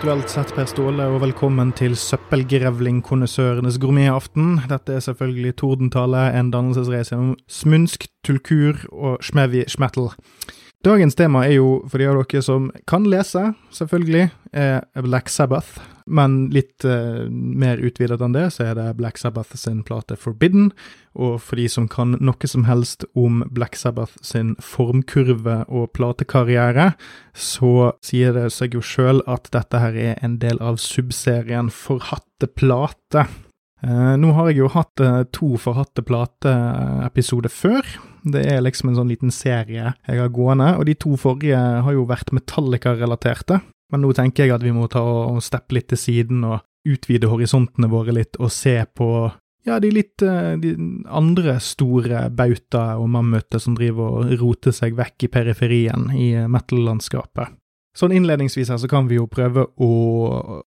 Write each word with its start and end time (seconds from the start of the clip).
virtuelt 0.00 0.30
sett 0.32 0.48
Per 0.56 0.64
Ståle, 0.64 1.04
og 1.12 1.18
velkommen 1.20 1.74
til 1.76 1.92
Søppelgrevlingkonnissørenes 1.92 3.76
gourmetaften. 3.82 4.54
Dette 4.70 4.94
er 4.96 5.02
selvfølgelig 5.04 5.50
Tordentale, 5.60 6.22
en 6.38 6.48
dannelsesreise 6.48 7.18
om 7.18 7.34
smunsk, 7.44 8.06
tulkur 8.24 8.80
og 8.88 9.20
smevi 9.20 9.66
schmettel. 9.68 10.08
Dagens 10.88 11.18
tema 11.20 11.42
er 11.44 11.58
jo, 11.58 11.82
for 11.84 12.00
de 12.00 12.08
av 12.08 12.16
dere 12.16 12.40
som 12.40 12.70
kan 12.88 13.04
lese, 13.12 13.50
selvfølgelig, 13.76 14.30
er 14.56 15.04
Black 15.04 15.28
Sabbath. 15.28 15.76
Men 16.10 16.48
litt 16.54 16.84
eh, 16.84 17.26
mer 17.30 17.80
utvidet 17.80 18.20
enn 18.24 18.34
det, 18.34 18.48
så 18.54 18.70
er 18.70 18.76
det 18.78 18.88
Black 18.98 19.20
Sabbath 19.20 19.54
sin 19.58 19.84
plate 19.86 20.18
Forbidden. 20.18 20.70
Og 21.14 21.38
for 21.42 21.60
de 21.60 21.66
som 21.70 21.86
kan 21.90 22.16
noe 22.18 22.50
som 22.50 22.66
helst 22.68 23.06
om 23.18 23.44
Black 23.54 23.78
Sabbath 23.78 24.18
sin 24.26 24.56
formkurve 24.62 25.62
og 25.68 25.92
platekarriere, 25.96 26.92
så 27.34 27.92
sier 28.04 28.34
det 28.36 28.48
seg 28.54 28.74
jo 28.76 28.82
sjøl 28.84 29.22
at 29.30 29.50
dette 29.54 29.82
her 29.82 29.98
er 29.98 30.18
en 30.26 30.40
del 30.42 30.60
av 30.62 30.80
subserien 30.82 31.70
Forhatte 31.74 32.50
plate. 32.50 33.28
Eh, 33.80 34.14
nå 34.20 34.32
har 34.36 34.50
jeg 34.50 34.60
jo 34.60 34.70
hatt 34.74 35.00
eh, 35.00 35.22
to 35.32 35.54
Forhatte 35.60 36.04
plate-episoder 36.04 37.52
før. 37.52 37.86
Det 38.20 38.42
er 38.52 38.60
liksom 38.64 38.90
en 38.90 38.98
sånn 39.00 39.12
liten 39.12 39.32
serie 39.32 39.94
jeg 39.94 40.20
har 40.20 40.32
gående, 40.34 40.74
og 40.76 40.84
de 40.88 40.96
to 41.00 41.14
forrige 41.20 41.56
har 41.56 41.94
jo 41.96 42.04
vært 42.08 42.34
Metallica-relaterte. 42.36 43.62
Men 43.90 44.04
nå 44.04 44.12
tenker 44.16 44.46
jeg 44.46 44.54
at 44.54 44.64
vi 44.64 44.74
må 44.74 44.88
ta 44.90 45.02
og 45.02 45.42
steppe 45.44 45.76
litt 45.76 45.90
til 45.92 46.00
siden 46.00 46.44
og 46.46 46.60
utvide 46.88 47.28
horisontene 47.28 47.90
våre 47.92 48.14
litt, 48.16 48.38
og 48.40 48.52
se 48.54 48.78
på 48.96 49.10
ja, 49.68 49.76
de 49.82 49.90
litt 49.92 50.22
eh, 50.24 50.54
de 50.60 50.72
andre 51.12 51.58
store 51.60 52.28
bauta 52.32 52.94
og 52.96 53.10
mammuter 53.12 53.60
som 53.60 53.74
driver 53.76 54.22
og 54.22 54.30
roter 54.40 54.72
seg 54.72 54.96
vekk 54.96 55.26
i 55.26 55.32
periferien 55.34 56.06
i 56.16 56.30
metal-landskapet. 56.48 57.58
Sånn 57.96 58.14
innledningsvis 58.16 58.70
her 58.72 58.78
så 58.80 58.88
kan 58.88 59.10
vi 59.10 59.18
jo 59.18 59.26
prøve 59.28 59.66
å 59.82 59.90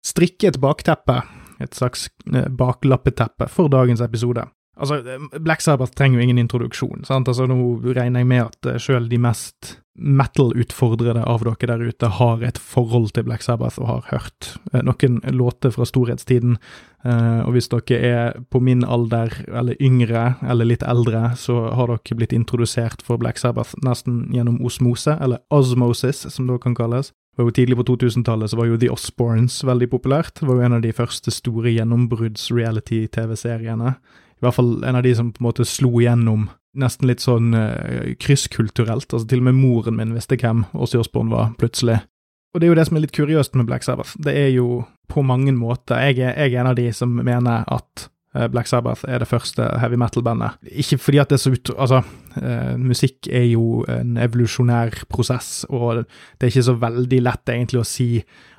strikke 0.06 0.52
et 0.52 0.60
bakteppe, 0.62 1.22
et 1.64 1.74
slags 1.74 2.10
baklappeteppe, 2.26 3.48
for 3.50 3.72
dagens 3.72 4.04
episode. 4.04 4.44
Altså, 4.76 5.00
Black 5.40 5.64
Sabbath 5.64 5.96
trenger 5.96 6.20
jo 6.20 6.26
ingen 6.26 6.42
introduksjon, 6.42 7.06
sant? 7.08 7.30
Altså, 7.32 7.48
nå 7.48 7.58
regner 7.96 8.24
jeg 8.24 8.30
med 8.30 8.44
at 8.44 8.70
uh, 8.70 8.80
sjøl 8.82 9.10
de 9.12 9.20
mest 9.22 9.78
metal-utfordrede 9.96 11.22
av 11.24 11.46
dere 11.48 11.70
der 11.72 11.86
ute 11.88 12.10
har 12.18 12.42
et 12.44 12.58
forhold 12.60 13.14
til 13.16 13.24
Black 13.24 13.46
Sabbath 13.46 13.80
og 13.80 13.88
har 13.88 14.10
hørt 14.10 14.50
uh, 14.74 14.82
noen 14.84 15.22
låter 15.32 15.72
fra 15.72 15.88
storhetstiden. 15.88 16.60
Og 17.06 17.52
hvis 17.54 17.68
dere 17.70 17.98
er 18.02 18.40
på 18.50 18.58
min 18.66 18.80
alder, 18.82 19.30
eller 19.54 19.78
yngre, 19.78 20.42
eller 20.42 20.66
litt 20.66 20.82
eldre, 20.82 21.36
så 21.38 21.70
har 21.78 21.92
dere 21.92 22.18
blitt 22.18 22.34
introdusert 22.34 23.04
for 23.06 23.22
Black 23.22 23.38
Sabbath 23.38 23.78
nesten 23.86 24.24
gjennom 24.34 24.58
osmose, 24.66 25.14
eller 25.22 25.44
osmosis, 25.54 26.24
som 26.34 26.50
det 26.50 26.58
kan 26.64 26.74
kalles. 26.74 27.14
Jo 27.38 27.52
Tidlig 27.52 27.78
på 27.78 27.84
2000-tallet 27.84 28.50
så 28.50 28.58
var 28.58 28.66
jo 28.70 28.78
The 28.80 28.90
Osborns 28.94 29.64
veldig 29.68 29.90
populært. 29.92 30.40
Det 30.40 30.48
var 30.48 30.56
jo 30.58 30.64
en 30.66 30.78
av 30.78 30.82
de 30.86 30.94
første 30.96 31.32
store 31.36 31.70
gjennombrudds-reality-TV-seriene. 31.76 33.90
I 34.46 34.50
hvert 34.50 34.60
fall 34.60 34.76
en 34.86 35.00
av 35.00 35.04
de 35.06 35.16
som 35.18 35.32
på 35.34 35.42
en 35.42 35.50
måte 35.50 35.66
slo 35.66 35.90
igjennom 35.98 36.50
nesten 36.78 37.10
litt 37.10 37.24
sånn 37.24 37.56
uh, 37.56 38.14
krysskulturelt. 38.22 39.08
Altså 39.10 39.26
Til 39.28 39.42
og 39.42 39.48
med 39.50 39.58
moren 39.58 39.98
min 39.98 40.14
visste 40.16 40.38
hvem 40.38 40.66
Åse 40.78 41.00
Osborn 41.02 41.32
var, 41.34 41.54
plutselig. 41.60 42.02
Og 42.54 42.62
det 42.62 42.68
er 42.68 42.72
jo 42.72 42.78
det 42.80 42.86
som 42.88 42.98
er 43.00 43.04
litt 43.04 43.16
kuriøst 43.16 43.58
med 43.60 43.68
Black 43.68 43.84
Sabbath. 43.84 44.14
Det 44.22 44.36
er 44.38 44.52
jo 44.54 44.84
på 45.12 45.22
mange 45.26 45.52
måter 45.54 46.00
Jeg 46.02 46.20
er, 46.20 46.38
jeg 46.40 46.54
er 46.54 46.62
en 46.62 46.72
av 46.72 46.78
de 46.78 46.88
som 46.96 47.12
mener 47.18 47.66
at 47.68 48.08
Black 48.52 48.68
Sabbath 48.68 49.08
er 49.08 49.22
det 49.22 49.30
første 49.30 49.68
heavy 49.82 49.98
metal-bandet. 50.00 50.58
Ikke 50.72 51.00
fordi 51.02 51.22
at 51.24 51.32
det 51.32 51.40
er 51.40 51.44
så 51.46 51.54
ut... 51.56 51.72
Altså, 51.78 52.02
uh, 52.38 52.74
musikk 52.82 53.30
er 53.32 53.48
jo 53.48 53.86
en 53.92 54.18
evolusjonær 54.22 55.06
prosess, 55.12 55.64
og 55.70 56.04
det 56.04 56.48
er 56.48 56.54
ikke 56.54 56.68
så 56.70 56.78
veldig 56.82 57.22
lett 57.24 57.54
egentlig 57.54 57.82
å 57.82 57.88
si 57.88 58.10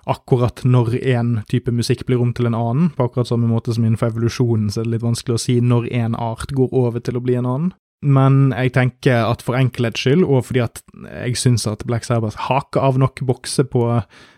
akkurat 0.07 0.63
når 0.65 0.95
en 1.17 1.33
type 1.51 1.73
musikk 1.75 2.05
blir 2.07 2.23
om 2.23 2.31
til 2.37 2.49
en 2.49 2.57
annen. 2.59 2.93
På 2.95 3.09
akkurat 3.09 3.29
samme 3.29 3.51
måte 3.51 3.75
som 3.75 3.85
innenfor 3.85 4.13
evolusjonen 4.13 4.71
så 4.71 4.81
er 4.81 4.89
det 4.89 4.97
litt 4.97 5.07
vanskelig 5.07 5.37
å 5.37 5.43
si 5.43 5.59
når 5.61 5.91
en 5.99 6.15
art 6.15 6.55
går 6.55 6.73
over 6.73 7.03
til 7.03 7.19
å 7.19 7.25
bli 7.25 7.37
en 7.41 7.51
annen. 7.51 7.75
Men 8.07 8.53
jeg 8.53 8.75
tenker 8.77 9.25
at 9.25 9.43
for 9.43 9.57
enkelhets 9.59 10.05
skyld, 10.05 10.23
og 10.25 10.45
fordi 10.51 10.63
at 10.63 10.83
jeg 11.09 11.39
syns 11.41 11.65
at 11.67 11.85
Black 11.89 12.05
Sabbath 12.07 12.47
haker 12.47 12.85
av 12.85 13.01
nok 13.01 13.23
bokser 13.27 13.67
på 13.73 13.87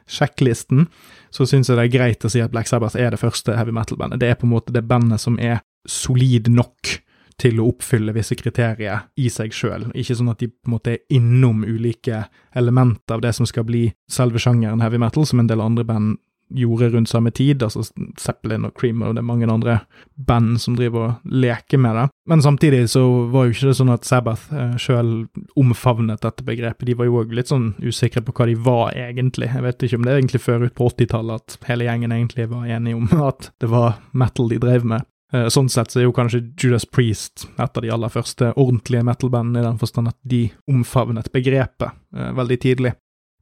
sjekklisten, 0.08 0.86
så 1.34 1.46
syns 1.48 1.68
jeg 1.70 1.78
det 1.78 1.88
er 1.88 1.92
greit 1.92 2.24
å 2.24 2.30
si 2.32 2.42
at 2.42 2.52
Black 2.52 2.70
Sabbath 2.70 2.98
er 2.98 3.12
det 3.12 3.20
første 3.20 3.56
heavy 3.56 3.74
metal-bandet. 3.74 4.20
Det 4.22 4.30
er 4.30 4.38
på 4.40 4.48
en 4.48 4.54
måte 4.54 4.74
det 4.74 4.86
bandet 4.88 5.22
som 5.22 5.38
er 5.40 5.60
solid 5.88 6.50
nok 6.52 6.98
til 7.38 7.60
å 7.62 7.68
oppfylle 7.70 8.14
visse 8.16 8.34
kriterier 8.38 9.04
i 9.20 9.28
seg 9.30 9.54
sjøl. 9.54 9.86
Ikke 9.94 10.16
sånn 10.18 10.32
at 10.32 10.40
de 10.42 10.50
på 10.50 10.66
en 10.66 10.74
måte 10.74 10.96
er 10.96 11.04
innom 11.14 11.62
ulike 11.62 12.24
elementer 12.58 13.14
av 13.14 13.22
det 13.22 13.32
som 13.36 13.46
skal 13.46 13.66
bli 13.68 13.84
selve 14.10 14.42
sjangeren 14.42 14.82
heavy 14.82 14.98
metal, 14.98 15.26
som 15.26 15.42
en 15.42 15.50
del 15.50 15.62
andre 15.62 15.86
band 15.86 16.18
gjorde 16.54 16.90
rundt 16.92 17.08
samme 17.08 17.30
tid, 17.30 17.62
altså 17.62 17.82
Zeppelin 18.18 18.66
og 18.68 18.74
Cream 18.78 19.02
og 19.02 19.14
det 19.14 19.22
er 19.22 19.28
mange 19.28 19.48
andre 19.50 19.80
band 20.14 20.58
som 20.62 20.76
driver 20.78 21.04
og 21.04 21.32
leker 21.32 21.80
med 21.80 21.96
det. 21.96 22.06
Men 22.28 22.42
samtidig 22.44 22.88
så 22.92 23.02
var 23.32 23.46
jo 23.46 23.54
ikke 23.54 23.70
det 23.70 23.76
sånn 23.78 23.92
at 23.92 24.08
Sabbath 24.08 24.54
eh, 24.54 24.74
sjøl 24.80 25.12
omfavnet 25.58 26.24
dette 26.24 26.46
begrepet. 26.46 26.86
De 26.88 26.96
var 26.98 27.08
jo 27.08 27.20
òg 27.22 27.34
litt 27.36 27.52
sånn 27.52 27.70
usikre 27.84 28.24
på 28.24 28.34
hva 28.36 28.48
de 28.50 28.56
var 28.68 28.96
egentlig. 28.96 29.50
Jeg 29.52 29.64
vet 29.64 29.86
ikke 29.86 30.00
om 30.00 30.06
det 30.06 30.14
er 30.14 30.22
egentlig 30.22 30.44
før 30.44 30.66
ut 30.66 30.76
på 30.78 30.90
80-tallet 30.92 31.44
at 31.44 31.70
hele 31.70 31.88
gjengen 31.88 32.16
egentlig 32.16 32.50
var 32.52 32.66
enige 32.66 32.98
om 32.98 33.08
at 33.30 33.52
det 33.60 33.72
var 33.72 34.02
metal 34.12 34.52
de 34.52 34.60
drev 34.62 34.88
med. 34.88 35.08
Eh, 35.32 35.48
sånn 35.52 35.68
sett 35.68 35.92
så 35.92 36.00
er 36.00 36.06
jo 36.06 36.14
kanskje 36.16 36.40
Judas 36.56 36.86
Priest 36.88 37.44
et 37.60 37.76
av 37.76 37.84
de 37.84 37.90
aller 37.92 38.12
første 38.12 38.52
ordentlige 38.56 39.04
metal-bandene, 39.04 39.60
i 39.60 39.66
den 39.66 39.80
forstand 39.80 40.08
at 40.08 40.16
de 40.24 40.46
omfavnet 40.70 41.28
begrepet 41.34 41.90
eh, 42.16 42.32
veldig 42.38 42.58
tidlig. 42.64 42.94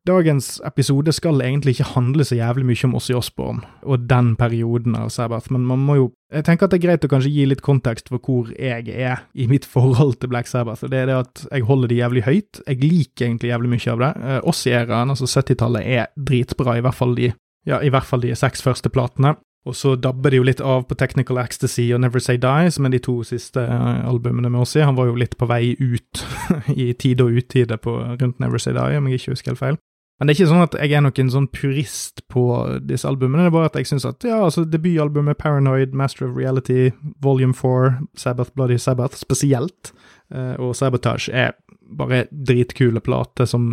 Dagens 0.07 0.61
episode 0.67 1.11
skal 1.13 1.41
egentlig 1.43 1.77
ikke 1.77 1.89
handle 1.97 2.25
så 2.25 2.37
jævlig 2.39 2.67
mye 2.69 2.85
om 2.87 2.95
Ossie 2.95 3.17
Osborne 3.19 3.67
og 3.83 4.05
den 4.11 4.35
perioden 4.39 4.95
av 4.95 5.09
Sabbath, 5.11 5.51
men 5.51 5.67
man 5.67 5.83
må 5.83 5.97
jo 5.99 6.13
Jeg 6.33 6.43
tenker 6.45 6.67
at 6.67 6.73
det 6.75 6.81
er 6.81 6.87
greit 6.89 7.05
å 7.07 7.11
kanskje 7.11 7.31
gi 7.31 7.45
litt 7.47 7.63
kontekst 7.63 8.09
for 8.11 8.19
hvor 8.19 8.49
jeg 8.51 8.89
er 8.91 9.21
i 9.35 9.47
mitt 9.47 9.65
forhold 9.75 10.17
til 10.21 10.31
Black 10.31 10.51
Sabbath, 10.51 10.83
og 10.85 10.91
det 10.91 11.05
er 11.05 11.11
det 11.11 11.19
at 11.23 11.43
jeg 11.51 11.67
holder 11.69 11.89
det 11.89 11.99
jævlig 12.01 12.23
høyt. 12.27 12.63
Jeg 12.67 12.81
liker 12.83 13.27
egentlig 13.27 13.51
jævlig 13.53 13.71
mye 13.71 13.93
av 13.93 14.03
det. 14.03 14.13
Oss 14.51 14.67
i 14.67 14.75
æraen, 14.75 15.15
altså 15.15 15.29
70-tallet, 15.31 15.87
er 15.87 16.09
dritbra, 16.19 16.77
i 16.77 16.83
hvert 16.83 16.99
fall 16.99 17.15
de 17.15 17.31
ja, 17.67 17.81
i 17.83 17.91
hvert 17.91 18.07
fall 18.07 18.23
de 18.23 18.35
seks 18.39 18.63
første 18.63 18.91
platene. 18.91 19.35
Og 19.67 19.75
så 19.75 19.97
dabber 19.99 20.31
det 20.31 20.39
jo 20.39 20.47
litt 20.47 20.61
av 20.63 20.85
på 20.87 20.95
Technical 20.99 21.41
Ecstasy 21.43 21.89
og 21.95 22.05
Never 22.05 22.23
Say 22.23 22.39
Die, 22.39 22.71
som 22.71 22.87
er 22.87 22.95
de 22.95 23.01
to 23.03 23.17
siste 23.27 23.63
uh, 23.67 24.07
albumene 24.07 24.51
med 24.51 24.63
Ossie. 24.63 24.85
Han 24.87 24.99
var 24.99 25.11
jo 25.11 25.19
litt 25.19 25.35
på 25.39 25.49
vei 25.51 25.75
ut 25.81 26.23
i 26.85 26.93
tide 26.95 27.27
og 27.27 27.35
utide 27.35 27.79
på 27.83 27.97
rundt 28.21 28.39
Never 28.43 28.63
Say 28.63 28.77
Die, 28.77 29.01
om 29.01 29.11
jeg 29.11 29.19
ikke 29.19 29.35
husker 29.35 29.55
helt 29.55 29.63
feil. 29.63 29.81
Men 30.17 30.27
det 30.27 30.33
er 30.33 30.39
ikke 30.39 30.49
sånn 30.49 30.65
at 30.65 30.75
jeg 30.81 30.97
er 30.97 31.03
noen 31.05 31.31
sånn 31.33 31.49
purist 31.53 32.23
på 32.33 32.45
disse 32.89 33.09
albumene, 33.09 33.45
det 33.45 33.51
er 33.51 33.57
bare 33.59 33.69
at 33.69 33.77
jeg 33.77 33.91
syns 33.91 34.07
at 34.09 34.25
ja, 34.25 34.39
altså 34.47 34.65
debutalbumet 34.65 35.37
Paranoid, 35.43 35.93
Master 35.93 36.31
of 36.31 36.39
Reality, 36.39 36.89
Volume 37.25 37.53
4, 37.57 38.07
Sabbath, 38.17 38.55
Bloody 38.57 38.79
Sabbath 38.81 39.21
spesielt, 39.21 39.93
uh, 40.33 40.55
og 40.57 40.73
Sabotage 40.79 41.29
er 41.37 41.53
bare 41.87 42.25
dritkule 42.31 43.03
plater 43.05 43.47
som 43.47 43.69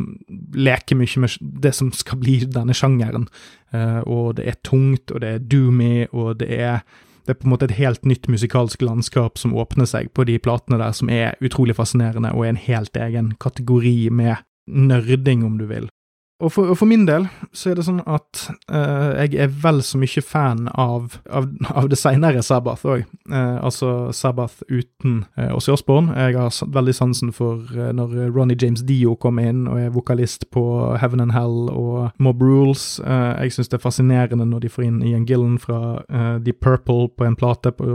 leker 0.53 0.99
mye 0.99 1.23
med 1.23 1.39
det 1.63 1.71
som 1.79 1.93
skal 1.95 2.19
bli 2.21 2.35
denne 2.45 2.75
sjangeren. 2.77 3.25
Uh, 3.73 4.03
og 4.03 4.35
det 4.37 4.49
er 4.51 4.59
tungt, 4.67 5.15
og 5.15 5.23
det 5.23 5.31
er 5.31 5.47
doomy, 5.47 6.05
og 6.11 6.37
det 6.43 6.51
er 6.59 6.83
det 7.23 7.31
er 7.31 7.39
på 7.39 7.47
en 7.47 7.53
måte 7.53 7.69
et 7.69 7.77
helt 7.77 8.03
nytt 8.03 8.27
musikalsk 8.27 8.81
landskap 8.83 9.39
som 9.39 9.53
åpner 9.55 9.87
seg 9.87 10.09
på 10.11 10.25
de 10.27 10.35
platene 10.43 10.75
der, 10.81 10.91
som 10.91 11.07
er 11.07 11.37
utrolig 11.39 11.77
fascinerende 11.77 12.33
og 12.35 12.43
er 12.43 12.51
en 12.51 12.65
helt 12.65 12.99
egen 12.99 13.29
kategori 13.39 14.09
med 14.11 14.43
nerding, 14.67 15.45
om 15.47 15.55
du 15.55 15.63
vil. 15.69 15.87
Og 16.41 16.51
for, 16.51 16.69
og 16.73 16.77
for, 16.77 16.89
min 16.89 17.05
del 17.07 17.27
så 17.53 17.69
er 17.71 17.77
det 17.77 17.85
sånn 17.85 18.01
at 18.09 18.39
uh, 18.73 19.13
jeg 19.21 19.37
er 19.45 19.51
vel 19.63 19.83
så 19.85 19.99
mye 20.01 20.23
fan 20.25 20.65
av, 20.73 21.19
av, 21.29 21.45
av 21.69 21.89
det 21.91 21.99
seinere 21.99 22.41
Sabbath 22.43 22.87
òg. 22.89 23.03
Uh, 23.29 23.37
eh, 23.37 23.59
altså 23.63 23.91
Sabbath 24.15 24.65
uten 24.67 25.21
uh, 25.37 25.53
Ossie 25.53 25.75
Osborne. 25.75 26.11
Jeg 26.17 26.35
har 26.39 26.73
veldig 26.73 26.95
sansen 26.97 27.31
for 27.35 27.61
uh, 27.77 27.91
når 27.95 28.33
Ronny 28.33 28.57
James 28.59 28.81
Dio 28.87 29.13
kommer 29.15 29.47
inn 29.51 29.67
og 29.69 29.79
er 29.79 29.93
vokalist 29.93 30.49
på 30.51 30.63
Heaven 30.99 31.21
and 31.23 31.35
Hell 31.37 31.69
og 31.69 32.09
Mob 32.17 32.41
Rules. 32.41 32.99
jeg 33.03 33.53
syns 33.53 33.69
det 33.69 33.77
er 33.77 33.85
fascinerende 33.85 34.47
når 34.49 34.65
de 34.65 34.73
får 34.73 34.87
inn 34.87 34.99
Ian 35.05 35.27
Gillen 35.29 35.59
fra 35.61 36.01
The 36.43 36.53
Purple 36.53 37.07
på 37.15 37.27
en 37.27 37.37
plate 37.39 37.71
på, 37.77 37.87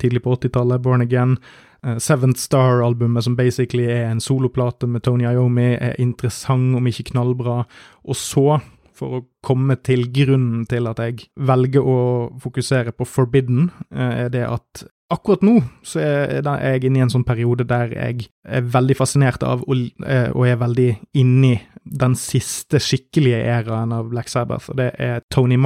tidlig 0.00 0.24
på 0.24 0.34
80-tallet, 0.34 0.82
Born 0.82 1.04
Again. 1.04 1.36
Uh, 1.84 1.98
Seventh 2.02 2.40
Star-albumet, 2.40 3.26
som 3.26 3.36
basically 3.36 3.86
er 3.90 4.08
en 4.10 4.22
soloplate 4.22 4.88
med 4.90 5.04
Tony 5.04 5.26
Iommi, 5.28 5.74
er 5.74 5.98
interessant, 6.02 6.76
om 6.78 6.88
ikke 6.88 7.10
knallbra. 7.12 7.62
Og 8.08 8.18
så, 8.18 8.58
for 8.94 9.18
å 9.18 9.24
komme 9.44 9.76
til 9.82 10.06
grunnen 10.14 10.64
til 10.70 10.88
at 10.90 11.02
jeg 11.02 11.28
velger 11.36 11.84
å 11.84 11.98
fokusere 12.42 12.94
på 12.96 13.06
Forbidden, 13.08 13.70
uh, 13.94 14.26
er 14.26 14.34
det 14.34 14.46
at 14.48 14.86
akkurat 15.14 15.44
nå 15.44 15.58
så 15.84 16.00
er 16.00 16.40
jeg 16.40 16.88
inne 16.88 17.02
i 17.02 17.04
en 17.04 17.12
sånn 17.12 17.26
periode 17.28 17.66
der 17.68 17.92
jeg 17.92 18.28
er 18.42 18.64
veldig 18.66 18.96
fascinert 18.98 19.44
av, 19.46 19.62
og, 19.68 19.84
uh, 20.02 20.46
er 20.48 20.60
veldig 20.62 20.90
inni 21.20 21.54
den 21.84 22.14
siste 22.16 22.80
skikkelige 22.80 23.42
æraen 23.44 23.92
av 23.92 24.08
Black 24.08 24.30
Sabbath, 24.32 24.70
og 24.72 24.80
det 24.80 24.94
er 24.98 25.20
Tony 25.30 25.58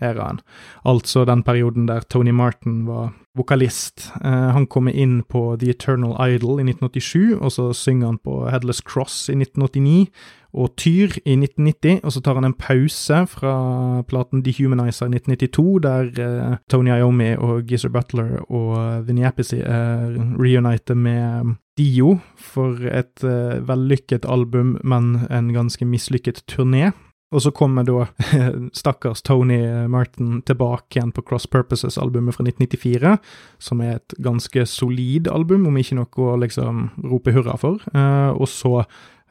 Martin-æraen. 0.00 0.40
Altså 0.84 1.24
den 1.24 1.42
perioden 1.42 1.88
der 1.88 2.00
Tony 2.00 2.30
Martin 2.30 2.86
var 2.86 3.12
vokalist. 3.36 4.12
Han 4.22 4.66
kommer 4.66 4.92
inn 4.92 5.22
på 5.22 5.56
The 5.60 5.70
Eternal 5.70 6.16
Idol 6.18 6.60
i 6.60 6.66
1987, 6.66 7.38
og 7.40 7.52
så 7.52 7.72
synger 7.72 8.06
han 8.06 8.18
på 8.18 8.48
Headless 8.50 8.82
Cross 8.82 9.28
i 9.28 9.36
1989 9.38 10.08
og 10.52 10.72
Tyr 10.76 11.14
i 11.24 11.36
1990, 11.36 12.00
og 12.02 12.12
så 12.12 12.20
tar 12.20 12.34
han 12.34 12.44
en 12.44 12.56
pause 12.58 13.20
fra 13.30 14.02
platen 14.02 14.42
Dehumanizer 14.42 15.06
i 15.06 15.14
1992, 15.14 15.82
der 15.84 16.10
eh, 16.18 16.56
Tony 16.68 16.90
Iommi 16.90 17.36
og 17.38 17.68
Geezer 17.68 17.88
Butler 17.88 18.40
og 18.50 19.06
Vinnie 19.06 19.28
Appice 19.28 19.60
er 19.62 20.10
reunited 20.40 20.98
med 20.98 21.54
Dio 21.78 22.18
for 22.34 22.82
et 22.82 23.22
eh, 23.22 23.62
vellykket 23.62 24.26
album, 24.26 24.76
men 24.82 25.20
en 25.30 25.54
ganske 25.54 25.86
mislykket 25.86 26.42
turné. 26.50 26.90
Og 27.30 27.42
så 27.44 27.52
kommer 27.54 27.86
da 27.86 28.08
stakkars 28.80 29.22
Tony 29.22 29.60
Martin 29.90 30.40
tilbake 30.42 30.98
igjen 30.98 31.12
på 31.14 31.22
Cross 31.22 31.46
Purposes-albumet 31.46 32.34
fra 32.34 32.46
1994, 32.48 33.16
som 33.62 33.82
er 33.84 34.00
et 34.00 34.16
ganske 34.18 34.66
solid 34.66 35.30
album, 35.30 35.68
om 35.70 35.78
ikke 35.78 36.00
noe 36.00 36.26
å 36.26 36.38
liksom 36.42 36.88
rope 37.06 37.34
hurra 37.36 37.54
for. 37.60 37.78
Uh, 37.94 38.34
og 38.34 38.50
så 38.50 38.74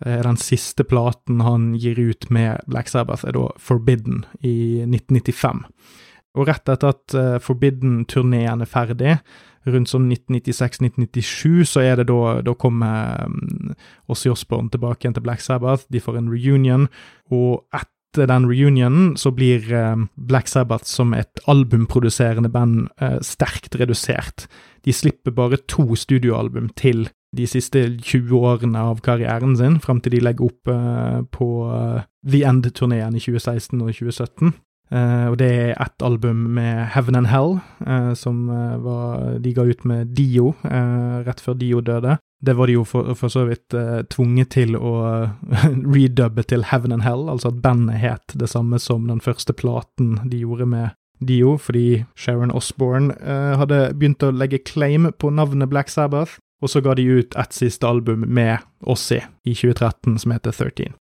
er 0.08 0.24
den 0.24 0.40
siste 0.40 0.86
platen 0.88 1.42
han 1.44 1.74
gir 1.76 2.00
ut 2.00 2.30
med 2.32 2.64
Black 2.72 2.88
Sabbath, 2.88 3.28
er 3.28 3.36
da 3.36 3.50
Forbidden 3.60 4.24
i 4.40 4.86
1995. 4.88 5.66
Og 6.40 6.48
rett 6.48 6.72
etter 6.72 6.94
at 6.96 7.18
uh, 7.20 7.36
Forbidden-turneen 7.44 8.64
er 8.64 8.70
ferdig, 8.70 9.18
rundt 9.68 9.92
sånn 9.92 10.10
1996-1997, 10.14 11.68
så 11.68 11.84
er 11.84 12.00
det 12.00 12.10
da 12.12 12.40
Da 12.46 12.56
kommer 12.58 13.26
um, 13.28 13.76
Ossie 14.08 14.32
Osborne 14.32 14.72
tilbake 14.72 15.04
igjen 15.04 15.18
til 15.18 15.26
Black 15.26 15.44
Sabbath, 15.44 15.88
de 15.92 16.02
får 16.04 16.20
en 16.20 16.32
reunion, 16.32 16.88
og 17.32 17.66
etter 17.76 18.30
den 18.30 18.48
reunionen 18.50 19.14
så 19.20 19.32
blir 19.36 19.68
uh, 19.74 19.96
Black 20.16 20.50
Sabbath 20.50 20.88
som 20.90 21.14
et 21.14 21.42
albumproduserende 21.48 22.50
band 22.50 22.88
uh, 23.02 23.20
sterkt 23.22 23.76
redusert. 23.80 24.48
De 24.86 24.96
slipper 24.96 25.36
bare 25.36 25.60
to 25.68 25.96
studioalbum 25.96 26.72
til 26.80 27.10
de 27.36 27.46
siste 27.46 27.84
20 28.02 28.32
årene 28.34 28.82
av 28.82 29.04
karrieren 29.06 29.54
sin, 29.58 29.78
fram 29.84 30.00
til 30.02 30.16
de 30.18 30.24
legger 30.24 30.50
opp 30.50 30.72
uh, 30.72 31.22
på 31.30 31.50
uh, 31.70 32.02
The 32.26 32.42
End-turneen 32.50 33.16
i 33.16 33.22
2016 33.22 33.78
og 33.84 33.92
2017. 33.94 34.56
Uh, 34.90 35.30
og 35.30 35.36
det 35.38 35.50
er 35.54 35.76
ett 35.78 36.02
album 36.02 36.48
med 36.58 36.88
Heaven 36.96 37.20
and 37.20 37.30
Hell, 37.30 37.60
uh, 37.86 38.14
som 38.18 38.48
uh, 38.50 38.78
var, 38.82 39.38
de 39.38 39.54
ga 39.54 39.68
ut 39.70 39.86
med 39.86 40.16
Dio 40.18 40.56
rett 40.64 41.42
før 41.44 41.58
Dio 41.60 41.82
døde. 41.86 42.18
Det 42.42 42.56
var 42.56 42.70
de 42.70 42.78
jo 42.78 42.86
for, 42.88 43.12
for 43.20 43.30
så 43.30 43.44
vidt 43.50 43.76
tvunget 44.14 44.54
til 44.56 44.78
å 44.80 44.94
redubbe 45.96 46.46
til 46.48 46.64
Heaven 46.72 46.96
and 46.96 47.04
Hell, 47.04 47.28
altså 47.30 47.52
at 47.52 47.60
bandet 47.62 48.00
het 48.00 48.36
det 48.40 48.48
samme 48.50 48.80
som 48.80 49.10
den 49.10 49.20
første 49.20 49.54
platen 49.54 50.16
de 50.32 50.40
gjorde 50.46 50.70
med 50.72 50.96
Dio, 51.20 51.58
fordi 51.60 52.06
Sharon 52.16 52.54
Osbourne 52.56 53.12
hadde 53.60 53.82
begynt 54.00 54.24
å 54.24 54.32
legge 54.32 54.62
claim 54.64 55.10
på 55.20 55.34
navnet 55.36 55.68
Black 55.68 55.92
Sabbath, 55.92 56.40
og 56.64 56.72
så 56.72 56.80
ga 56.80 56.96
de 56.96 57.04
ut 57.04 57.36
ett 57.36 57.60
siste 57.60 57.88
album 57.88 58.24
med 58.24 58.64
Ossie 58.88 59.26
i 59.44 59.52
2013 59.52 60.16
som 60.24 60.32
heter 60.32 60.56
13. 60.56 60.96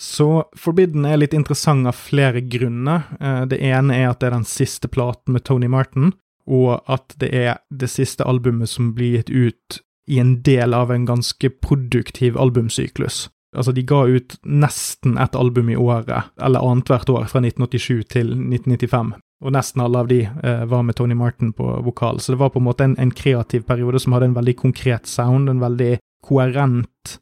Så 0.00 0.44
Forbidden 0.56 1.04
er 1.04 1.18
litt 1.20 1.34
interessant 1.36 1.84
av 1.84 1.98
flere 1.98 2.40
grunner. 2.40 3.04
Eh, 3.20 3.42
det 3.52 3.60
ene 3.60 3.98
er 3.98 4.08
at 4.08 4.22
det 4.22 4.30
er 4.30 4.38
den 4.38 4.48
siste 4.48 4.88
platen 4.88 5.36
med 5.36 5.44
Tony 5.44 5.68
Martin, 5.68 6.14
og 6.48 6.80
at 6.88 7.12
det 7.20 7.28
er 7.36 7.58
det 7.68 7.90
siste 7.92 8.24
albumet 8.24 8.72
som 8.72 8.94
blir 8.96 9.18
gitt 9.18 9.30
ut 9.30 9.82
i 10.08 10.18
en 10.18 10.38
del 10.42 10.72
av 10.74 10.90
en 10.90 11.04
ganske 11.06 11.52
produktiv 11.60 12.40
albumsyklus. 12.40 13.28
Altså, 13.56 13.74
de 13.76 13.84
ga 13.84 14.06
ut 14.06 14.38
nesten 14.46 15.18
ett 15.18 15.36
album 15.36 15.68
i 15.68 15.76
året, 15.76 16.32
eller 16.40 16.64
annethvert 16.64 17.10
år, 17.12 17.28
fra 17.28 17.42
1987 17.44 18.08
til 18.08 18.32
1995. 18.32 19.12
Og 19.44 19.52
nesten 19.52 19.84
alle 19.84 20.00
av 20.00 20.08
de 20.08 20.22
eh, 20.24 20.64
var 20.70 20.86
med 20.86 20.96
Tony 20.96 21.14
Martin 21.18 21.52
på 21.52 21.76
vokal, 21.84 22.24
så 22.24 22.32
det 22.32 22.40
var 22.40 22.54
på 22.54 22.62
en 22.62 22.70
måte 22.70 22.88
en, 22.88 22.96
en 22.96 23.12
kreativ 23.12 23.68
periode 23.68 24.00
som 24.00 24.16
hadde 24.16 24.32
en 24.32 24.38
veldig 24.40 24.56
konkret 24.64 25.10
sound, 25.10 25.52
en 25.52 25.60
veldig 25.60 25.98
koherent 26.24 27.18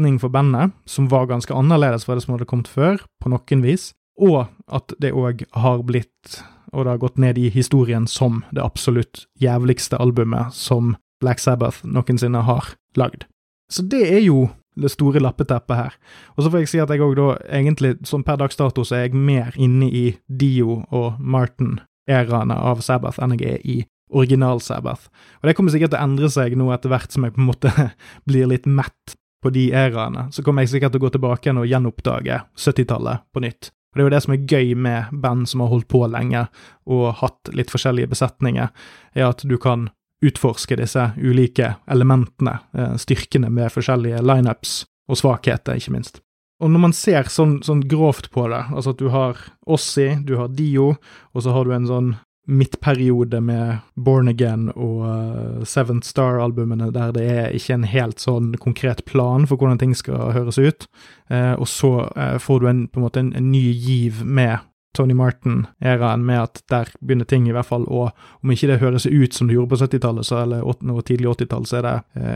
retning 0.00 0.18
for 0.18 0.28
bandet, 0.28 0.72
som 0.86 1.08
var 1.08 1.26
ganske 1.26 1.52
annerledes 1.54 2.04
fra 2.04 2.14
det 2.14 2.24
som 2.24 2.34
hadde 2.34 2.48
kommet 2.48 2.68
før, 2.68 3.02
på 3.22 3.28
noen 3.28 3.62
vis, 3.62 3.92
og 4.18 4.48
at 4.68 4.92
det 5.00 5.12
òg 5.12 5.44
har 5.52 5.82
blitt, 5.84 6.42
og 6.72 6.84
det 6.84 6.90
har 6.90 6.98
gått 6.98 7.18
ned 7.18 7.38
i 7.38 7.50
historien 7.50 8.06
som 8.06 8.42
det 8.50 8.62
absolutt 8.62 9.26
jævligste 9.40 9.98
albumet 10.00 10.54
som 10.54 10.96
Black 11.20 11.38
Sabbath 11.38 11.84
noensinne 11.84 12.40
har 12.46 12.74
lagd. 12.96 13.26
Så 13.70 13.82
det 13.82 14.08
er 14.08 14.22
jo 14.24 14.48
det 14.80 14.90
store 14.90 15.20
lappeteppet 15.20 15.76
her. 15.76 15.94
Og 16.36 16.44
så 16.44 16.50
får 16.50 16.58
jeg 16.60 16.68
si 16.68 16.80
at 16.80 16.90
jeg 16.90 17.02
òg 17.02 17.16
da, 17.18 17.36
egentlig, 17.50 17.98
som 18.06 18.24
per 18.24 18.38
dags 18.40 18.56
dato, 18.56 18.84
så 18.84 18.96
er 18.96 19.08
jeg 19.08 19.18
mer 19.18 19.52
inne 19.56 19.90
i 19.90 20.16
Dio 20.28 20.84
og 20.90 21.20
Martin-æraene 21.20 22.56
av 22.56 22.80
Sabbath 22.80 23.20
enn 23.20 23.36
jeg 23.36 23.58
er 23.58 23.64
i 23.66 23.80
original 24.10 24.60
Sabbath. 24.60 25.10
Og 25.42 25.48
det 25.48 25.56
kommer 25.58 25.74
sikkert 25.74 25.92
til 25.92 26.00
å 26.00 26.06
endre 26.06 26.30
seg 26.32 26.56
nå 26.58 26.70
etter 26.74 26.90
hvert 26.90 27.12
som 27.12 27.26
jeg 27.26 27.34
på 27.36 27.42
en 27.42 27.50
måte 27.50 27.70
blir 28.28 28.48
litt 28.50 28.66
mett 28.66 29.19
på 29.42 29.52
de 29.54 29.70
æraene, 29.72 30.28
så 30.32 30.44
kommer 30.44 30.64
jeg 30.64 30.74
sikkert 30.74 30.94
til 30.94 31.00
å 31.00 31.06
gå 31.06 31.12
tilbake 31.16 31.48
igjen 31.48 31.60
og 31.62 31.68
gjenoppdage 31.68 32.40
70-tallet 32.58 33.24
på 33.32 33.42
nytt. 33.44 33.70
Og 33.90 33.98
Det 33.98 34.02
er 34.02 34.06
jo 34.06 34.14
det 34.14 34.22
som 34.22 34.34
er 34.34 34.44
gøy 34.46 34.74
med 34.78 35.14
band 35.22 35.48
som 35.50 35.64
har 35.64 35.72
holdt 35.72 35.88
på 35.90 36.04
lenge 36.06 36.44
og 36.86 37.06
hatt 37.22 37.50
litt 37.56 37.72
forskjellige 37.72 38.12
besetninger, 38.12 38.70
er 39.16 39.26
at 39.26 39.42
du 39.42 39.56
kan 39.58 39.88
utforske 40.22 40.76
disse 40.76 41.10
ulike 41.16 41.74
elementene, 41.90 42.58
eh, 42.76 42.96
styrkene 43.00 43.50
med 43.50 43.72
forskjellige 43.72 44.20
lineups, 44.22 44.84
og 45.10 45.18
svakheter, 45.18 45.80
ikke 45.80 45.96
minst. 45.96 46.20
Og 46.60 46.70
når 46.70 46.82
man 46.84 46.92
ser 46.94 47.24
sånn, 47.32 47.62
sånn 47.64 47.80
grovt 47.88 48.28
på 48.30 48.44
det, 48.52 48.66
altså 48.70 48.92
at 48.92 49.00
du 49.00 49.08
har 49.08 49.38
Ossi, 49.66 50.12
du 50.22 50.36
har 50.36 50.52
Dio, 50.52 50.92
og 51.34 51.42
så 51.42 51.54
har 51.56 51.64
du 51.64 51.72
en 51.74 51.88
sånn 51.88 52.10
midtperiode 52.48 53.40
med 53.40 53.78
Born 53.96 54.28
Again 54.28 54.70
og 54.74 55.02
uh, 55.04 55.64
Seventh 55.64 56.08
Star-albumene, 56.08 56.90
der 56.94 57.12
det 57.12 57.26
er 57.28 57.54
ikke 57.54 57.76
en 57.76 57.86
helt 57.88 58.22
sånn 58.22 58.54
konkret 58.60 59.04
plan 59.08 59.46
for 59.46 59.60
hvordan 59.60 59.80
ting 59.80 59.94
skal 59.96 60.32
høres 60.34 60.58
ut. 60.58 60.88
Uh, 61.30 61.54
og 61.60 61.68
så 61.70 61.92
uh, 62.16 62.38
får 62.42 62.60
du 62.60 62.66
en, 62.70 62.82
på 62.88 63.00
en 63.00 63.06
måte 63.06 63.22
en, 63.22 63.32
en 63.36 63.52
ny 63.52 63.62
giv 63.70 64.24
med 64.24 64.58
Tony 64.96 65.14
Martin-æraen, 65.14 66.24
med 66.26 66.40
at 66.48 66.64
der 66.72 66.88
begynner 66.98 67.28
ting 67.28 67.46
i 67.46 67.52
hvert 67.54 67.68
fall 67.68 67.84
å 67.86 68.08
Om 68.42 68.50
ikke 68.50 68.72
det 68.72 68.80
høres 68.80 69.06
ut 69.06 69.36
som 69.36 69.46
det 69.46 69.54
gjorde 69.54 69.70
på 69.70 69.78
70-tallet 69.84 70.32
eller 70.34 70.64
og 70.66 71.04
tidlig 71.06 71.28
80-tall, 71.30 71.68
så 71.68 71.78
er 71.78 71.86
det 71.86 71.92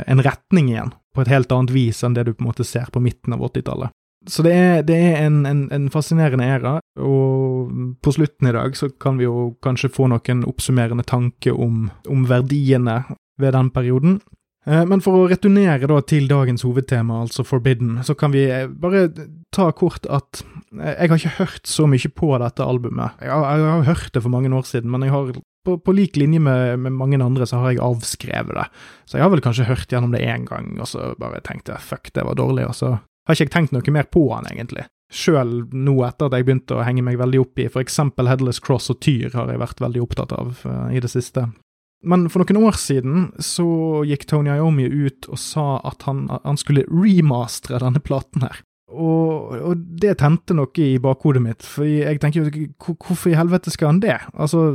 en 0.07 0.23
retning 0.23 0.69
igjen, 0.71 0.93
på 1.17 1.25
et 1.25 1.33
helt 1.33 1.51
annet 1.51 1.75
vis 1.75 2.05
enn 2.07 2.15
det 2.15 2.29
du 2.29 2.31
på 2.31 2.45
en 2.45 2.53
måte 2.53 2.67
ser 2.69 2.93
på 2.95 3.03
midten 3.03 3.35
av 3.35 3.43
80-tallet. 3.43 3.91
Så 4.27 4.45
det 4.45 4.53
er, 4.57 4.83
det 4.87 4.97
er 4.97 5.19
en, 5.27 5.43
en, 5.47 5.65
en, 5.73 5.89
fascinerende 5.93 6.47
æra, 6.49 6.79
og 6.97 7.44
på 8.03 8.13
slutten 8.15 8.49
i 8.49 8.55
dag 8.55 8.77
så 8.77 8.89
kan 9.01 9.19
vi 9.21 9.27
jo 9.27 9.53
kanskje 9.65 9.93
få 9.93 10.09
noen 10.13 10.45
oppsummerende 10.49 11.07
tanker 11.07 11.59
om, 11.59 11.89
om 12.11 12.25
verdiene 12.31 13.03
ved 13.41 13.55
den 13.57 13.71
perioden. 13.75 14.19
Eh, 14.67 14.85
men 14.89 15.03
for 15.05 15.19
å 15.19 15.29
returnere 15.29 15.89
da 15.91 16.01
til 16.09 16.29
dagens 16.31 16.65
hovedtema, 16.65 17.23
altså 17.27 17.45
Forbidden, 17.47 17.99
så 18.07 18.17
kan 18.17 18.33
vi 18.35 18.47
eh, 18.49 18.69
bare 18.69 19.09
ta 19.55 19.69
kort 19.77 20.09
at 20.09 20.41
eh, 20.79 20.95
jeg 20.95 21.11
har 21.11 21.21
ikke 21.21 21.39
hørt 21.41 21.69
så 21.69 21.89
mye 21.91 22.13
på 22.17 22.31
dette 22.41 22.65
albumet. 22.65 23.21
Jeg 23.21 23.33
har, 23.35 23.59
jeg 23.61 23.67
har 23.69 23.91
hørt 23.91 24.15
det 24.15 24.25
for 24.25 24.33
mange 24.33 24.53
år 24.57 24.65
siden, 24.69 24.93
men 24.95 25.05
jeg 25.05 25.15
har 25.15 25.35
på, 25.65 25.79
på 25.81 25.95
lik 25.97 26.17
linje 26.21 26.41
med, 26.45 26.79
med, 26.81 26.97
mange 26.97 27.21
andre 27.25 27.49
så 27.49 27.61
har 27.61 27.75
jeg 27.75 27.85
avskrevet 27.85 28.57
det. 28.57 28.67
Så 29.09 29.19
jeg 29.19 29.25
har 29.25 29.33
vel 29.33 29.45
kanskje 29.45 29.69
hørt 29.69 29.93
gjennom 29.93 30.13
det 30.17 30.25
én 30.25 30.49
gang, 30.49 30.75
og 30.81 30.89
så 30.89 31.13
bare 31.21 31.45
tenkte 31.45 31.77
jeg 31.77 31.85
fuck, 31.85 32.13
det 32.17 32.25
var 32.25 32.41
dårlig, 32.41 32.69
og 32.69 32.77
så 32.77 32.97
har 32.97 33.37
ikke 33.37 33.49
jeg 33.49 33.55
tenkt 33.55 33.77
noe 33.77 33.95
mer 33.97 34.09
på 34.13 34.27
han, 34.33 34.49
egentlig. 34.51 34.85
Sjøl 35.15 35.61
nå 35.71 35.95
etter 36.07 36.27
at 36.27 36.35
jeg 36.35 36.47
begynte 36.49 36.79
å 36.79 36.85
henge 36.87 37.05
meg 37.07 37.21
veldig 37.21 37.45
opp 37.45 37.61
i 37.63 37.69
eksempel 37.81 38.31
Headless 38.31 38.59
Cross 38.63 38.91
og 38.91 38.99
Tyr, 39.05 39.31
har 39.37 39.53
jeg 39.53 39.63
vært 39.63 39.83
veldig 39.85 40.03
opptatt 40.03 40.35
av 40.35 40.65
uh, 40.67 40.89
i 40.91 41.03
det 41.03 41.13
siste. 41.13 41.47
Men 42.05 42.27
for 42.29 42.43
noen 42.45 42.67
år 42.69 42.77
siden 42.77 43.31
så 43.41 43.67
gikk 44.05 44.27
Tony 44.29 44.53
Iommi 44.53 44.85
ut 44.91 45.31
og 45.31 45.41
sa 45.41 45.79
at 45.89 46.05
han, 46.09 46.27
han 46.45 46.59
skulle 46.61 46.85
remastre 46.91 47.81
denne 47.81 48.03
platen 48.05 48.45
her. 48.45 48.61
Og, 48.95 49.55
og, 49.57 49.79
det 49.99 50.19
tente 50.21 50.55
noe 50.55 50.71
i 50.85 51.01
bakhodet 51.03 51.43
mitt, 51.43 51.65
for 51.67 51.89
jeg 51.89 52.21
tenker 52.23 52.45
jo 52.45 52.67
hvorfor 52.79 53.33
i 53.33 53.39
helvete 53.39 53.73
skal 53.73 53.95
han 53.95 54.03
det? 54.05 54.19
Altså, 54.37 54.67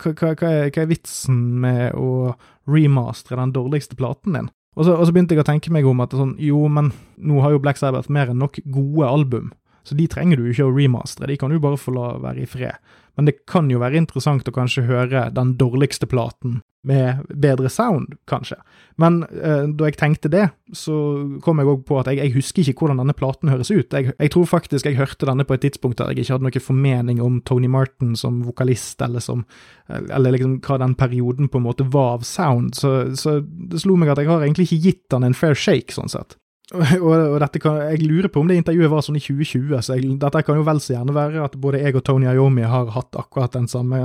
hva, 0.00 0.14
hva, 0.14 0.32
hva, 0.32 0.50
er, 0.50 0.70
hva 0.72 0.82
er 0.82 0.90
vitsen 0.90 1.36
med 1.62 1.98
å 1.98 2.32
remastre 2.68 3.38
den 3.38 3.52
dårligste 3.54 3.98
platen 3.98 4.34
din? 4.34 4.50
Og 4.78 4.86
så, 4.86 4.94
og 4.94 5.06
så, 5.06 5.14
begynte 5.14 5.34
jeg 5.34 5.42
å 5.42 5.46
tenke 5.46 5.72
meg 5.74 5.86
om 5.90 6.02
at 6.02 6.14
sånn, 6.14 6.36
jo, 6.42 6.64
men 6.70 6.92
nå 7.18 7.42
har 7.44 7.54
jo 7.54 7.62
Black 7.62 7.80
Sabbath 7.80 8.10
mer 8.14 8.32
enn 8.32 8.40
nok 8.42 8.60
gode 8.70 9.06
album, 9.06 9.52
så 9.88 9.96
de 9.98 10.08
trenger 10.10 10.40
du 10.40 10.48
ikke 10.50 10.68
å 10.68 10.74
remastre, 10.74 11.28
de 11.30 11.38
kan 11.40 11.52
du 11.52 11.60
bare 11.62 11.80
få 11.80 11.94
la 11.96 12.14
være 12.22 12.44
i 12.44 12.48
fred. 12.48 12.76
Men 13.18 13.26
det 13.26 13.40
kan 13.50 13.66
jo 13.66 13.80
være 13.82 13.98
interessant 13.98 14.46
å 14.46 14.54
kanskje 14.54 14.86
høre 14.86 15.24
den 15.34 15.56
dårligste 15.58 16.06
platen 16.06 16.60
med 16.86 17.24
bedre 17.34 17.66
sound, 17.68 18.12
kanskje. 18.30 18.56
Men 19.02 19.24
eh, 19.26 19.64
da 19.74 19.88
jeg 19.88 19.98
tenkte 19.98 20.30
det, 20.30 20.44
så 20.70 20.94
kom 21.42 21.58
jeg 21.58 21.66
òg 21.72 21.82
på 21.88 21.98
at 21.98 22.12
jeg, 22.12 22.20
jeg, 22.22 22.34
husker 22.36 22.62
ikke 22.70 22.84
hvordan 22.84 23.02
denne 23.02 23.16
platen 23.18 23.50
høres 23.50 23.72
ut. 23.72 23.90
Jeg, 23.90 24.12
jeg, 24.14 24.30
tror 24.32 24.46
faktisk 24.46 24.86
jeg 24.86 25.00
hørte 25.00 25.26
denne 25.26 25.46
på 25.48 25.58
et 25.58 25.66
tidspunkt 25.66 25.98
der 25.98 26.14
jeg 26.14 26.22
ikke 26.22 26.36
hadde 26.36 26.46
noen 26.46 26.66
formening 26.68 27.22
om 27.24 27.40
Tony 27.42 27.66
Martin 27.66 28.14
som 28.16 28.38
vokalist, 28.46 29.02
eller 29.02 29.24
som 29.24 29.44
Eller 29.88 30.36
liksom 30.36 30.58
hva 30.62 30.78
den 30.78 30.94
perioden 30.94 31.48
på 31.48 31.58
en 31.58 31.66
måte 31.66 31.86
var 31.90 32.20
av 32.20 32.26
sound. 32.28 32.76
Så, 32.78 33.16
så 33.18 33.40
det 33.42 33.82
slo 33.82 33.98
meg 33.98 34.14
at 34.14 34.22
jeg 34.22 34.30
har 34.30 34.44
egentlig 34.44 34.68
ikke 34.68 34.84
gitt 34.86 35.16
han 35.16 35.26
en 35.26 35.34
fair 35.34 35.58
shake, 35.58 35.90
sånn 35.90 36.12
sett. 36.12 36.38
og, 36.76 37.16
og 37.16 37.38
dette 37.40 37.56
kan, 37.62 37.78
jeg 37.88 38.02
lurer 38.04 38.28
på 38.32 38.40
om 38.42 38.48
det 38.50 38.58
intervjuet 38.60 38.90
var 38.92 39.02
sånn 39.04 39.16
i 39.16 39.24
2020, 39.24 39.80
så 39.80 39.94
jeg, 39.96 40.02
dette 40.20 40.42
kan 40.44 40.56
jo 40.58 40.64
vel 40.66 40.80
så 40.84 40.92
gjerne 40.98 41.16
være 41.16 41.46
at 41.46 41.54
både 41.60 41.80
jeg 41.80 41.96
og 41.96 42.04
Tony 42.04 42.26
Ayomi 42.28 42.64
har 42.68 42.86
hatt 42.92 43.12
akkurat 43.16 43.52
den 43.56 43.68
samme 43.72 43.98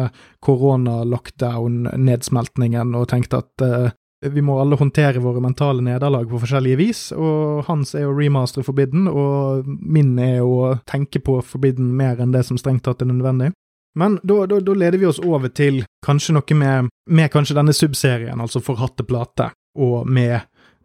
korona-lockdown-nedsmeltningen 0.45 2.95
og 2.95 3.09
tenkt 3.11 3.33
at 3.35 3.51
uh, 3.65 3.89
vi 4.23 4.41
må 4.41 4.61
alle 4.61 4.75
håndtere 4.79 5.19
våre 5.19 5.41
mentale 5.43 5.81
nederlag 5.83 6.29
på 6.31 6.39
forskjellige 6.39 6.77
vis, 6.79 7.11
og 7.11 7.67
hans 7.67 7.91
er 7.99 8.07
å 8.07 8.15
remaster 8.15 8.63
Forbidden, 8.63 9.07
og 9.11 9.67
min 9.67 10.15
er 10.21 10.41
å 10.45 10.77
tenke 10.87 11.19
på 11.19 11.41
Forbidden 11.43 11.91
mer 11.97 12.19
enn 12.23 12.31
det 12.31 12.43
som 12.47 12.57
strengt 12.59 12.83
tatt 12.87 13.01
er 13.03 13.07
nødvendig. 13.11 13.51
Men 13.99 14.19
da, 14.23 14.45
da, 14.49 14.59
da 14.63 14.73
leder 14.77 14.97
vi 14.97 15.05
oss 15.09 15.19
over 15.21 15.49
til 15.53 15.83
kanskje 16.05 16.33
noe 16.37 16.55
med, 16.57 16.89
med 17.11 17.31
kanskje 17.33 17.55
denne 17.59 17.73
subserien, 17.75 18.41
altså 18.41 18.59
Forhatte 18.63 19.03
plate, 19.05 19.51
og 19.77 20.07
med 20.07 20.39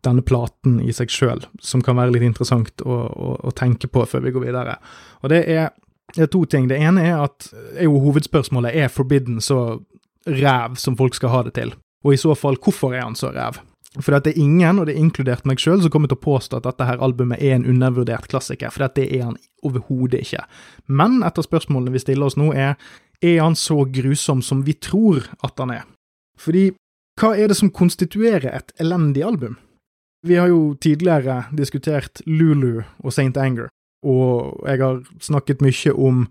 denne 0.06 0.24
platen 0.26 0.78
i 0.84 0.94
seg 0.94 1.12
sjøl, 1.12 1.44
som 1.60 1.82
kan 1.84 1.98
være 1.98 2.14
litt 2.14 2.26
interessant 2.26 2.82
å, 2.84 2.98
å, 3.08 3.34
å, 3.48 3.52
tenke 3.56 3.90
på 3.90 4.04
før 4.08 4.26
vi 4.26 4.34
går 4.34 4.48
videre. 4.48 4.78
Og 5.22 5.32
det 5.32 5.42
er, 5.50 5.70
det 6.14 6.26
er 6.26 6.32
to 6.32 6.44
ting. 6.50 6.68
Det 6.70 6.78
ene 6.80 7.04
er 7.06 7.24
at 7.24 7.50
er 7.74 7.88
jo 7.88 8.00
hovedspørsmålet 8.06 8.76
er 8.76 8.92
Forbidden 8.92 9.42
så 9.44 9.80
ræv 10.28 10.76
som 10.80 10.96
folk 10.98 11.16
skal 11.18 11.34
ha 11.34 11.42
det 11.48 11.56
til? 11.58 11.74
Og 12.06 12.14
i 12.14 12.20
så 12.20 12.36
fall, 12.38 12.60
hvorfor 12.62 12.94
er 12.94 13.06
han 13.06 13.18
så 13.18 13.32
ræv? 13.34 13.60
For 13.98 14.14
det 14.14 14.34
er 14.34 14.40
ingen, 14.42 14.78
og 14.78 14.86
det 14.86 14.94
er 14.94 15.02
inkludert 15.02 15.46
meg 15.48 15.58
sjøl, 15.62 15.80
som 15.82 15.90
kommer 15.90 16.10
til 16.10 16.18
å 16.18 16.26
påstå 16.26 16.60
at 16.60 16.66
dette 16.68 16.86
her 16.86 17.00
albumet 17.02 17.40
er 17.42 17.56
en 17.56 17.66
undervurdert 17.66 18.28
klassiker, 18.30 18.70
for 18.70 18.86
det 18.94 19.08
er 19.08 19.24
han 19.24 19.38
overhodet 19.66 20.20
ikke. 20.22 20.44
Men 20.86 21.22
et 21.26 21.40
av 21.40 21.46
spørsmålene 21.46 21.96
vi 21.96 22.02
stiller 22.04 22.28
oss 22.28 22.38
nå, 22.38 22.52
er 22.52 22.76
er 23.20 23.40
han 23.42 23.56
så 23.58 23.82
grusom 23.90 24.42
som 24.42 24.62
vi 24.62 24.76
tror 24.78 25.24
at 25.42 25.58
han 25.58 25.72
er? 25.74 25.86
Fordi 26.38 26.68
hva 27.18 27.32
er 27.34 27.50
det 27.50 27.56
som 27.58 27.72
konstituerer 27.74 28.52
et 28.54 28.70
elendig 28.78 29.24
album? 29.26 29.56
Vi 30.26 30.34
har 30.34 30.48
jo 30.50 30.74
tidligere 30.74 31.44
diskutert 31.56 32.22
Lulu 32.26 32.82
og 32.98 33.12
St. 33.12 33.36
Anger, 33.36 33.68
og 34.02 34.64
jeg 34.66 34.80
har 34.82 35.02
snakket 35.22 35.62
mye 35.62 35.94
om 35.94 36.24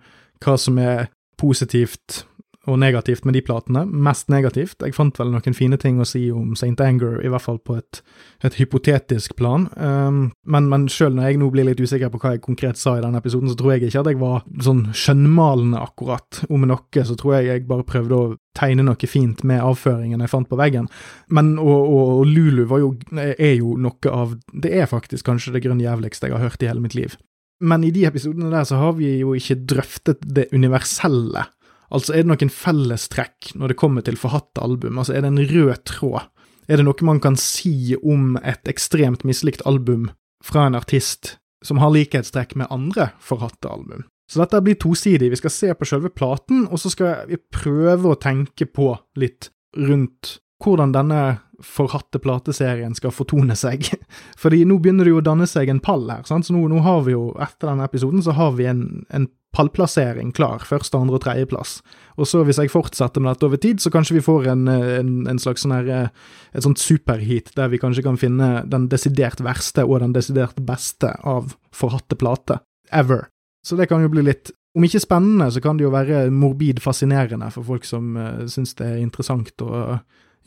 hva 0.44 0.58
som 0.60 0.78
er 0.78 1.08
positivt 1.38 2.26
og 2.68 2.80
negativt 2.82 3.26
med 3.26 3.38
de 3.38 3.42
platene. 3.46 3.86
Mest 3.88 4.28
negativt. 4.32 4.82
Jeg 4.84 4.96
fant 4.96 5.16
vel 5.20 5.32
noen 5.32 5.56
fine 5.56 5.80
ting 5.80 6.02
å 6.02 6.08
si 6.08 6.26
om 6.34 6.52
St. 6.58 6.76
Anger, 6.84 7.22
i 7.24 7.32
hvert 7.32 7.44
fall 7.44 7.60
på 7.64 7.78
et, 7.80 8.02
et 8.46 8.58
hypotetisk 8.60 9.38
plan. 9.40 9.70
Um, 9.80 10.26
men, 10.44 10.68
men 10.72 10.88
sjøl 10.92 11.16
når 11.16 11.30
jeg 11.30 11.42
nå 11.42 11.52
blir 11.54 11.70
litt 11.70 11.82
usikker 11.82 12.12
på 12.12 12.20
hva 12.22 12.36
jeg 12.36 12.44
konkret 12.46 12.80
sa 12.80 12.98
i 12.98 13.04
denne 13.06 13.22
episoden, 13.22 13.52
så 13.52 13.58
tror 13.60 13.76
jeg 13.76 13.88
ikke 13.88 14.04
at 14.04 14.12
jeg 14.12 14.20
var 14.22 14.44
sånn 14.64 14.84
skjønnmalende 14.92 15.80
akkurat. 15.80 16.44
Om 16.52 16.68
noe 16.68 17.06
så 17.08 17.16
tror 17.20 17.38
jeg 17.38 17.50
jeg 17.52 17.66
bare 17.70 17.88
prøvde 17.88 18.20
å 18.20 18.36
tegne 18.58 18.84
noe 18.84 19.10
fint 19.10 19.44
med 19.48 19.64
avføringen 19.64 20.24
jeg 20.24 20.34
fant 20.34 20.50
på 20.50 20.60
veggen. 20.60 20.90
Men 21.32 21.56
og, 21.62 21.78
og, 21.78 22.14
og 22.20 22.28
Lulu 22.28 22.66
jo, 22.68 22.92
er 23.16 23.56
jo 23.60 23.78
noe 23.80 24.12
av 24.12 24.36
Det 24.52 24.74
er 24.74 24.90
faktisk 24.90 25.28
kanskje 25.28 25.56
det 25.56 25.64
grønn 25.66 25.84
jævligste 25.84 26.28
jeg 26.28 26.36
har 26.36 26.50
hørt 26.50 26.64
i 26.64 26.70
hele 26.70 26.84
mitt 26.84 26.98
liv. 26.98 27.16
Men 27.64 27.84
i 27.86 27.92
de 27.94 28.04
episodene 28.06 28.52
der 28.54 28.66
så 28.70 28.78
har 28.78 28.98
vi 29.00 29.16
jo 29.22 29.34
ikke 29.38 29.58
drøftet 29.70 30.22
det 30.22 30.50
universelle 30.54 31.48
Altså, 31.94 32.14
er 32.14 32.26
det 32.26 32.32
noen 32.32 32.52
fellestrekk 32.52 33.54
når 33.56 33.72
det 33.72 33.80
kommer 33.80 34.04
til 34.06 34.20
forhatte 34.20 34.64
album? 34.64 35.00
Altså, 35.00 35.16
er 35.16 35.24
det 35.24 35.32
en 35.34 35.46
rød 35.52 35.84
tråd? 35.88 36.28
Er 36.68 36.80
det 36.80 36.88
noe 36.88 37.08
man 37.08 37.22
kan 37.24 37.38
si 37.40 37.96
om 38.02 38.36
et 38.44 38.68
ekstremt 38.68 39.24
mislikt 39.28 39.64
album 39.70 40.10
fra 40.44 40.68
en 40.68 40.76
artist 40.76 41.38
som 41.66 41.80
har 41.82 41.94
likhetstrekk 41.96 42.58
med 42.60 42.72
andre 42.74 43.12
forhatte 43.24 43.72
album? 43.72 44.04
Så 44.28 44.42
dette 44.42 44.60
blir 44.62 44.76
tosidig. 44.76 45.32
Vi 45.32 45.40
skal 45.40 45.54
se 45.54 45.72
på 45.74 45.88
selve 45.88 46.12
platen, 46.12 46.66
og 46.68 46.82
så 46.82 46.92
skal 46.92 47.30
vi 47.30 47.40
prøve 47.40 48.12
å 48.12 48.20
tenke 48.20 48.68
på 48.68 48.92
litt 49.16 49.54
rundt 49.78 50.42
hvordan 50.64 50.92
denne 50.92 51.22
forhatte 51.64 52.20
plateserien 52.22 52.94
skal 52.98 53.14
fortone 53.16 53.56
seg. 53.58 53.88
Fordi 54.42 54.64
nå 54.68 54.80
begynner 54.82 55.08
det 55.08 55.14
jo 55.16 55.22
å 55.22 55.26
danne 55.26 55.48
seg 55.50 55.72
en 55.72 55.82
pall 55.84 56.06
her, 56.12 56.26
sant? 56.28 56.48
så 56.48 56.56
nå, 56.56 56.66
nå 56.70 56.82
har 56.86 57.06
vi 57.08 57.16
jo, 57.16 57.30
etter 57.42 57.72
denne 57.72 57.88
episoden, 57.88 58.24
så 58.26 58.36
har 58.38 58.54
vi 58.60 58.68
en, 58.70 58.84
en 59.14 59.30
pallplassering 59.56 60.34
klar. 60.36 60.66
Første, 60.68 60.98
andre 61.00 61.18
og 61.18 61.24
tredjeplass. 61.24 61.80
Og 62.18 62.30
så, 62.30 62.44
hvis 62.46 62.60
jeg 62.62 62.74
fortsetter 62.74 63.24
med 63.24 63.34
dette 63.34 63.48
over 63.48 63.62
tid, 63.62 63.82
så 63.82 63.92
kanskje 63.94 64.18
vi 64.18 64.26
får 64.26 64.50
en, 64.54 64.68
en, 64.68 65.16
en 65.30 65.42
slags 65.42 65.66
sånn 65.66 65.76
her 65.76 65.90
eh, 65.94 66.12
Et 66.58 66.66
sånt 66.66 66.82
superheat 66.82 67.52
der 67.58 67.72
vi 67.72 67.80
kanskje 67.82 68.06
kan 68.06 68.18
finne 68.18 68.64
den 68.70 68.88
desidert 68.90 69.42
verste 69.46 69.86
og 69.86 70.02
den 70.02 70.16
desidert 70.16 70.58
beste 70.66 71.12
av 71.24 71.56
forhatte 71.76 72.18
plate. 72.18 72.62
Ever. 72.92 73.28
Så 73.66 73.76
det 73.76 73.90
kan 73.92 74.02
jo 74.02 74.10
bli 74.14 74.24
litt 74.26 74.54
om 74.78 74.86
ikke 74.86 75.02
spennende, 75.02 75.50
så 75.52 75.62
kan 75.62 75.78
det 75.78 75.88
jo 75.88 75.94
være 75.94 76.28
morbid 76.30 76.80
fascinerende 76.84 77.50
for 77.54 77.66
folk 77.66 77.86
som 77.88 78.14
uh, 78.14 78.44
syns 78.52 78.76
det 78.78 78.86
er 78.86 79.00
interessant 79.02 79.64
å 79.66 79.98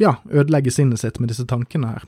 ja, 0.01 0.15
ødelegge 0.31 0.71
sinnet 0.73 1.03
sitt 1.03 1.19
med 1.19 1.33
disse 1.33 1.45
tankene 1.51 1.91
her. 1.97 2.05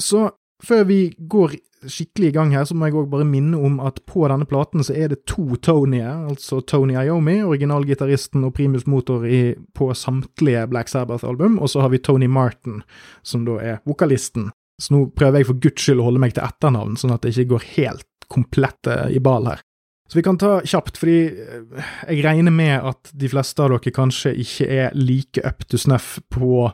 Så 0.00 0.26
før 0.62 0.84
vi 0.88 0.98
går 1.18 1.56
skikkelig 1.90 2.30
i 2.30 2.34
gang 2.34 2.52
her, 2.54 2.64
så 2.64 2.76
må 2.76 2.88
jeg 2.88 2.96
òg 2.96 3.10
bare 3.12 3.26
minne 3.28 3.58
om 3.60 3.76
at 3.84 4.00
på 4.08 4.24
denne 4.30 4.46
platen 4.48 4.84
så 4.84 4.94
er 4.96 5.12
det 5.12 5.24
to 5.28 5.58
Tonyer, 5.60 6.24
altså 6.30 6.60
Tony 6.64 6.96
Iommi, 6.96 7.40
originalgitaristen 7.44 8.46
og 8.46 8.54
primus 8.56 8.86
motor 8.90 9.26
i, 9.28 9.54
på 9.76 9.90
samtlige 9.96 10.66
Black 10.70 10.92
Sabbath-album, 10.92 11.58
og 11.58 11.70
så 11.72 11.84
har 11.84 11.92
vi 11.92 12.00
Tony 12.04 12.30
Martin, 12.30 12.82
som 13.22 13.44
da 13.48 13.58
er 13.60 13.82
vokalisten. 13.88 14.50
Så 14.80 14.94
nå 14.94 15.04
prøver 15.14 15.42
jeg 15.42 15.50
for 15.50 15.60
guds 15.66 15.84
skyld 15.84 16.02
å 16.02 16.08
holde 16.08 16.24
meg 16.24 16.34
til 16.34 16.46
etternavn, 16.46 16.96
sånn 16.98 17.14
at 17.14 17.22
det 17.22 17.34
ikke 17.34 17.52
går 17.54 17.68
helt 17.76 18.08
komplett 18.32 18.90
i 19.12 19.20
ball 19.22 19.52
her. 19.52 19.62
Så 20.14 20.18
vi 20.18 20.22
kan 20.22 20.36
ta 20.38 20.60
kjapt, 20.62 20.94
fordi 21.02 21.14
eh, 21.26 21.86
jeg 22.06 22.22
regner 22.22 22.52
med 22.54 22.84
at 22.86 23.08
de 23.18 23.26
fleste 23.26 23.58
av 23.64 23.72
dere 23.72 23.90
kanskje 23.90 24.30
ikke 24.38 24.66
er 24.70 24.92
like 24.94 25.42
up 25.42 25.64
to 25.66 25.74
snuff 25.74 26.20
på 26.30 26.68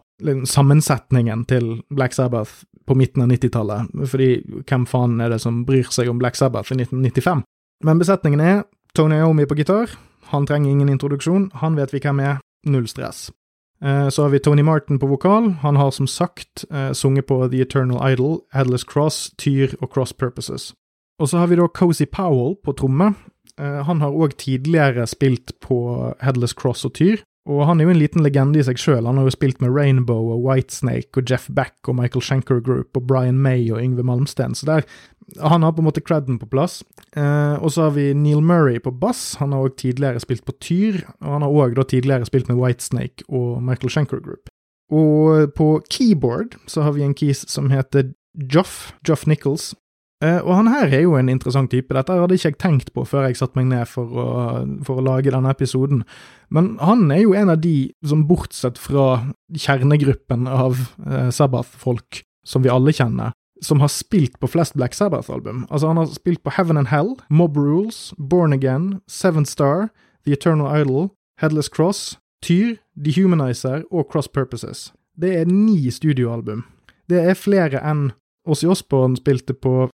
sammensetningen 0.44 1.46
til 1.48 1.70
Black 1.88 2.12
Sabbath 2.12 2.66
på 2.84 2.98
midten 3.00 3.24
av 3.24 3.30
90-tallet, 3.32 3.94
fordi 4.12 4.28
hvem 4.68 4.84
faen 4.84 5.14
er 5.24 5.32
det 5.32 5.38
som 5.40 5.62
bryr 5.64 5.88
seg 5.88 6.10
om 6.12 6.20
Black 6.20 6.36
Sabbath 6.36 6.68
i 6.74 6.76
1995? 6.82 7.40
Men 7.88 8.02
besetningen 8.02 8.42
er 8.44 8.60
Tony 8.92 9.16
Iommi 9.16 9.46
på 9.48 9.56
gitar, 9.56 9.96
han 10.34 10.44
trenger 10.44 10.74
ingen 10.74 10.92
introduksjon, 10.92 11.48
han 11.62 11.80
vet 11.80 11.94
vi 11.96 12.02
hvem 12.04 12.20
er, 12.20 12.42
null 12.68 12.90
stress. 12.92 13.30
Eh, 13.80 14.10
så 14.12 14.26
har 14.26 14.34
vi 14.34 14.42
Tony 14.44 14.66
Martin 14.68 15.00
på 15.00 15.08
vokal, 15.08 15.54
han 15.64 15.80
har 15.80 15.96
som 15.96 16.04
sagt 16.04 16.66
eh, 16.68 16.92
sunget 16.92 17.32
på 17.32 17.40
The 17.48 17.64
Eternal 17.64 18.04
Idol, 18.04 18.42
Headless 18.52 18.84
Cross, 18.84 19.30
Tyr 19.40 19.72
og 19.80 19.88
Cross 19.96 20.12
Purposes. 20.12 20.74
Og 21.20 21.28
så 21.28 21.38
har 21.38 21.46
vi 21.46 21.56
da 21.56 21.68
Cozy 21.68 22.06
Powell 22.08 22.56
på 22.64 22.72
tromme. 22.72 23.12
Eh, 23.60 23.80
han 23.86 24.00
har 24.00 24.16
òg 24.16 24.38
tidligere 24.40 25.06
spilt 25.10 25.52
på 25.60 25.80
Headless 26.24 26.56
Cross 26.56 26.86
og 26.88 26.94
Tyr, 26.96 27.20
og 27.48 27.64
han 27.66 27.80
er 27.80 27.88
jo 27.88 27.94
en 27.94 28.00
liten 28.00 28.24
legende 28.24 28.60
i 28.60 28.64
seg 28.64 28.78
sjøl. 28.80 29.06
Han 29.08 29.18
har 29.18 29.26
jo 29.26 29.34
spilt 29.34 29.62
med 29.62 29.72
Rainbow 29.74 30.30
og 30.34 30.44
Whitesnake 30.44 31.16
og 31.18 31.30
Jeff 31.30 31.48
Beck 31.56 31.88
og 31.88 31.96
Michael 31.98 32.24
Schenker 32.24 32.60
Group 32.64 32.96
og 32.96 33.06
Brian 33.08 33.40
May 33.40 33.64
og 33.72 33.80
Yngve 33.80 34.04
Malmsten. 34.06 34.54
Så 34.54 34.68
der, 34.68 34.86
han 35.40 35.64
har 35.64 35.72
på 35.74 35.82
en 35.82 35.88
måte 35.88 36.04
creden 36.04 36.38
på 36.38 36.48
plass. 36.52 36.82
Eh, 37.16 37.56
og 37.56 37.72
så 37.72 37.88
har 37.88 37.96
vi 37.96 38.12
Neil 38.14 38.44
Murray 38.44 38.78
på 38.78 38.92
bass. 38.92 39.40
Han 39.40 39.56
har 39.56 39.66
òg 39.66 39.76
tidligere 39.80 40.20
spilt 40.22 40.44
på 40.46 40.56
Tyr. 40.60 41.00
Og 41.24 41.32
han 41.38 41.46
har 41.46 41.58
òg 41.64 41.80
tidligere 41.88 42.28
spilt 42.28 42.52
med 42.52 42.60
Whitesnake 42.60 43.26
og 43.28 43.62
Michael 43.64 43.92
Schenker 43.92 44.20
Group. 44.20 44.52
Og 44.90 45.54
på 45.54 45.80
keyboard 45.90 46.58
så 46.68 46.82
har 46.82 46.92
vi 46.92 47.06
en 47.06 47.14
keys 47.14 47.44
som 47.48 47.70
heter 47.70 48.12
Joff, 48.52 48.92
Joff 49.06 49.26
Nichols, 49.26 49.72
og 50.20 50.50
han 50.52 50.68
her 50.68 50.92
er 50.92 51.04
jo 51.06 51.14
en 51.16 51.30
interessant 51.32 51.70
type. 51.72 51.94
Dette 51.96 52.12
hadde 52.12 52.36
ikke 52.36 52.50
jeg 52.50 52.58
tenkt 52.60 52.90
på 52.92 53.06
før 53.08 53.28
jeg 53.28 53.38
satte 53.40 53.56
meg 53.56 53.70
ned 53.70 53.88
for 53.88 54.04
å, 54.20 54.26
for 54.84 55.00
å, 55.00 55.04
lage 55.06 55.32
denne 55.32 55.52
episoden. 55.52 56.02
Men 56.52 56.74
han 56.82 57.06
er 57.14 57.22
jo 57.22 57.32
en 57.38 57.52
av 57.54 57.62
de 57.62 57.90
som, 58.04 58.26
bortsett 58.28 58.76
fra 58.80 59.32
kjernegruppen 59.56 60.44
av 60.50 60.76
eh, 61.06 61.30
Sabbath-folk 61.32 62.20
som 62.44 62.64
vi 62.64 62.72
alle 62.72 62.92
kjenner, 62.92 63.32
som 63.64 63.80
har 63.80 63.92
spilt 63.92 64.36
på 64.40 64.48
flest 64.48 64.76
Black 64.76 64.96
Sabbath-album. 64.96 65.64
Altså, 65.70 65.88
han 65.88 66.00
har 66.00 66.12
spilt 66.12 66.42
på 66.44 66.52
Heaven 66.56 66.80
and 66.80 66.92
Hell, 66.92 67.14
Mob 67.28 67.56
Rules, 67.56 68.12
Born 68.18 68.52
Again, 68.52 69.00
Seven 69.08 69.48
Star, 69.48 69.88
The 70.24 70.36
Eternal 70.36 70.68
Idol, 70.68 71.10
Headless 71.40 71.68
Cross, 71.68 72.18
Tyr, 72.44 72.76
Dehumanizer 72.96 73.84
og 73.90 74.08
Cross 74.12 74.28
Purposes. 74.28 74.90
Det 75.16 75.32
er 75.36 75.48
ni 75.48 75.90
studioalbum. 75.92 76.64
Det 77.08 77.20
er 77.24 77.36
flere 77.36 77.80
enn 77.84 78.10
Åssi 78.48 78.68
Osborn 78.70 79.16
spilte 79.18 79.52
på 79.52 79.88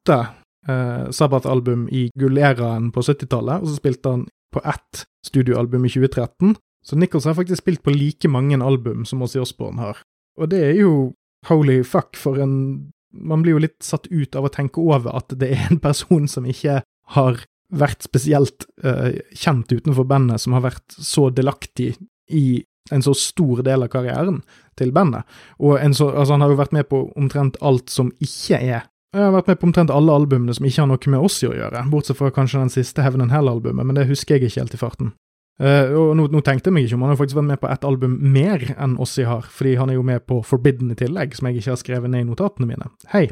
åtte 0.00 0.26
eh, 0.68 1.10
Sabbath-album 1.10 1.88
i 1.88 2.10
gulleraen 2.18 2.90
på 2.92 3.00
70-tallet, 3.00 3.62
og 3.62 3.68
så 3.68 3.76
spilte 3.76 4.14
han 4.14 4.26
på 4.52 4.62
ett 4.64 5.04
studioalbum 5.26 5.84
i 5.84 5.88
2013. 5.88 6.56
Så 6.84 6.96
Nichols 6.96 7.24
har 7.24 7.34
faktisk 7.34 7.62
spilt 7.62 7.82
på 7.82 7.90
like 7.90 8.28
mange 8.28 8.56
album 8.64 9.04
som 9.04 9.22
Ozzy 9.22 9.38
Osbourne 9.38 9.80
har. 9.80 10.00
Og 10.38 10.50
det 10.50 10.62
er 10.64 10.80
jo 10.80 11.12
holy 11.48 11.82
fuck 11.84 12.16
for 12.16 12.40
en 12.40 12.92
Man 13.10 13.42
blir 13.42 13.56
jo 13.56 13.60
litt 13.64 13.82
satt 13.82 14.04
ut 14.06 14.36
av 14.38 14.44
å 14.46 14.50
tenke 14.54 14.78
over 14.78 15.16
at 15.18 15.32
det 15.34 15.48
er 15.50 15.64
en 15.66 15.80
person 15.82 16.28
som 16.30 16.44
ikke 16.46 16.76
har 17.16 17.40
vært 17.74 18.04
spesielt 18.06 18.68
eh, 18.86 19.18
kjent 19.34 19.72
utenfor 19.72 20.06
bandet, 20.06 20.38
som 20.38 20.54
har 20.54 20.62
vært 20.62 20.94
så 20.94 21.24
delaktig 21.34 21.96
i 22.30 22.62
en 22.94 23.02
så 23.02 23.10
stor 23.18 23.64
del 23.66 23.82
av 23.82 23.90
karrieren 23.90 24.38
til 24.78 24.92
bandet. 24.94 25.26
Og 25.58 25.82
så, 25.90 26.06
altså 26.06 26.36
han 26.36 26.44
har 26.44 26.54
jo 26.54 26.60
vært 26.60 26.76
med 26.76 26.86
på 26.86 27.02
omtrent 27.18 27.58
alt 27.66 27.90
som 27.90 28.12
ikke 28.22 28.62
er 28.62 28.86
jeg 29.14 29.26
har 29.26 29.34
vært 29.34 29.48
med 29.50 29.58
på 29.58 29.66
omtrent 29.66 29.90
alle 29.90 30.14
albumene 30.14 30.54
som 30.54 30.66
ikke 30.68 30.84
har 30.84 30.90
noe 30.90 31.12
med 31.12 31.26
Ossi 31.26 31.48
å 31.48 31.56
gjøre, 31.56 31.82
bortsett 31.90 32.18
fra 32.18 32.30
kanskje 32.34 32.62
den 32.62 32.72
siste 32.72 33.02
Heaven 33.02 33.24
and 33.24 33.34
Hell-albumet, 33.34 33.86
men 33.86 33.98
det 33.98 34.06
husker 34.10 34.36
jeg 34.36 34.50
ikke 34.50 34.62
helt 34.62 34.76
i 34.76 34.80
farten. 34.80 35.12
Uh, 35.60 35.92
og 35.92 36.12
nå, 36.16 36.24
nå, 36.32 36.40
tenkte 36.40 36.70
jeg 36.70 36.76
meg 36.76 36.86
ikke 36.86 36.96
om 36.96 37.02
han 37.04 37.10
har 37.12 37.18
faktisk 37.20 37.36
vært 37.36 37.50
med 37.50 37.60
på 37.60 37.68
ett 37.68 37.82
album 37.84 38.14
mer 38.32 38.62
enn 38.80 38.94
Ossi 39.02 39.26
har, 39.28 39.44
fordi 39.52 39.74
han 39.76 39.90
er 39.92 39.98
jo 39.98 40.04
med 40.08 40.24
på 40.30 40.38
Forbidden 40.46 40.94
i 40.94 40.96
tillegg, 40.96 41.34
som 41.36 41.50
jeg 41.50 41.60
ikke 41.60 41.74
har 41.74 41.82
skrevet 41.82 42.12
ned 42.12 42.24
i 42.24 42.28
notatene 42.30 42.70
mine. 42.70 42.88
Hei! 43.12 43.26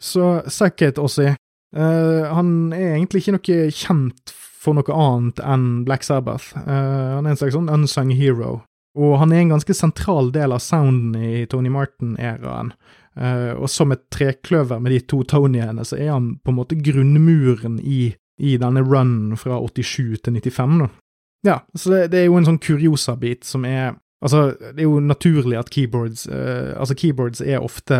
Så 0.00 0.38
suck 0.52 0.80
it, 0.86 1.00
Ossi. 1.02 1.34
Uh, 1.74 2.30
han 2.30 2.72
er 2.72 2.94
egentlig 2.94 3.24
ikke 3.24 3.36
noe 3.36 3.74
kjent 3.74 4.34
for 4.64 4.78
noe 4.78 4.96
annet 4.96 5.42
enn 5.44 5.68
Black 5.84 6.06
Sabbath. 6.06 6.54
Uh, 6.56 7.18
han 7.18 7.26
er 7.26 7.34
en 7.34 7.42
slags 7.42 7.58
sånn 7.58 7.72
unsung 7.72 8.14
hero. 8.16 8.62
Og 8.94 9.16
han 9.18 9.34
er 9.34 9.42
en 9.42 9.56
ganske 9.56 9.74
sentral 9.74 10.30
del 10.32 10.54
av 10.54 10.62
sounden 10.62 11.18
i 11.18 11.44
Tony 11.50 11.72
Martin-æraen. 11.74 12.70
Uh, 13.14 13.54
og 13.62 13.68
som 13.70 13.94
et 13.94 14.08
trekløver 14.10 14.80
med 14.82 14.90
de 14.90 15.00
to 15.06 15.22
Tonyene, 15.30 15.84
så 15.86 15.98
er 16.00 16.10
han 16.16 16.32
på 16.42 16.50
en 16.50 16.58
måte 16.58 16.78
grunnmuren 16.82 17.78
i, 17.78 18.08
i 18.42 18.56
denne 18.58 18.82
runnen 18.82 19.38
fra 19.38 19.60
87 19.62 20.24
til 20.24 20.40
95. 20.40 20.80
Da. 20.82 20.88
Ja, 21.44 21.58
så 21.76 21.92
det, 21.92 22.00
det 22.14 22.22
er 22.22 22.26
jo 22.26 22.40
en 22.40 22.48
sånn 22.48 22.62
kuriosa-bit 22.62 23.46
som 23.46 23.66
er 23.68 23.94
Altså, 24.24 24.54
det 24.72 24.80
er 24.80 24.86
jo 24.88 25.02
naturlig 25.04 25.58
at 25.60 25.68
keyboards 25.72 26.24
uh, 26.32 26.72
Altså, 26.80 26.96
keyboards 26.96 27.42
er 27.44 27.60
ofte 27.60 27.98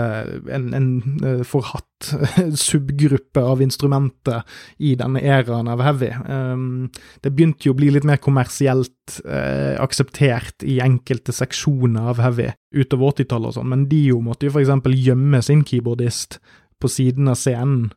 en, 0.49 0.71
en 0.77 0.89
uh, 1.21 1.43
forhatt 1.45 2.09
subgruppe 2.69 3.43
av 3.45 3.61
instrumenter 3.65 4.43
i 4.81 4.95
denne 5.01 5.21
æraen 5.21 5.69
av 5.73 5.83
heavy. 5.85 6.11
Um, 6.25 6.89
det 7.25 7.35
begynte 7.35 7.69
jo 7.69 7.77
å 7.77 7.79
bli 7.79 7.93
litt 7.93 8.09
mer 8.09 8.21
kommersielt 8.25 9.21
uh, 9.29 9.77
akseptert 9.85 10.65
i 10.65 10.81
enkelte 10.85 11.35
seksjoner 11.37 12.13
av 12.15 12.25
heavy 12.25 12.51
utover 12.75 13.13
80-tallet 13.15 13.53
og 13.53 13.59
sånn, 13.59 13.71
men 13.71 13.89
Dio 13.91 14.19
måtte 14.25 14.49
jo 14.49 14.57
for 14.57 14.65
eksempel 14.65 14.97
gjemme 14.97 15.41
sin 15.45 15.63
keyboardist 15.69 16.41
på 16.83 16.91
siden 16.91 17.31
av 17.31 17.39
scenen 17.39 17.93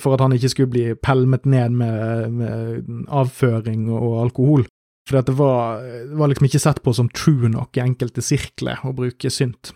for 0.00 0.16
at 0.16 0.22
han 0.24 0.34
ikke 0.34 0.50
skulle 0.50 0.72
bli 0.72 0.86
pelmet 0.98 1.44
ned 1.48 1.74
med, 1.78 2.32
med 2.34 3.10
avføring 3.12 3.86
og 3.92 4.22
alkohol. 4.24 4.64
For 5.08 5.18
det 5.18 5.34
var, 5.34 5.82
det 5.82 6.18
var, 6.18 6.30
liksom 6.30 6.46
ikke 6.46 6.62
sett 6.62 6.82
på 6.84 6.94
som 6.94 7.08
true 7.10 7.50
nok 7.50 7.78
i 7.78 7.82
enkelte 7.82 8.22
sirkler 8.22 8.84
å 8.86 8.94
bruke 8.94 9.32
synt. 9.34 9.72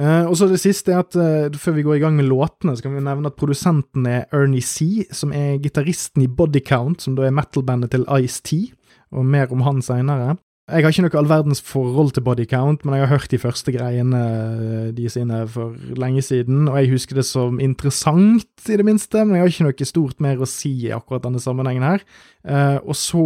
Uh, 0.00 0.24
og 0.30 0.34
så 0.38 0.48
det 0.48 0.60
siste 0.62 0.94
er 0.94 1.02
at 1.02 1.16
uh, 1.18 1.58
før 1.60 1.76
vi 1.76 1.84
går 1.84 1.98
i 1.98 2.02
gang 2.02 2.14
med 2.16 2.28
låtene, 2.30 2.72
så 2.74 2.86
kan 2.86 2.94
vi 2.96 3.04
nevne 3.04 3.30
at 3.30 3.38
produsenten 3.38 4.06
er 4.08 4.30
Ernie 4.34 4.64
C., 4.64 5.06
som 5.14 5.34
er 5.36 5.58
gitaristen 5.62 6.24
i 6.24 6.30
Bodycount, 6.30 7.04
som 7.04 7.18
da 7.18 7.26
er 7.28 7.34
metal-bandet 7.36 7.92
til 7.92 8.06
Ice-T, 8.16 8.62
og 9.12 9.26
mer 9.26 9.52
om 9.52 9.66
han 9.66 9.82
seinere. 9.84 10.38
Jeg 10.70 10.84
har 10.84 10.92
ikke 10.94 11.02
noe 11.02 11.18
all 11.18 11.30
verdens 11.30 11.60
forhold 11.66 12.12
til 12.14 12.22
Bodycount, 12.22 12.84
men 12.84 12.94
jeg 12.94 13.02
har 13.02 13.10
hørt 13.10 13.32
de 13.32 13.40
første 13.42 13.72
greiene 13.74 14.20
eh, 14.20 14.90
de 14.94 15.08
sine 15.10 15.40
for 15.50 15.74
lenge 15.98 16.22
siden, 16.22 16.68
og 16.70 16.78
jeg 16.78 16.92
husker 16.92 17.18
det 17.18 17.24
som 17.26 17.58
interessant, 17.62 18.46
i 18.68 18.78
det 18.78 18.86
minste, 18.86 19.24
men 19.24 19.36
jeg 19.36 19.42
har 19.42 19.50
ikke 19.50 19.66
noe 19.66 19.88
stort 19.88 20.22
mer 20.22 20.38
å 20.38 20.48
si 20.48 20.72
i 20.86 20.92
akkurat 20.94 21.26
denne 21.26 21.42
sammenhengen 21.42 21.86
her. 21.86 22.06
Uh, 22.46 22.78
og 22.84 22.94
så 22.98 23.24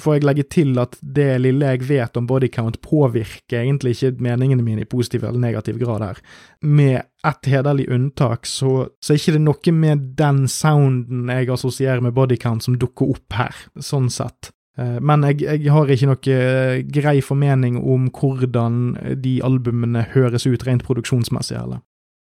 får 0.00 0.16
jeg 0.16 0.26
legge 0.26 0.44
til 0.52 0.78
at 0.80 0.96
det 1.00 1.28
lille 1.42 1.72
jeg 1.74 1.86
vet 1.88 2.18
om 2.18 2.26
bodycount, 2.28 2.80
påvirker 2.84 3.62
egentlig 3.62 3.96
ikke 3.96 4.22
meningene 4.24 4.64
mine 4.64 4.84
i 4.84 4.88
positiv 4.88 5.24
eller 5.24 5.42
negativ 5.42 5.78
grad 5.80 6.04
her. 6.04 6.20
Med 6.62 7.02
ett 7.26 7.50
hederlig 7.50 7.88
unntak, 7.92 8.46
så, 8.46 8.88
så 9.02 9.14
er 9.14 9.20
ikke 9.20 9.42
noe 9.42 9.74
med 9.74 10.10
den 10.18 10.44
sounden 10.50 11.32
jeg 11.32 11.50
assosierer 11.52 12.04
med 12.04 12.14
bodycount 12.16 12.66
som 12.66 12.78
dukker 12.80 13.16
opp 13.16 13.38
her, 13.40 13.64
sånn 13.82 14.10
sett. 14.12 14.52
Eh, 14.78 14.98
men 15.00 15.24
jeg, 15.30 15.42
jeg, 15.46 15.70
har 15.72 15.92
ikke 15.92 16.10
noe 16.10 16.36
eh, 16.36 16.80
grei 16.98 17.18
formening 17.24 17.78
om 17.80 18.10
hvordan 18.14 18.96
de 19.22 19.38
albumene 19.44 20.06
høres 20.14 20.46
ut 20.48 20.66
rent 20.68 20.84
produksjonsmessig, 20.86 21.58
heller. 21.58 21.82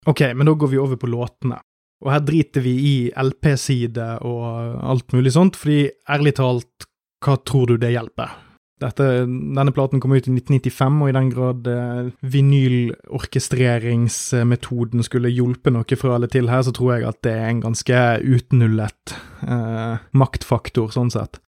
Ok, 0.07 0.23
men 0.35 0.47
da 0.47 0.53
går 0.55 0.71
vi 0.71 0.79
over 0.79 0.99
på 0.99 1.09
låtene. 1.11 1.59
Og 2.05 2.11
her 2.13 2.21
driter 2.21 2.61
vi 2.61 2.75
i 2.77 2.97
LP-side 3.17 4.19
og 4.27 4.43
alt 4.85 5.15
mulig 5.15 5.33
sånt, 5.33 5.57
fordi 5.57 5.87
ærlig 6.13 6.35
talt, 6.37 6.87
hva 7.27 7.35
tror 7.43 7.67
du 7.67 7.75
det 7.81 7.91
hjelper? 7.91 8.29
Dette, 8.77 9.25
denne 9.25 9.71
platen 9.73 9.97
kom 9.99 10.13
ut 10.13 10.27
i 10.29 10.31
1995, 10.35 11.01
og 11.01 11.09
i 11.09 11.13
den 11.15 11.29
grad 11.33 11.67
eh, 11.71 12.11
vinylorkestreringsmetoden 12.21 15.03
skulle 15.05 15.29
hjulpe 15.33 15.69
noe 15.73 15.95
fra 15.97 16.15
eller 16.15 16.27
til 16.29 16.49
her, 16.51 16.61
så 16.61 16.71
tror 16.77 16.93
jeg 16.93 17.07
at 17.09 17.23
det 17.25 17.33
er 17.33 17.49
en 17.49 17.65
ganske 17.65 18.21
utnullet 18.21 19.15
eh, 19.49 19.95
maktfaktor, 20.13 20.93
sånn 20.93 21.09
sett. 21.13 21.39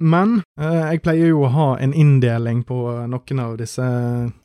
Men 0.00 0.42
eh, 0.56 0.94
jeg 0.94 1.02
pleier 1.04 1.28
jo 1.34 1.44
å 1.44 1.52
ha 1.52 1.76
en 1.76 1.92
inndeling 1.92 2.64
på 2.64 3.04
noen 3.12 3.38
av 3.44 3.60
disse 3.60 3.84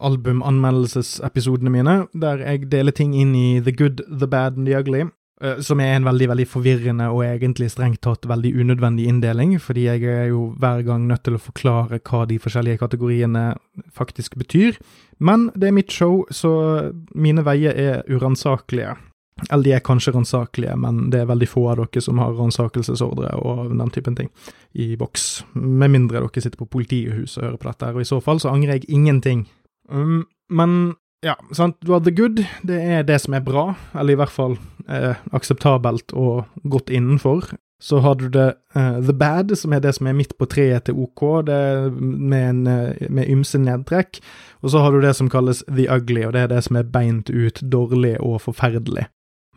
albumanmeldelsesepisodene 0.03 1.71
mine, 1.71 2.11
der 2.11 2.43
jeg 2.43 2.67
deler 2.73 2.91
ting 2.91 3.15
inn 3.15 3.31
i 3.39 3.63
the 3.63 3.71
good, 3.71 4.03
the 4.09 4.27
bad 4.27 4.59
and 4.59 4.67
the 4.67 4.75
ugly. 4.75 5.07
Eh, 5.43 5.59
som 5.59 5.79
er 5.83 5.97
en 5.97 6.07
veldig 6.07 6.29
veldig 6.31 6.45
forvirrende 6.47 7.09
og 7.11 7.25
egentlig 7.25 7.69
strengt 7.73 8.01
tatt 8.05 8.27
veldig 8.29 8.53
unødvendig 8.61 9.09
inndeling, 9.11 9.57
fordi 9.59 9.87
jeg 9.89 10.03
er 10.07 10.27
jo 10.31 10.53
hver 10.59 10.83
gang 10.87 11.07
nødt 11.09 11.25
til 11.27 11.35
å 11.35 11.41
forklare 11.41 11.99
hva 11.99 12.23
de 12.29 12.39
forskjellige 12.39 12.79
kategoriene 12.79 13.49
faktisk 13.91 14.37
betyr. 14.39 14.79
Men 15.19 15.49
det 15.55 15.69
er 15.69 15.75
mitt 15.75 15.91
show, 15.91 16.23
så 16.31 16.53
mine 17.15 17.43
veier 17.43 17.75
er 17.75 18.07
uransakelige. 18.07 18.95
Eller 19.49 19.63
de 19.65 19.73
er 19.75 19.83
kanskje 19.83 20.13
ransakelige, 20.13 20.75
men 20.79 21.09
det 21.11 21.23
er 21.23 21.27
veldig 21.27 21.49
få 21.49 21.65
av 21.71 21.81
dere 21.81 22.03
som 22.05 22.21
har 22.21 22.35
ransakelsesordre 22.37 23.33
og 23.41 23.73
den 23.73 23.91
typen 23.91 24.15
ting 24.15 24.29
i 24.77 24.93
boks. 24.95 25.43
Med 25.57 25.91
mindre 25.91 26.21
dere 26.21 26.43
sitter 26.43 26.61
på 26.61 26.69
politihuset 26.77 27.41
og 27.41 27.47
hører 27.49 27.59
på 27.59 27.71
dette, 27.71 27.91
og 27.91 28.01
i 28.01 28.07
så 28.07 28.21
fall 28.23 28.39
så 28.39 28.53
angrer 28.53 28.77
jeg 28.77 28.91
ingenting. 28.93 29.47
Um, 29.89 30.23
men 30.53 30.93
ja, 31.23 31.37
sant. 31.55 31.77
Du 31.81 31.93
har 31.95 32.03
the 32.03 32.13
good, 32.13 32.43
det 32.67 32.79
er 32.79 33.03
det 33.07 33.19
som 33.23 33.35
er 33.37 33.43
bra, 33.45 33.71
eller 33.95 34.15
i 34.15 34.19
hvert 34.19 34.33
fall 34.33 34.57
eh, 34.87 35.15
akseptabelt 35.35 36.13
og 36.13 36.43
godt 36.63 36.91
innenfor. 36.93 37.53
Så 37.83 37.99
har 37.99 38.15
du 38.15 38.29
det 38.31 38.53
uh, 38.77 38.99
the 39.03 39.11
bad, 39.11 39.51
som 39.59 39.73
er 39.75 39.81
det 39.83 39.91
som 39.97 40.07
er 40.07 40.15
midt 40.15 40.37
på 40.39 40.47
treet 40.47 40.85
til 40.87 41.01
OK, 41.03 41.23
med, 41.99 42.37
en, 42.39 42.61
eh, 42.67 43.09
med 43.11 43.27
ymse 43.27 43.59
nedtrekk. 43.59 44.21
Og 44.63 44.71
så 44.71 44.79
har 44.79 44.95
du 44.95 45.01
det 45.03 45.11
som 45.17 45.27
kalles 45.31 45.65
the 45.67 45.89
ugly, 45.91 46.23
og 46.23 46.31
det 46.31 46.45
er 46.45 46.53
det 46.53 46.61
som 46.63 46.79
er 46.79 46.87
beint 46.87 47.27
ut 47.27 47.59
dårlig 47.59 48.15
og 48.23 48.39
forferdelig. 48.45 49.09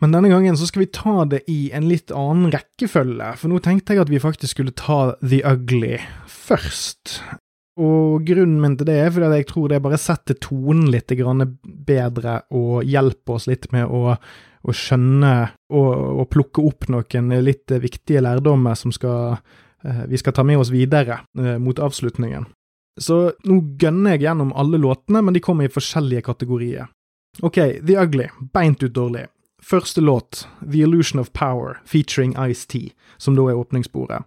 Men 0.03 0.11
denne 0.13 0.29
gangen 0.29 0.59
så 0.59 0.67
skal 0.67 0.83
vi 0.83 0.91
ta 0.93 1.23
det 1.25 1.45
i 1.49 1.71
en 1.73 1.87
litt 1.89 2.11
annen 2.11 2.51
rekkefølge, 2.53 3.31
for 3.39 3.49
nå 3.49 3.63
tenkte 3.63 3.95
jeg 3.95 4.03
at 4.03 4.11
vi 4.11 4.21
faktisk 4.21 4.57
skulle 4.57 4.75
ta 4.75 5.15
the 5.23 5.39
ugly 5.47 5.95
først. 6.27 7.21
Og 7.77 8.25
grunnen 8.25 8.57
min 8.61 8.75
til 8.77 8.89
det 8.89 8.97
er 8.97 9.11
fordi 9.13 9.37
jeg 9.37 9.47
tror 9.51 9.69
det 9.69 9.83
bare 9.85 9.99
setter 10.01 10.37
tonen 10.41 10.87
litt 10.89 11.13
bedre 11.85 12.39
og 12.57 12.87
hjelper 12.87 13.37
oss 13.37 13.45
litt 13.49 13.69
med 13.75 13.85
å, 13.85 14.15
å 14.17 14.73
skjønne 14.73 15.33
og, 15.69 15.91
og, 15.93 16.25
plukke 16.33 16.65
opp 16.65 16.87
noen 16.89 17.35
litt 17.45 17.69
viktige 17.69 18.23
lærdommer 18.25 18.77
som 18.79 18.93
skal, 18.95 19.37
eh, 19.85 20.05
vi 20.09 20.17
skal 20.17 20.33
ta 20.33 20.45
med 20.47 20.63
oss 20.63 20.73
videre 20.73 21.21
eh, 21.37 21.57
mot 21.61 21.77
avslutningen. 21.77 22.49
Så 22.97 23.19
nå 23.45 23.59
gønner 23.77 24.15
jeg 24.15 24.25
gjennom 24.25 24.55
alle 24.57 24.79
låtene, 24.81 25.21
men 25.21 25.35
de 25.37 25.43
kommer 25.43 25.67
i 25.67 25.73
forskjellige 25.73 26.25
kategorier. 26.25 26.87
Ok, 27.45 27.59
The 27.85 27.99
Ugly, 28.01 28.31
beint 28.53 28.81
ut 28.81 28.95
dårlig. 28.95 29.27
Første 29.61 30.01
låt, 30.01 30.47
The 30.63 30.81
Illusion 30.81 31.21
of 31.21 31.29
Power, 31.37 31.77
featuring 31.85 32.33
Ice-T, 32.33 32.89
som 33.21 33.37
da 33.37 33.45
er 33.51 33.61
åpningssporet. 33.61 34.25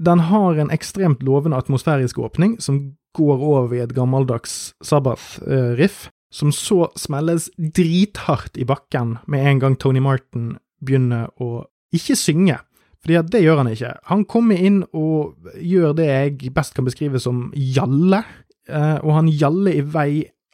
Den 0.00 0.24
har 0.30 0.58
en 0.58 0.72
ekstremt 0.72 1.22
lovende 1.22 1.58
atmosfærisk 1.58 2.18
åpning, 2.18 2.56
som 2.62 2.94
går 3.16 3.44
over 3.44 3.74
i 3.76 3.82
et 3.84 3.94
gammeldags 3.94 4.72
Sabbath-riff, 4.84 6.08
som 6.32 6.52
så 6.52 6.86
smelles 6.96 7.50
drithardt 7.56 8.56
i 8.56 8.64
bakken 8.64 9.18
med 9.28 9.46
en 9.46 9.60
gang 9.60 9.76
Tony 9.76 10.00
Martin 10.00 10.56
begynner 10.80 11.28
å 11.36 11.66
ikke 11.92 12.16
synge. 12.16 12.56
Fordi 13.02 13.18
at 13.18 13.32
det 13.34 13.42
gjør 13.42 13.60
han 13.60 13.72
ikke. 13.72 13.90
Han 14.08 14.22
kommer 14.30 14.60
inn 14.62 14.82
og 14.94 15.50
gjør 15.58 15.96
det 15.98 16.06
jeg 16.08 16.52
best 16.54 16.76
kan 16.76 16.86
beskrive 16.86 17.20
som 17.20 17.48
jalle, 17.52 18.22
eh, 18.70 18.98
og 19.02 19.16
han 19.18 19.28
jaller 19.28 19.74
i 19.74 19.82
vei 19.82 20.10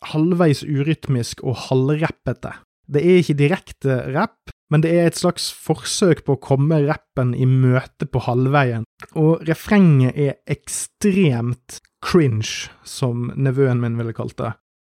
halvveis 0.08 0.64
urytmisk 0.64 1.44
og 1.44 1.58
halvrappete. 1.68 2.54
Det 2.88 3.02
er 3.04 3.20
ikke 3.20 3.36
direkte 3.36 3.98
rapp, 4.14 4.52
men 4.72 4.84
det 4.84 4.92
er 4.94 5.08
et 5.08 5.18
slags 5.18 5.48
forsøk 5.52 6.24
på 6.24 6.36
å 6.36 6.40
komme 6.40 6.80
rappen 6.86 7.34
i 7.36 7.46
møte 7.48 8.08
på 8.08 8.22
halvveien, 8.24 8.86
og 9.16 9.44
refrenget 9.48 10.16
er 10.16 10.38
ekstremt 10.48 11.80
cringe, 12.04 12.70
som 12.84 13.30
nevøen 13.36 13.80
min 13.82 13.98
ville 14.00 14.16
kalt 14.16 14.38
det. 14.40 14.54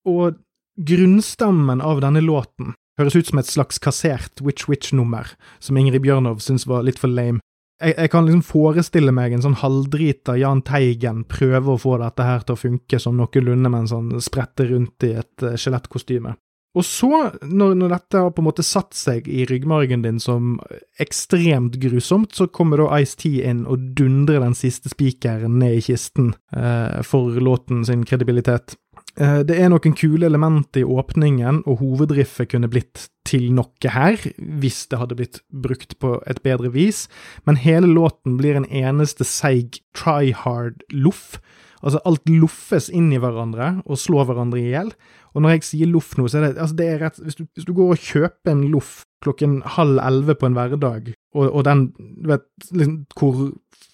Og 0.09 0.39
grunnstammen 0.79 1.83
av 1.85 2.03
denne 2.05 2.23
låten 2.25 2.75
høres 2.99 3.17
ut 3.17 3.31
som 3.31 3.41
et 3.41 3.51
slags 3.51 3.79
kassert 3.83 4.43
Witch 4.45 4.69
Witch-nummer, 4.71 5.31
som 5.63 5.79
Ingrid 5.79 6.03
Bjørnov 6.05 6.43
syntes 6.43 6.67
var 6.69 6.85
litt 6.87 7.01
for 7.01 7.13
lame. 7.13 7.43
Jeg, 7.79 7.95
jeg, 7.95 8.11
kan 8.11 8.27
liksom 8.27 8.43
forestille 8.43 9.13
meg 9.15 9.37
en 9.37 9.45
sånn 9.45 9.61
halvdrita 9.61 10.35
Jahn 10.41 10.65
Teigen 10.67 11.23
prøve 11.31 11.77
å 11.77 11.79
få 11.79 11.95
dette 12.03 12.27
her 12.27 12.43
til 12.43 12.57
å 12.57 12.59
funke 12.59 12.99
som 12.99 13.15
noenlunde 13.21 13.71
mens 13.71 13.95
han 13.95 14.11
spretter 14.25 14.73
rundt 14.73 15.07
i 15.07 15.13
et 15.21 15.47
uh, 15.47 15.55
skjelettkostyme. 15.55 16.35
Og 16.79 16.85
så, 16.87 17.11
når, 17.43 17.75
når, 17.75 17.93
dette 17.97 18.21
har 18.23 18.31
på 18.35 18.43
en 18.43 18.47
måte 18.47 18.65
satt 18.67 18.95
seg 18.95 19.27
i 19.27 19.43
ryggmargen 19.51 20.05
din 20.05 20.21
som 20.23 20.57
ekstremt 21.03 21.79
grusomt, 21.83 22.37
så 22.37 22.47
kommer 22.47 22.79
da 22.79 23.01
Ice-T 23.01 23.41
inn 23.43 23.65
og 23.67 23.91
dundrer 23.99 24.45
den 24.45 24.55
siste 24.59 24.93
spikeren 24.93 25.59
ned 25.59 25.81
i 25.81 25.87
kisten 25.89 26.35
eh, 26.55 27.01
for 27.07 27.35
låten 27.43 27.83
sin 27.89 28.07
kredibilitet. 28.07 28.77
Eh, 29.19 29.41
det 29.49 29.59
er 29.59 29.73
noen 29.73 29.97
kule 29.99 30.31
elementer 30.31 30.85
i 30.85 30.87
åpningen, 30.87 31.65
og 31.67 31.83
hovedriffet 31.83 32.53
kunne 32.55 32.71
blitt 32.71 33.09
til 33.27 33.51
noe 33.57 33.93
her, 33.93 34.23
hvis 34.39 34.85
det 34.93 35.03
hadde 35.03 35.19
blitt 35.19 35.43
brukt 35.51 35.99
på 35.99 36.15
et 36.31 36.39
bedre 36.47 36.71
vis, 36.75 37.07
men 37.49 37.59
hele 37.59 37.91
låten 37.91 38.39
blir 38.39 38.61
en 38.61 38.71
eneste 38.71 39.27
seig 39.27 39.83
try 39.99 40.31
hard-loff 40.31 41.41
Altså, 41.79 42.01
alt 42.09 42.27
loffes 42.31 42.89
inn 42.91 43.13
i 43.15 43.21
hverandre 43.23 43.77
og 43.87 44.01
slår 44.03 44.29
hverandre 44.31 44.61
i 44.61 44.71
hjel. 44.73 44.91
Og 45.35 45.45
når 45.45 45.57
jeg 45.57 45.67
sier 45.69 45.91
loff 45.91 46.15
nå, 46.19 46.27
så 46.29 46.41
er 46.41 46.49
det, 46.49 46.55
altså 46.57 46.79
det 46.79 46.89
er 46.89 47.01
rett 47.05 47.21
hvis 47.23 47.39
du, 47.39 47.45
hvis 47.57 47.67
du 47.69 47.75
går 47.77 47.95
og 47.95 48.05
kjøper 48.11 48.53
en 48.55 48.67
loff 48.73 48.93
klokken 49.25 49.59
halv 49.77 49.99
elleve 50.01 50.37
på 50.39 50.47
en 50.47 50.57
hverdag, 50.57 51.11
og, 51.35 51.47
og 51.49 51.65
den 51.67 51.89
Du 51.99 52.31
vet 52.31 52.47
liksom 52.71 53.01
hvor 53.19 53.49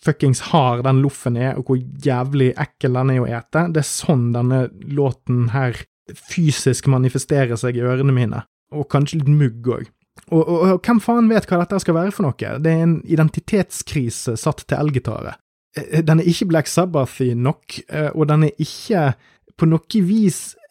fuckings 0.05 0.43
hard 0.51 0.85
den 0.85 1.01
loffen 1.05 1.37
er, 1.41 1.57
og 1.57 1.69
hvor 1.69 1.81
jævlig 1.81 2.53
ekkel 2.61 2.99
den 2.99 3.13
er 3.15 3.23
å 3.23 3.29
ete. 3.41 3.67
Det 3.73 3.81
er 3.81 3.89
sånn 3.89 4.31
denne 4.35 4.67
låten 4.85 5.49
her 5.55 5.79
fysisk 6.13 6.89
manifesterer 6.93 7.57
seg 7.61 7.79
i 7.79 7.85
ørene 7.85 8.13
mine. 8.13 8.43
Og 8.75 8.89
kanskje 8.93 9.23
litt 9.23 9.33
mugg 9.33 9.71
òg. 9.73 9.89
Og, 10.31 10.41
og, 10.41 10.59
og, 10.59 10.81
hvem 10.85 11.01
faen 11.03 11.29
vet 11.31 11.47
hva 11.49 11.61
dette 11.63 11.81
skal 11.83 11.97
være 11.97 12.13
for 12.15 12.27
noe? 12.27 12.53
Det 12.63 12.71
er 12.71 12.85
en 12.85 12.99
identitetskrise 13.03 14.37
satt 14.41 14.65
til 14.69 14.79
elgitaret. 14.79 15.41
Eh, 15.77 16.03
den 16.07 16.21
er 16.21 16.29
ikke 16.31 16.49
Black 16.53 16.71
Sabbathy 16.71 17.33
nok, 17.37 17.81
eh, 17.89 18.11
og 18.15 18.29
den 18.31 18.49
er 18.49 18.63
ikke 18.63 19.11
på 19.59 19.69
noe 19.71 20.05
vis 20.07 20.55
eh, 20.55 20.64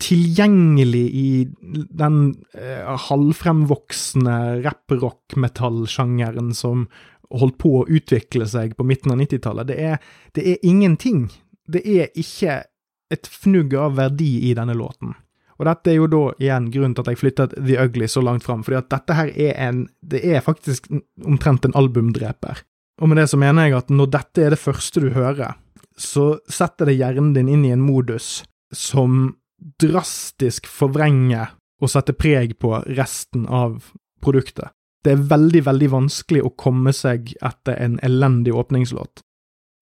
tilgjengelig 0.00 1.06
i 1.14 1.48
den 1.90 2.44
eh, 2.54 2.96
halvfremvoksende 3.08 4.62
rapp-rock-metall-sjangeren 4.64 6.54
som 6.54 6.86
holdt 7.30 7.58
på 7.62 7.72
å 7.80 7.86
utvikle 7.86 8.48
seg 8.50 8.74
på 8.76 8.86
midten 8.88 9.14
av 9.14 9.20
90-tallet. 9.20 9.70
Det, 9.70 9.98
det, 10.36 10.46
er 10.52 10.66
ingenting. 10.66 11.28
Det 11.68 11.82
er 11.86 12.10
ikke 12.18 12.62
et 13.10 13.26
fnugg 13.30 13.74
av 13.78 13.98
verdi 13.98 14.50
i 14.50 14.54
denne 14.58 14.74
låten. 14.78 15.14
Og 15.60 15.66
dette 15.68 15.92
er 15.92 15.98
jo 15.98 16.08
da 16.08 16.22
igjen 16.40 16.70
grunnen 16.72 16.94
til 16.96 17.04
at 17.04 17.12
jeg 17.12 17.20
flyttet 17.20 17.56
The 17.58 17.76
Ugly 17.84 18.08
så 18.08 18.22
langt 18.24 18.46
fram, 18.46 18.64
fordi 18.64 18.80
at 18.80 18.90
dette 18.92 19.16
her 19.18 19.28
er 19.34 19.58
en 19.68 19.88
Det 20.00 20.22
er 20.24 20.40
faktisk 20.44 20.88
omtrent 21.24 21.68
en 21.68 21.76
albumdreper. 21.76 22.64
Og 23.00 23.08
med 23.08 23.20
det 23.20 23.28
så 23.32 23.38
mener 23.40 23.68
jeg 23.68 23.76
at 23.76 23.92
når 23.92 24.14
dette 24.16 24.44
er 24.44 24.54
det 24.54 24.60
første 24.60 25.00
du 25.04 25.10
hører, 25.12 25.58
så 26.00 26.38
setter 26.48 26.88
det 26.88 26.96
hjernen 26.96 27.34
din 27.36 27.48
inn 27.52 27.64
i 27.68 27.74
en 27.74 27.84
modus 27.84 28.40
som 28.72 29.36
drastisk 29.80 30.68
forvrenger 30.70 31.56
og 31.80 31.90
setter 31.92 32.16
preg 32.16 32.56
på 32.60 32.74
resten 32.96 33.46
av 33.46 33.90
produktet. 34.22 34.70
Det 35.04 35.14
er 35.14 35.26
veldig, 35.30 35.62
veldig 35.64 35.88
vanskelig 35.94 36.42
å 36.44 36.52
komme 36.60 36.92
seg 36.92 37.32
etter 37.40 37.78
en 37.80 37.96
elendig 38.04 38.52
åpningslåt. 38.52 39.22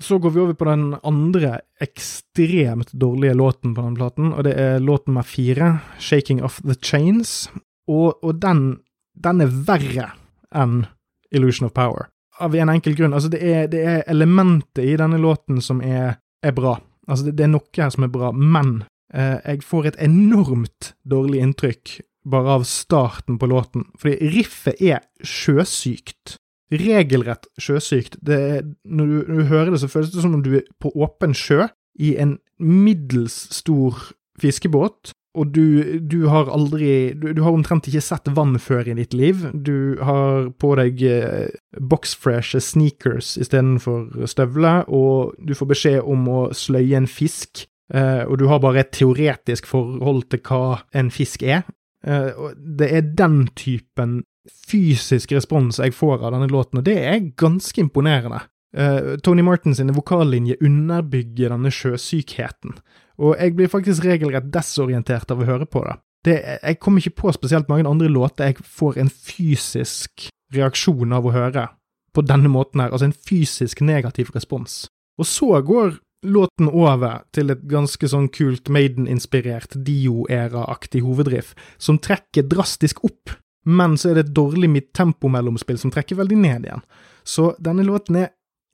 Så 0.02 0.20
går 0.22 0.30
vi 0.30 0.40
over 0.40 0.54
på 0.54 0.68
den 0.68 0.92
andre 1.02 1.56
ekstremt 1.82 2.92
dårlige 2.94 3.34
låten 3.34 3.72
på 3.74 3.82
den 3.82 3.96
platen, 3.98 4.28
og 4.30 4.44
det 4.46 4.54
er 4.54 4.78
låt 4.78 5.08
nummer 5.08 5.26
fire, 5.26 5.80
'Shaking 5.98 6.42
Off 6.42 6.60
The 6.62 6.74
Chains', 6.78 7.48
og, 7.88 8.22
og 8.22 8.38
den, 8.42 8.78
den, 9.14 9.40
er 9.40 9.50
verre 9.66 10.12
enn 10.54 10.86
'Illusion 11.32 11.66
of 11.66 11.72
Power'. 11.74 12.06
Av 12.38 12.54
en 12.54 12.68
enkel 12.68 12.94
grunn. 12.94 13.12
Altså, 13.12 13.28
det 13.28 13.42
er, 13.42 13.66
det 13.66 13.82
er 13.82 14.02
elementet 14.06 14.84
i 14.84 14.94
denne 14.96 15.18
låten 15.18 15.60
som 15.60 15.82
er, 15.82 16.20
er 16.42 16.52
bra. 16.54 16.78
Altså, 17.08 17.28
det, 17.28 17.38
det, 17.38 17.46
er 17.46 17.54
noe 17.54 17.78
her 17.78 17.92
som 17.94 18.04
er 18.04 18.12
bra, 18.12 18.32
men 18.32 18.82
eh, 19.14 19.38
jeg 19.44 19.64
får 19.66 19.92
et 19.92 20.02
enormt 20.04 20.92
dårlig 21.08 21.40
inntrykk 21.44 21.98
bare 22.28 22.58
av 22.58 22.66
starten 22.68 23.38
på 23.40 23.48
låten, 23.48 23.86
fordi 23.96 24.28
riffet 24.34 24.82
er 24.84 25.00
sjøsykt 25.24 26.36
regelrett 26.74 27.48
sjøsykt. 27.60 28.18
Det, 28.24 28.38
når, 28.84 29.06
du, 29.06 29.16
når, 29.28 29.40
du, 29.40 29.44
hører 29.48 29.70
det, 29.72 29.80
så 29.82 29.90
føles 29.90 30.12
det 30.12 30.24
som 30.24 30.36
om 30.36 30.44
du 30.44 30.54
er 30.60 30.66
på 30.82 30.92
åpen 31.00 31.36
sjø 31.36 31.66
i 31.98 32.14
en 32.20 32.36
middels 32.58 33.36
stor 33.54 33.96
fiskebåt, 34.40 35.12
og 35.38 35.52
du, 35.54 35.98
du 36.02 36.26
har 36.32 36.50
aldri 36.52 37.14
du, 37.14 37.30
du, 37.36 37.42
har 37.44 37.54
omtrent 37.54 37.88
ikke 37.88 38.02
sett 38.04 38.28
vann 38.34 38.56
før 38.62 38.90
i 38.90 38.96
ditt 38.98 39.14
liv. 39.16 39.46
Du 39.54 39.98
har 40.04 40.50
på 40.58 40.74
deg 40.80 41.02
eh, 41.06 41.48
boxfresh 41.78 42.58
sneakers 42.64 43.36
istedenfor 43.40 44.26
støvler, 44.30 44.84
og 44.90 45.38
du 45.38 45.54
får 45.58 45.72
beskjed 45.74 46.00
om 46.02 46.28
å 46.32 46.40
sløye 46.56 46.98
en 46.98 47.10
fisk. 47.10 47.66
Eh, 47.94 48.24
og 48.26 48.38
du 48.40 48.48
har 48.50 48.62
bare 48.64 48.82
et 48.82 48.92
teoretisk 48.96 49.68
forhold 49.70 50.26
til 50.32 50.42
hva 50.44 50.82
en 50.98 51.12
fisk 51.14 51.46
er. 51.46 51.64
Eh, 52.04 52.52
det 52.58 52.90
er 52.92 53.14
den 53.18 53.46
typen 53.58 54.22
fysisk 54.68 55.32
respons 55.36 55.80
jeg 55.80 55.96
får 55.96 56.22
av 56.22 56.34
denne 56.34 56.50
låten, 56.50 56.80
og 56.80 56.86
det 56.88 56.98
er 57.00 57.26
ganske 57.38 57.82
imponerende. 57.82 58.44
Uh, 58.76 59.16
Tony 59.24 59.40
Martin 59.42 59.72
sine 59.72 59.94
vokallinjer 59.96 60.60
underbygger 60.60 61.54
denne 61.54 61.70
sjøsykheten, 61.72 62.74
og 63.18 63.34
jeg 63.38 63.54
blir 63.58 63.70
faktisk 63.70 64.04
regelrett 64.06 64.50
desorientert 64.54 65.30
av 65.34 65.42
å 65.42 65.48
høre 65.48 65.66
på 65.66 65.82
det. 65.86 65.96
det. 66.24 66.36
Jeg 66.62 66.78
kommer 66.82 67.02
ikke 67.02 67.22
på 67.22 67.34
spesielt 67.34 67.70
mange 67.70 67.88
andre 67.88 68.10
låter 68.10 68.50
jeg 68.50 68.62
får 68.64 69.00
en 69.02 69.10
fysisk 69.10 70.28
reaksjon 70.54 71.12
av 71.12 71.26
å 71.26 71.34
høre 71.34 71.68
på 72.14 72.24
denne 72.24 72.50
måten 72.50 72.80
her, 72.80 72.92
altså 72.92 73.10
en 73.10 73.18
fysisk 73.28 73.82
negativ 73.84 74.30
respons. 74.34 74.86
Og 75.18 75.26
så 75.28 75.50
går 75.62 75.98
låten 76.26 76.70
over 76.70 77.20
til 77.34 77.52
et 77.52 77.60
ganske 77.70 78.08
sånn 78.10 78.30
kult 78.34 78.70
Maiden-inspirert 78.72 79.76
Dio-æra-aktig 79.86 81.04
hovedriff, 81.04 81.52
som 81.78 82.00
trekker 82.02 82.48
drastisk 82.48 83.04
opp 83.06 83.36
men 83.68 83.98
så 84.00 84.10
er 84.10 84.18
det 84.18 84.26
et 84.26 84.36
dårlig 84.36 84.70
midttempo-mellomspill 84.72 85.78
som 85.80 85.92
trekker 85.92 86.16
veldig 86.16 86.38
ned 86.40 86.66
igjen. 86.68 86.84
Så 87.26 87.50
denne 87.60 87.84
låten 87.84 88.16
er 88.16 88.30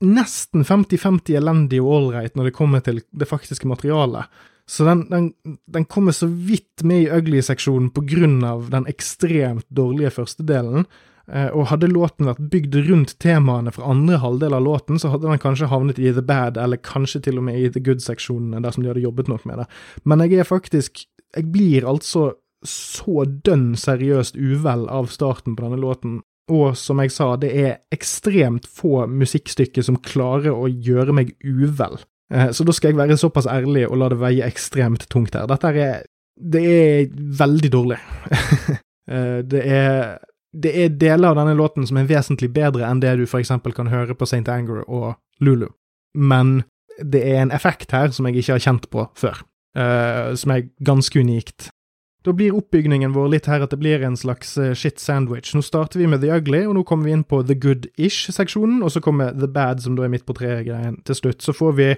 nesten 0.09 0.65
50-50 0.67 1.39
elendig 1.39 1.81
og 1.83 1.93
ålreit 1.99 2.37
når 2.37 2.51
det 2.51 2.57
kommer 2.57 2.85
til 2.85 3.01
det 3.13 3.29
faktiske 3.31 3.69
materialet. 3.71 4.31
Så 4.67 4.87
den, 4.89 5.05
den, 5.11 5.33
den 5.69 5.85
kommer 5.85 6.13
så 6.17 6.27
vidt 6.27 6.85
med 6.85 7.05
i 7.05 7.11
ugly-seksjonen 7.13 7.91
på 7.93 8.05
grunn 8.09 8.39
av 8.49 8.71
den 8.73 8.87
ekstremt 8.89 9.67
dårlige 9.69 10.15
første 10.15 10.47
delen. 10.49 10.87
Eh, 11.29 11.49
og 11.57 11.71
hadde 11.71 11.89
låten 11.89 12.29
vært 12.29 12.43
bygd 12.53 12.79
rundt 12.89 13.15
temaene 13.23 13.73
fra 13.73 13.89
andre 13.93 14.19
halvdel 14.21 14.57
av 14.57 14.65
låten, 14.65 15.01
så 15.01 15.13
hadde 15.13 15.29
den 15.29 15.41
kanskje 15.41 15.69
havnet 15.73 16.01
i 16.01 16.13
The 16.13 16.25
Bad, 16.25 16.61
eller 16.61 16.81
kanskje 16.85 17.23
til 17.25 17.41
og 17.41 17.47
med 17.49 17.61
i 17.61 17.71
The 17.73 17.81
Good-seksjonene, 17.85 18.61
dersom 18.65 18.85
de 18.85 18.93
hadde 18.93 19.05
jobbet 19.05 19.31
nok 19.33 19.45
med 19.49 19.63
det. 19.63 19.69
Men 20.05 20.25
jeg 20.25 20.41
er 20.41 20.49
faktisk 20.49 21.07
Jeg 21.35 21.51
blir 21.51 21.83
altså 21.83 22.37
så 22.63 23.25
dønn 23.27 23.73
seriøst 23.75 24.37
uvel 24.39 24.85
av 24.87 25.09
starten 25.11 25.57
på 25.57 25.65
denne 25.65 25.81
låten. 25.83 26.21
Og 26.53 26.75
som 26.77 27.01
jeg 27.01 27.13
sa, 27.15 27.31
det 27.41 27.53
er 27.57 27.79
ekstremt 27.95 28.67
få 28.69 29.07
musikkstykker 29.09 29.85
som 29.87 30.01
klarer 30.05 30.53
å 30.53 30.69
gjøre 30.69 31.15
meg 31.17 31.33
uvel. 31.41 31.97
Eh, 32.33 32.51
så 32.53 32.67
da 32.67 32.75
skal 32.75 32.93
jeg 32.93 33.01
være 33.01 33.17
såpass 33.21 33.49
ærlig 33.49 33.87
og 33.89 33.97
la 34.01 34.11
det 34.13 34.21
veie 34.21 34.49
ekstremt 34.49 35.07
tungt 35.13 35.37
her. 35.37 35.49
Dette 35.51 35.73
er 35.73 36.05
Det 36.35 36.61
er 36.61 37.11
veldig 37.15 37.73
dårlig. 37.73 38.01
Eh, 39.05 39.43
det 39.45 39.61
er 39.69 40.17
det 40.55 40.71
er 40.81 40.95
deler 40.97 41.35
av 41.35 41.37
denne 41.37 41.53
låten 41.59 41.85
som 41.85 41.99
er 42.01 42.07
vesentlig 42.09 42.49
bedre 42.55 42.87
enn 42.89 43.03
det 43.03 43.11
du 43.19 43.27
for 43.29 43.43
eksempel 43.43 43.75
kan 43.77 43.91
høre 43.93 44.15
på 44.17 44.25
St. 44.25 44.47
Anger 44.49 44.81
og 44.87 45.19
Lulu. 45.45 45.67
Men 46.17 46.63
det 47.03 47.21
er 47.27 47.43
en 47.43 47.53
effekt 47.53 47.93
her 47.93 48.15
som 48.15 48.25
jeg 48.25 48.41
ikke 48.41 48.55
har 48.55 48.63
kjent 48.65 48.89
på 48.89 49.05
før, 49.19 49.43
uh, 49.77 50.33
som 50.39 50.55
er 50.55 50.69
ganske 50.81 51.21
unikt. 51.21 51.69
Da 52.25 52.33
blir 52.33 52.55
oppbygningen 52.57 53.13
vår 53.13 53.29
litt 53.35 53.47
her 53.53 53.61
at 53.61 53.73
det 53.75 53.79
blir 53.83 54.03
en 54.07 54.17
slags 54.17 54.55
eh, 54.57 54.73
shit 54.73 55.01
sandwich. 55.01 55.53
Nå 55.53 55.61
starter 55.65 56.01
vi 56.01 56.09
med 56.09 56.23
The 56.23 56.33
Ugly, 56.39 56.63
og 56.65 56.79
nå 56.79 56.85
kommer 56.89 57.09
vi 57.09 57.13
inn 57.13 57.25
på 57.29 57.43
The 57.45 57.57
Good-ish-seksjonen, 57.61 58.79
og 58.81 58.95
så 58.95 59.03
kommer 59.05 59.35
The 59.37 59.49
Bad, 59.53 59.83
som 59.85 59.99
da 59.99 60.07
er 60.07 60.13
midt 60.13 60.25
på 60.25 60.37
treet-greien, 60.39 61.03
til 61.05 61.19
slutt. 61.19 61.45
Så 61.45 61.53
får 61.53 61.75
vi 61.77 61.89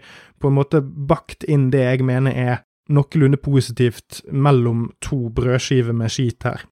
på 0.43 0.51
en 0.51 0.57
måte 0.57 0.81
bakt 0.83 1.47
inn 1.47 1.69
det 1.71 1.85
jeg 1.85 2.07
mener 2.09 2.35
er 2.35 2.65
noenlunde 2.91 3.39
positivt 3.43 4.25
mellom 4.31 4.89
to 5.03 5.29
brødskiver 5.35 5.95
med 5.95 6.11
skit 6.11 6.47
her. 6.47 6.65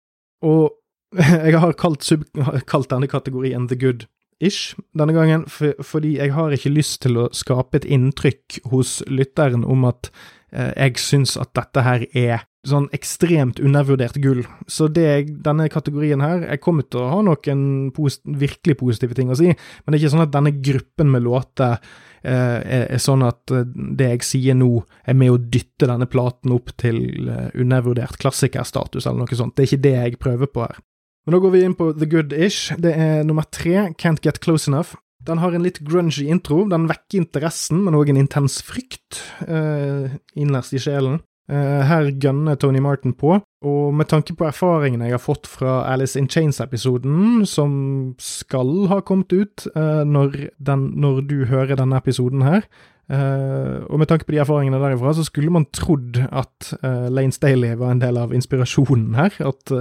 Og 0.42 0.74
jeg 1.46 1.60
har 1.62 1.76
kalt, 1.78 2.02
sub, 2.02 2.24
kalt 2.66 2.90
denne 2.90 3.06
kategorien 3.10 3.68
The 3.70 3.78
Good-ish 3.78 4.74
denne 4.98 5.14
gangen, 5.14 5.44
for, 5.46 5.78
fordi 5.78 6.16
jeg 6.16 6.34
har 6.34 6.54
ikke 6.54 6.74
lyst 6.74 7.04
til 7.06 7.22
å 7.22 7.28
skape 7.30 7.78
et 7.78 7.86
inntrykk 7.86 8.64
hos 8.74 8.96
lytteren 9.06 9.62
om 9.62 9.86
at 9.86 10.10
eh, 10.50 10.72
jeg 10.74 10.98
syns 11.04 11.36
at 11.38 11.54
dette 11.54 11.86
her 11.86 12.08
er 12.10 12.42
sånn 12.68 12.88
ekstremt 12.96 13.60
undervurdert 13.62 14.16
gull. 14.22 14.42
Så 14.70 14.88
det, 14.92 15.06
denne 15.44 15.68
kategorien 15.72 16.22
her 16.24 16.46
Jeg 16.46 16.62
kommer 16.64 16.86
til 16.88 17.02
å 17.02 17.10
ha 17.10 17.20
noen 17.24 17.92
posit 17.94 18.24
virkelig 18.24 18.78
positive 18.80 19.16
ting 19.16 19.30
å 19.32 19.38
si, 19.38 19.50
men 19.52 19.92
det 19.92 19.98
er 19.98 20.02
ikke 20.02 20.14
sånn 20.16 20.26
at 20.26 20.34
denne 20.34 20.54
gruppen 20.64 21.12
med 21.12 21.24
låter 21.26 21.76
eh, 21.76 22.32
er, 22.32 22.86
er, 22.88 23.02
sånn 23.02 23.24
at 23.26 23.52
eh, 23.54 23.68
det 23.68 24.10
jeg 24.14 24.28
sier 24.30 24.58
nå, 24.58 24.70
er 25.04 25.18
med 25.18 25.34
å 25.34 25.38
dytte 25.38 25.88
denne 25.90 26.08
platen 26.10 26.54
opp 26.56 26.72
til 26.80 27.28
eh, 27.28 27.52
undervurdert 27.60 28.18
klassikerstatus, 28.22 29.06
eller 29.06 29.24
noe 29.24 29.38
sånt. 29.38 29.56
Det 29.56 29.64
er 29.64 29.70
ikke 29.70 29.86
det 29.86 29.94
jeg 29.98 30.20
prøver 30.24 30.52
på 30.52 30.66
her. 30.66 30.82
Men 31.24 31.36
da 31.36 31.40
går 31.40 31.54
vi 31.54 31.62
inn 31.64 31.76
på 31.76 31.88
The 31.96 32.08
Good-ish. 32.10 32.74
Det 32.84 32.92
er 33.00 33.24
nummer 33.24 33.46
tre, 33.48 33.90
Can't 34.00 34.20
Get 34.24 34.42
Close 34.44 34.68
Enough. 34.68 34.98
Den 35.24 35.40
har 35.40 35.54
en 35.56 35.64
litt 35.64 35.80
grungy 35.80 36.26
intro. 36.28 36.64
Den 36.68 36.88
vekker 36.90 37.22
interessen, 37.22 37.80
men 37.86 37.96
òg 37.96 38.12
en 38.12 38.20
intens 38.20 38.58
frykt 38.64 39.22
eh, 39.48 40.12
innerst 40.36 40.76
i 40.76 40.82
sjelen. 40.84 41.22
Eh, 41.44 41.80
her 41.84 42.08
gønner 42.16 42.56
Tony 42.56 42.80
Martin 42.80 43.12
på, 43.12 43.36
og 43.64 43.94
med 43.96 44.08
tanke 44.08 44.32
på 44.32 44.46
erfaringene 44.48 45.10
jeg 45.10 45.18
har 45.18 45.20
fått 45.20 45.48
fra 45.48 45.82
Alice 45.92 46.16
in 46.16 46.28
Chains-episoden, 46.28 47.44
som 47.44 48.14
skal 48.16 48.86
ha 48.88 49.02
kommet 49.04 49.32
ut 49.32 49.66
uh, 49.76 50.04
når, 50.08 50.48
den, 50.56 50.86
når, 50.96 51.20
du 51.28 51.44
hører 51.50 51.76
denne 51.76 52.00
episoden 52.00 52.46
her, 52.46 52.64
uh, 53.12 53.84
og 53.90 54.00
med 54.00 54.08
tanke 54.08 54.24
på 54.24 54.32
de 54.32 54.40
erfaringene 54.40 54.80
derifra, 54.80 55.12
så 55.12 55.26
skulle 55.28 55.52
man 55.52 55.68
trodd 55.76 56.22
at 56.32 56.72
Lane 57.12 57.36
Staley 57.36 57.76
var 57.76 57.92
en 57.92 58.00
del 58.00 58.20
av 58.20 58.32
inspirasjonen 58.32 59.12
her. 59.20 59.36
At, 59.44 59.72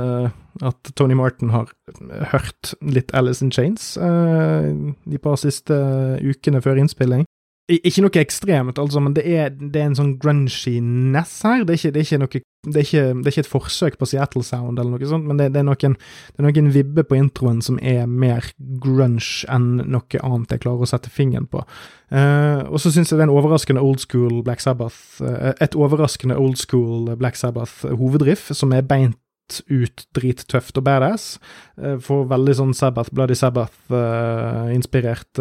at 0.63 0.91
Tony 0.99 1.15
Martin 1.15 1.55
har 1.55 1.71
hørt 2.33 2.73
litt 2.83 3.15
Alice 3.15 3.43
in 3.43 3.51
Chains 3.55 3.93
de 3.95 5.19
par 5.23 5.39
siste 5.39 5.79
ukene 6.23 6.61
før 6.63 6.83
innspilling. 6.83 7.23
Ikke 7.71 8.01
noe 8.03 8.19
ekstremt, 8.19 8.75
altså, 8.75 8.99
men 8.99 9.13
det 9.15 9.23
er, 9.23 9.53
det 9.55 9.79
er 9.79 9.85
en 9.87 9.95
sånn 9.95 10.19
grungy-ness 10.19 11.47
her. 11.47 11.63
Det 11.63 11.71
er, 11.71 11.77
ikke, 11.79 11.95
det, 11.95 12.01
er 12.11 12.19
noe, 12.19 12.27
det, 12.67 12.81
er 12.81 13.21
ikke, 13.23 13.39
et 13.39 13.47
forsøk 13.47 13.95
på 14.01 14.07
Seattle 14.11 14.43
Sound 14.43 14.81
eller 14.81 14.97
noe 14.97 15.07
sånt, 15.07 15.23
men 15.29 15.37
det, 15.39 15.47
er 15.55 15.63
noen, 15.63 15.95
det 15.95 16.43
noen 16.43 16.67
vibbe 16.75 17.05
på 17.07 17.15
introen 17.15 17.61
som 17.63 17.79
er 17.79 18.03
mer 18.03 18.43
grunge 18.83 19.47
enn 19.47 19.79
noe 19.79 20.19
annet 20.19 20.51
jeg 20.51 20.59
klarer 20.65 20.83
å 20.83 20.89
sette 20.91 21.07
fingeren 21.13 21.47
på. 21.47 21.63
Uh, 22.11 22.67
og 22.67 22.83
så 22.83 22.91
syns 22.91 23.07
jeg 23.13 23.15
det 23.15 23.23
er 23.23 23.29
en 23.29 23.37
overraskende 23.37 23.79
old 23.79 24.03
school 24.03 24.43
Black 24.43 24.59
Sabbath, 24.59 25.23
uh, 25.23 25.55
et 25.63 25.71
overraskende 25.79 26.35
old 26.35 26.59
school 26.59 27.15
Black 27.15 27.39
Sabbath-hovedriff, 27.39 28.51
som 28.51 28.75
er 28.75 28.83
beint 28.83 29.15
ut 29.71 30.03
drittøft 30.19 30.75
og 30.81 30.83
badass. 30.89 31.39
Uh, 31.79 31.95
får 32.03 32.27
veldig 32.35 32.57
sånn 32.59 32.75
Sabbath, 32.75 33.15
Bloody 33.15 33.39
Sabbath-inspirert 33.39 35.39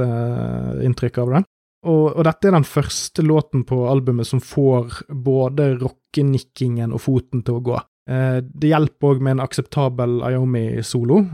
inntrykk 0.87 1.19
av 1.27 1.35
det. 1.35 1.43
Og, 1.83 2.13
og, 2.13 2.21
dette 2.27 2.49
er 2.49 2.55
den 2.55 2.67
første 2.69 3.25
låten 3.27 3.65
på 3.67 3.81
albumet 3.91 4.29
som 4.29 4.43
får 4.43 5.03
både 5.11 5.73
rockenikkingen 5.81 6.95
og 6.95 7.03
foten 7.03 7.43
til 7.43 7.59
å 7.59 7.65
gå. 7.73 7.81
Eh, 8.11 8.39
det 8.43 8.71
hjelper 8.71 9.15
òg 9.15 9.25
med 9.25 9.37
en 9.37 9.43
akseptabel 9.47 10.21
Iomi-solo. 10.31 11.25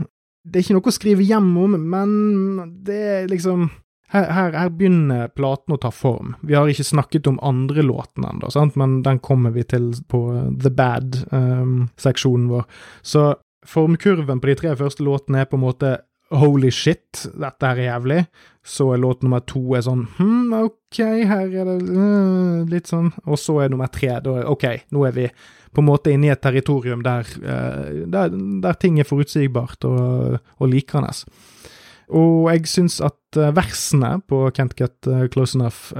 Det 0.49 0.57
er 0.57 0.65
ikke 0.65 0.79
noe 0.79 0.89
å 0.89 0.95
skrive 0.95 1.27
hjem 1.27 1.51
om, 1.61 1.77
men 1.91 2.09
det 2.85 2.99
er 3.13 3.29
liksom 3.29 3.67
her, 4.09 4.25
her, 4.33 4.55
her, 4.57 4.71
begynner 4.73 5.29
platen 5.37 5.75
å 5.75 5.77
ta 5.77 5.91
form. 5.93 6.33
Vi 6.41 6.55
har 6.57 6.69
ikke 6.69 6.87
snakket 6.87 7.27
om 7.29 7.37
andre 7.45 7.83
låten 7.85 8.25
ennå, 8.25 8.49
men 8.81 9.03
den 9.05 9.19
kommer 9.21 9.53
vi 9.53 9.67
til 9.69 9.91
på 10.09 10.23
The 10.57 10.71
Bad-seksjonen 10.73 12.47
um, 12.47 12.55
vår. 12.55 12.65
Så 13.05 13.27
formkurven 13.69 14.41
på 14.41 14.49
de 14.49 14.55
tre 14.57 14.73
første 14.79 15.05
låtene 15.05 15.43
er 15.43 15.49
på 15.51 15.59
en 15.59 15.65
måte 15.67 15.91
holy 16.35 16.71
shit, 16.71 17.25
dette 17.33 17.65
her 17.65 17.79
er 17.79 17.87
jævlig. 17.89 18.23
Så 18.69 18.91
er 18.93 19.01
låt 19.01 19.23
nummer 19.23 19.41
to 19.47 19.61
er 19.73 19.81
sånn 19.85 20.03
hm, 20.17 20.51
ok, 20.59 20.99
her 21.25 21.47
er 21.47 21.69
det 21.71 21.77
uh, 21.89 22.67
litt 22.69 22.89
sånn 22.91 23.07
Og 23.23 23.39
så 23.39 23.55
er 23.63 23.71
nummer 23.71 23.89
tre 23.89 24.11
da 24.21 24.35
ok, 24.51 24.65
nå 24.93 25.05
er 25.07 25.15
vi 25.15 25.25
på 25.73 25.81
en 25.81 25.87
måte 25.87 26.11
inne 26.13 26.27
i 26.27 26.33
et 26.33 26.41
territorium 26.43 27.01
der, 27.05 27.25
uh, 27.39 28.03
der, 28.11 28.35
der 28.61 28.77
ting 28.81 28.99
er 28.99 29.07
forutsigbart 29.09 29.87
og, 29.89 30.37
og 30.59 30.69
likende. 30.69 31.13
Og 32.09 32.49
jeg 32.49 32.65
syns 32.71 32.97
at 33.05 33.37
uh, 33.37 33.51
versene 33.53 34.15
på 34.29 34.41
Can't 34.57 34.73
Get 34.79 35.09
Close 35.33 35.57
Enough 35.57 35.93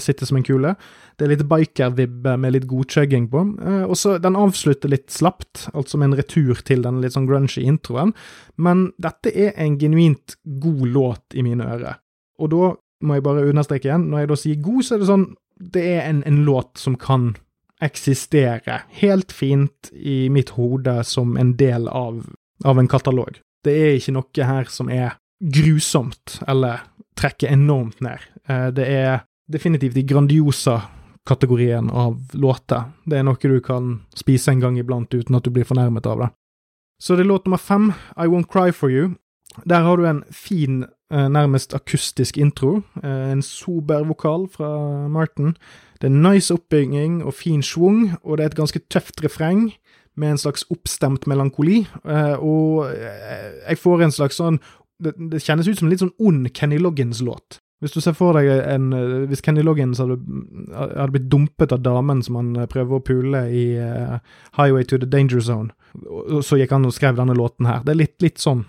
sitter 0.00 0.28
som 0.28 0.38
en 0.40 0.46
kule. 0.46 0.74
Det 1.20 1.26
er 1.26 1.34
litt 1.34 1.48
biker-vibbe 1.50 2.32
med 2.40 2.54
litt 2.54 2.64
godkjøgging 2.70 3.26
på. 3.28 3.42
Uh, 3.60 3.84
og 3.84 3.98
så 4.00 4.14
Den 4.22 4.38
avslutter 4.40 4.88
litt 4.88 5.10
slapt, 5.12 5.66
altså 5.74 6.00
med 6.00 6.10
en 6.10 6.20
retur 6.22 6.62
til 6.64 6.86
den 6.86 7.02
litt 7.02 7.12
sånn 7.12 7.28
grungy 7.28 7.66
introen, 7.68 8.14
men 8.56 8.88
dette 8.96 9.28
er 9.28 9.52
en 9.60 9.76
genuint 9.80 10.38
god 10.62 10.86
låt 10.94 11.36
i 11.36 11.44
mine 11.44 11.66
ører. 11.68 12.00
Og 12.40 12.52
da 12.54 12.72
må 13.04 13.18
jeg 13.18 13.26
bare 13.26 13.44
understreke 13.50 13.90
igjen, 13.90 14.08
når 14.08 14.24
jeg 14.24 14.30
da 14.30 14.40
sier 14.40 14.64
god, 14.64 14.80
så 14.86 14.96
er 14.96 15.02
det 15.02 15.12
sånn 15.12 15.28
Det 15.60 15.82
er 15.92 16.06
en, 16.08 16.22
en 16.24 16.40
låt 16.46 16.80
som 16.80 16.96
kan 16.96 17.34
eksistere 17.84 18.78
helt 19.02 19.32
fint 19.32 19.90
i 19.92 20.30
mitt 20.32 20.54
hode 20.56 21.02
som 21.04 21.36
en 21.36 21.52
del 21.60 21.88
av, 21.88 22.22
av 22.64 22.80
en 22.80 22.88
katalog. 22.88 23.36
Det 23.64 23.74
er 23.76 23.98
ikke 23.98 24.14
noe 24.16 24.46
her 24.48 24.72
som 24.72 24.88
er 24.88 25.18
grusomt 25.40 26.40
eller 26.48 26.84
trekker 27.20 27.52
enormt 27.52 28.00
ned. 28.00 28.18
Eh, 28.48 28.68
det 28.76 28.86
er 28.86 29.20
definitivt 29.50 29.96
i 29.96 30.02
Grandiosa 30.02 30.80
kategorien 31.26 31.90
av 31.90 32.20
låter. 32.32 32.90
Det 33.04 33.18
er 33.18 33.26
noe 33.26 33.40
du 33.40 33.60
kan 33.64 34.00
spise 34.16 34.52
en 34.52 34.62
gang 34.62 34.78
iblant 34.78 35.12
uten 35.14 35.36
at 35.36 35.44
du 35.44 35.50
blir 35.50 35.68
fornærmet 35.68 36.06
av 36.06 36.24
det. 36.24 36.30
Så 37.00 37.16
det 37.16 37.24
er 37.24 37.32
låt 37.32 37.46
nummer 37.46 37.60
fem, 37.60 37.92
I 38.16 38.28
Won't 38.28 38.50
Cry 38.52 38.72
For 38.72 38.92
You. 38.92 39.16
Der 39.64 39.82
har 39.82 39.96
du 39.96 40.06
en 40.06 40.22
fin, 40.30 40.84
eh, 41.10 41.28
nærmest 41.28 41.74
akustisk 41.74 42.38
intro. 42.38 42.82
Eh, 43.02 43.32
en 43.32 43.42
sober 43.42 44.04
vokal 44.04 44.48
fra 44.48 45.08
Martin. 45.08 45.56
Det 46.00 46.08
er 46.08 46.30
nice 46.30 46.54
oppbygging 46.54 47.24
og 47.24 47.34
fin 47.34 47.62
schwung, 47.62 48.16
og 48.22 48.36
det 48.36 48.44
er 48.44 48.50
et 48.50 48.56
ganske 48.56 48.80
tøft 48.90 49.24
refreng 49.24 49.72
med 50.16 50.30
en 50.30 50.38
slags 50.38 50.64
oppstemt 50.70 51.26
melankoli. 51.26 51.86
Og 52.40 52.88
jeg 53.68 53.78
får 53.78 54.02
en 54.02 54.12
slags 54.12 54.36
sånn 54.36 54.58
det, 55.00 55.16
det 55.32 55.42
kjennes 55.42 55.68
ut 55.68 55.78
som 55.78 55.88
en 55.88 55.92
litt 55.94 56.04
sånn 56.04 56.16
ond 56.20 56.48
Kenny 56.56 56.78
Loggins-låt. 56.80 57.60
Hvis 57.80 57.94
du 57.96 58.00
ser 58.04 58.16
for 58.16 58.36
deg 58.36 58.48
en 58.68 58.90
eh, 58.92 59.12
Hvis 59.30 59.42
Kenny 59.44 59.64
Loggins 59.64 60.00
hadde, 60.02 60.18
hadde 60.76 61.12
blitt 61.14 61.30
dumpet 61.32 61.72
av 61.72 61.80
damen 61.84 62.20
som 62.24 62.36
han 62.40 62.52
eh, 62.60 62.68
prøver 62.70 62.98
å 62.98 63.04
pule 63.04 63.46
i 63.56 63.64
uh, 63.80 64.18
Highway 64.58 64.84
to 64.84 65.00
the 65.00 65.08
Danger 65.08 65.40
Zone, 65.44 65.72
og 66.04 66.44
så 66.46 66.60
gikk 66.60 66.74
han 66.76 66.84
og 66.86 66.94
skrev 66.94 67.16
denne 67.18 67.36
låten 67.36 67.68
her. 67.68 67.80
Det 67.86 67.94
er 67.94 68.02
litt, 68.02 68.16
litt 68.22 68.42
sånn. 68.42 68.66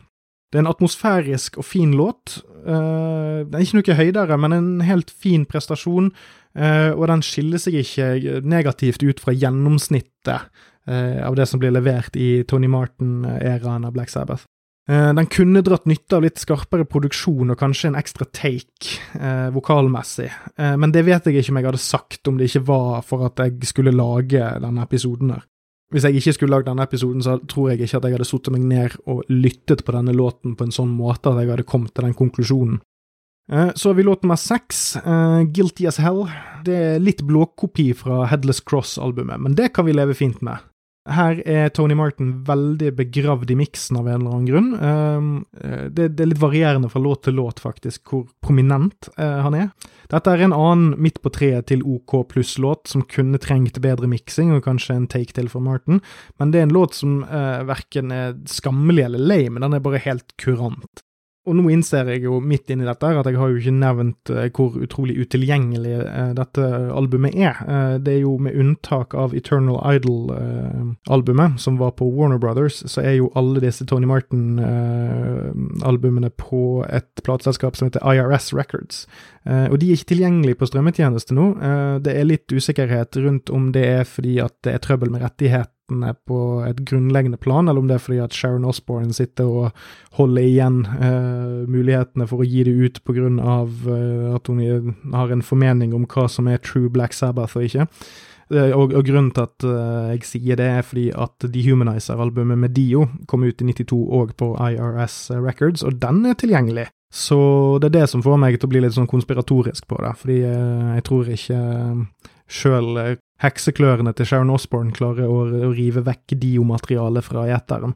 Det 0.51 0.59
er 0.59 0.65
en 0.65 0.71
atmosfærisk 0.71 1.59
og 1.61 1.67
fin 1.67 1.91
låt. 1.95 2.39
Uh, 2.63 3.43
det 3.47 3.59
er 3.59 3.65
ikke 3.65 3.81
noe 3.81 3.99
høydere, 3.99 4.39
men 4.39 4.55
en 4.55 4.71
helt 4.87 5.11
fin 5.11 5.45
prestasjon. 5.47 6.11
Uh, 6.55 6.91
og 6.95 7.05
den 7.11 7.23
skiller 7.23 7.61
seg 7.61 7.77
ikke 7.79 8.41
negativt 8.43 9.03
ut 9.03 9.21
fra 9.23 9.35
gjennomsnittet 9.35 10.67
av 10.91 11.35
det 11.37 11.45
som 11.45 11.59
blir 11.61 11.69
levert 11.69 12.15
i 12.17 12.41
Tony 12.49 12.65
Martin-æraen 12.67 13.83
av 13.85 13.93
Black 13.93 14.09
Sabbath. 14.09 14.47
Eh, 14.91 15.11
den 15.15 15.29
kunne 15.31 15.61
dratt 15.63 15.85
nytte 15.87 16.17
av 16.17 16.25
litt 16.25 16.41
skarpere 16.41 16.83
produksjon 16.89 17.53
og 17.53 17.59
kanskje 17.59 17.91
en 17.91 17.99
ekstra 17.99 18.27
take 18.27 18.97
eh, 19.15 19.47
vokalmessig, 19.55 20.27
eh, 20.57 20.73
men 20.75 20.91
det 20.91 21.05
vet 21.07 21.29
jeg 21.29 21.39
ikke 21.39 21.53
om 21.53 21.61
jeg 21.61 21.69
hadde 21.69 21.83
sagt 21.85 22.27
om 22.27 22.39
det 22.39 22.49
ikke 22.49 22.65
var 22.67 23.05
for 23.07 23.23
at 23.29 23.39
jeg 23.39 23.69
skulle 23.69 23.95
lage 23.95 24.51
denne 24.65 24.83
episoden 24.83 25.31
her. 25.35 25.45
Hvis 25.91 26.07
jeg 26.07 26.21
ikke 26.21 26.33
skulle 26.35 26.55
lagd 26.55 26.69
denne 26.69 26.85
episoden, 26.87 27.23
så 27.23 27.35
tror 27.51 27.71
jeg 27.71 27.83
ikke 27.83 27.99
at 27.99 28.05
jeg 28.07 28.15
hadde 28.15 28.27
satt 28.27 28.49
meg 28.55 28.63
ned 28.63 28.93
og 29.11 29.25
lyttet 29.31 29.83
på 29.83 29.95
denne 29.95 30.15
låten 30.15 30.55
på 30.55 30.67
en 30.67 30.75
sånn 30.75 30.91
måte 30.95 31.31
at 31.31 31.41
jeg 31.41 31.51
hadde 31.51 31.67
kommet 31.67 31.91
til 31.95 32.07
den 32.07 32.15
konklusjonen. 32.15 32.79
Eh, 33.51 33.71
så 33.75 33.89
har 33.89 33.97
vi 33.97 34.05
låt 34.07 34.23
nummer 34.23 34.39
seks, 34.39 34.95
uh, 35.03 35.43
Guilty 35.43 35.87
As 35.89 35.99
Hell. 35.99 36.23
Det 36.63 36.77
er 36.77 37.03
litt 37.03 37.23
blåkopi 37.27 37.89
fra 37.97 38.23
Headless 38.31 38.63
Cross-albumet, 38.63 39.41
men 39.43 39.57
det 39.57 39.73
kan 39.75 39.87
vi 39.87 39.95
leve 39.97 40.15
fint 40.15 40.39
med. 40.45 40.63
Her 41.09 41.39
er 41.49 41.71
Tony 41.73 41.95
Martin 41.97 42.43
veldig 42.45 42.91
begravd 42.93 43.49
i 43.49 43.55
miksen 43.57 43.97
av 43.97 44.05
en 44.05 44.19
eller 44.19 44.35
annen 44.35 44.45
grunn. 44.45 44.67
Ehm, 44.77 45.31
eh, 45.57 45.87
det, 45.89 46.11
er 46.13 46.29
litt 46.29 46.41
varierende 46.41 46.91
fra 46.93 47.01
låt 47.01 47.23
til 47.25 47.39
låt, 47.39 47.63
faktisk, 47.63 48.03
hvor 48.05 48.27
prominent 48.45 49.09
uh, 49.17 49.41
han 49.41 49.57
er. 49.57 49.71
Dette 50.13 50.29
er 50.29 50.45
en 50.45 50.53
annen 50.53 50.93
midt 51.01 51.17
på 51.25 51.31
treet 51.33 51.71
til 51.71 51.81
OK 51.81 52.19
pluss-låt 52.29 52.91
som 52.93 53.01
kunne 53.09 53.41
trengt 53.41 53.81
bedre 53.81 54.09
miksing, 54.11 54.53
og 54.53 54.61
kanskje 54.67 54.99
en 54.99 55.09
take 55.09 55.33
til 55.33 55.49
for 55.49 55.65
Martin, 55.65 56.03
men 56.37 56.53
det 56.53 56.61
er 56.61 56.69
en 56.69 56.77
låt 56.77 56.99
som 56.99 57.23
uh, 57.25 57.65
verken 57.65 58.13
er 58.13 58.37
skammelig 58.45 59.07
eller 59.07 59.25
lei, 59.33 59.43
men 59.49 59.65
den 59.65 59.79
er 59.79 59.81
bare 59.81 60.03
helt 60.05 60.37
kurant. 60.37 61.01
Og 61.51 61.57
nå 61.59 61.65
innser 61.73 62.07
jeg 62.13 62.21
jo 62.23 62.37
midt 62.39 62.69
inni 62.71 62.85
dette 62.87 63.09
at 63.11 63.27
jeg 63.27 63.35
har 63.35 63.49
jo 63.51 63.59
ikke 63.59 63.75
nevnt 63.75 64.31
uh, 64.31 64.47
hvor 64.55 64.71
utrolig 64.79 65.19
utilgjengelig 65.19 65.99
uh, 65.99 66.31
dette 66.37 66.61
albumet 66.95 67.35
er. 67.35 67.59
Uh, 67.67 67.99
det 67.99 68.13
er 68.13 68.21
jo 68.23 68.37
med 68.39 68.55
unntak 68.55 69.11
av 69.19 69.35
Eternal 69.35 69.75
Idol-albumet, 69.97 71.59
som 71.59 71.75
var 71.81 71.91
på 71.99 72.07
Warner 72.07 72.39
Brothers, 72.39 72.87
så 72.87 73.01
er 73.03 73.19
jo 73.19 73.27
alle 73.35 73.59
disse 73.63 73.85
Tony 73.89 74.05
Martin-albumene 74.07 76.29
på 76.39 76.85
et 76.87 77.21
plateselskap 77.25 77.75
som 77.75 77.87
heter 77.89 78.05
IRS 78.07 78.53
Records. 78.55 79.07
og 79.43 79.79
de 79.81 79.89
er 79.89 79.93
ikke 79.97 80.13
tilgjengelige 80.13 80.59
på 80.59 80.65
strømmetjeneste 80.69 81.33
nå. 81.33 81.45
det 82.05 82.13
er 82.13 82.29
litt 82.29 82.45
usikkerhet 82.53 83.17
rundt 83.23 83.49
om 83.49 83.71
det 83.73 83.85
er 83.89 84.03
fordi 84.05 84.39
at 84.43 84.53
det 84.65 84.73
er 84.75 84.79
trøbbel 84.83 85.09
med 85.11 85.21
rettighet 85.25 85.71
er 86.07 86.15
på 86.27 86.39
et 86.67 86.79
grunnleggende 86.87 87.39
plan, 87.41 87.67
eller 87.67 87.83
om 87.83 87.89
det 87.89 87.97
er 87.97 88.03
fordi 88.05 88.21
at 88.23 88.35
Sharon 88.35 88.65
Osborne 88.67 89.13
sitter 89.15 89.49
og 89.49 89.85
holder 90.17 90.47
igjen 90.47 90.81
eh, 90.87 91.61
mulighetene 91.71 92.27
for 92.29 92.43
å 92.43 92.47
gi 92.47 92.65
det 92.67 92.73
ut 92.73 92.99
pga. 93.05 93.29
Eh, 93.29 94.27
at 94.35 94.51
hun 94.51 94.95
har 95.13 95.31
en 95.31 95.45
formening 95.45 95.95
om 95.97 96.07
hva 96.09 96.27
som 96.31 96.49
er 96.51 96.61
true 96.63 96.91
Black 96.91 97.13
Sabbath 97.17 97.59
og 97.59 97.67
ikke. 97.67 97.89
Eh, 98.51 98.71
og, 98.75 98.91
og, 98.91 99.05
grunnen 99.07 99.31
til 99.31 99.45
at 99.45 99.65
uh, 99.65 100.09
jeg 100.11 100.25
sier 100.27 100.59
det, 100.59 100.67
er 100.67 100.83
fordi 100.83 101.07
at 101.15 101.45
Dehumanizer-albumet 101.53 102.59
med 102.59 102.75
Dio 102.75 103.05
kom 103.31 103.45
ut 103.47 103.61
i 103.63 103.67
92 103.69 103.99
òg 104.19 104.33
på 104.39 104.51
IRS 104.59 105.31
Records, 105.39 105.85
og 105.87 106.01
den 106.01 106.25
er 106.27 106.35
tilgjengelig. 106.39 106.89
Så 107.11 107.37
det 107.83 107.91
er 107.91 108.01
det 108.01 108.09
som 108.11 108.23
får 108.23 108.39
meg 108.39 108.57
til 108.59 108.67
å 108.67 108.71
bli 108.71 108.83
litt 108.83 108.95
sånn 108.95 109.09
konspiratorisk 109.11 109.87
på 109.87 109.99
det, 110.03 110.13
fordi 110.19 110.39
uh, 110.43 110.91
jeg 110.97 111.07
tror 111.07 111.31
ikke 111.37 111.61
sjøl 112.51 112.99
hekseklørne 113.41 114.13
til 114.15 114.29
Sharon 114.29 114.53
Osborne 114.53 114.93
klarer 114.95 115.27
å, 115.27 115.43
å 115.69 115.73
rive 115.73 116.03
vekk 116.05 116.37
Dio-materialet 116.41 117.25
fra 117.25 117.47
eteren. 117.51 117.95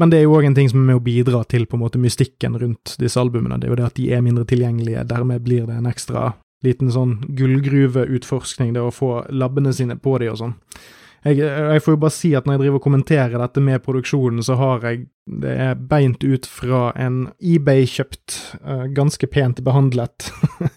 Men 0.00 0.12
det 0.12 0.18
er 0.18 0.26
jo 0.26 0.34
òg 0.36 0.48
en 0.48 0.56
ting 0.56 0.68
som 0.68 0.82
er 0.82 0.90
med 0.90 0.98
å 0.98 1.04
bidra 1.04 1.40
til 1.48 1.64
på 1.68 1.78
en 1.78 1.84
måte 1.86 2.00
mystikken 2.00 2.58
rundt 2.60 2.96
disse 3.00 3.20
albumene. 3.20 3.56
Det 3.60 3.68
er 3.68 3.72
jo 3.72 3.78
det 3.80 3.86
at 3.86 3.96
de 3.96 4.10
er 4.12 4.24
mindre 4.24 4.44
tilgjengelige, 4.48 5.06
dermed 5.08 5.44
blir 5.46 5.64
det 5.68 5.78
en 5.78 5.88
ekstra 5.88 6.34
liten 6.64 6.92
sånn 6.92 7.18
gullgruveutforskning, 7.36 8.74
det 8.76 8.84
å 8.84 8.92
få 8.92 9.10
labbene 9.32 9.72
sine 9.76 9.96
på 10.00 10.16
de 10.20 10.30
og 10.32 10.40
sånn. 10.40 10.54
Jeg, 11.26 11.40
jeg, 11.40 11.82
får 11.82 11.96
jo 11.96 12.00
bare 12.04 12.14
si 12.14 12.28
at 12.38 12.46
når 12.46 12.54
jeg 12.54 12.62
driver 12.62 12.78
og 12.78 12.84
kommenterer 12.84 13.40
dette 13.40 13.62
med 13.64 13.82
produksjonen, 13.82 14.44
så 14.46 14.54
har 14.60 14.84
jeg 14.86 15.06
det 15.26 15.54
er 15.58 15.80
beint 15.90 16.22
ut 16.22 16.46
fra 16.46 16.92
en 17.02 17.24
eBay-kjøpt, 17.42 18.36
uh, 18.62 18.84
ganske 18.94 19.26
pent 19.26 19.58
behandlet 19.66 20.28
eh, 20.62 20.76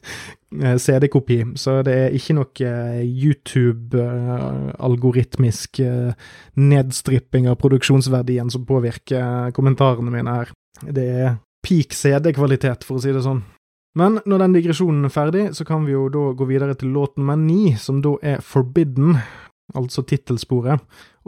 CD-kopi. 0.52 1.46
Så 1.60 1.82
det 1.86 1.94
er 1.94 2.16
ikke 2.18 2.34
noe 2.38 2.50
uh, 2.66 3.02
YouTube-algoritmisk 3.04 5.80
uh, 5.86 6.12
nedstripping 6.58 7.48
av 7.52 7.56
produksjonsverdien 7.62 8.50
som 8.54 8.66
påvirker 8.70 9.52
kommentarene 9.56 10.12
mine 10.14 10.32
her. 10.40 10.48
Det 10.82 11.06
er 11.06 11.36
peak 11.66 11.94
CD-kvalitet, 11.94 12.84
for 12.88 12.96
å 12.98 13.02
si 13.04 13.12
det 13.14 13.24
sånn. 13.26 13.42
Men 14.00 14.20
når 14.30 14.38
den 14.44 14.56
digresjonen 14.60 15.08
er 15.08 15.14
ferdig, 15.14 15.46
så 15.58 15.64
kan 15.68 15.86
vi 15.86 15.92
jo 15.96 16.04
da 16.14 16.24
gå 16.38 16.44
videre 16.50 16.76
til 16.78 16.90
låt 16.96 17.14
nummer 17.20 17.38
ni, 17.40 17.64
som 17.82 18.02
da 18.06 18.12
er 18.22 18.42
Forbidden, 18.46 19.10
altså 19.78 20.00
tittelsporet. 20.08 20.80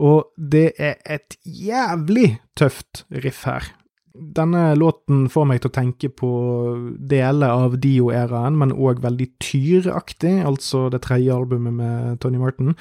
Og 0.01 0.17
det 0.37 0.71
er 0.79 0.95
et 1.03 1.37
jævlig 1.45 2.39
tøft 2.57 3.05
riff 3.23 3.43
her. 3.49 3.63
Denne 4.11 4.73
låten 4.75 5.29
får 5.31 5.45
meg 5.47 5.61
til 5.63 5.69
å 5.69 5.75
tenke 5.75 6.09
på 6.11 6.29
deler 7.09 7.53
av 7.63 7.77
Dio-æraen, 7.79 8.57
men 8.59 8.73
òg 8.75 8.99
veldig 9.03 9.27
Tyr-aktig, 9.39 10.33
altså 10.47 10.89
det 10.91 10.99
tredje 11.05 11.31
albumet 11.31 11.77
med 11.77 12.19
Tony 12.23 12.41
Martin. 12.41 12.73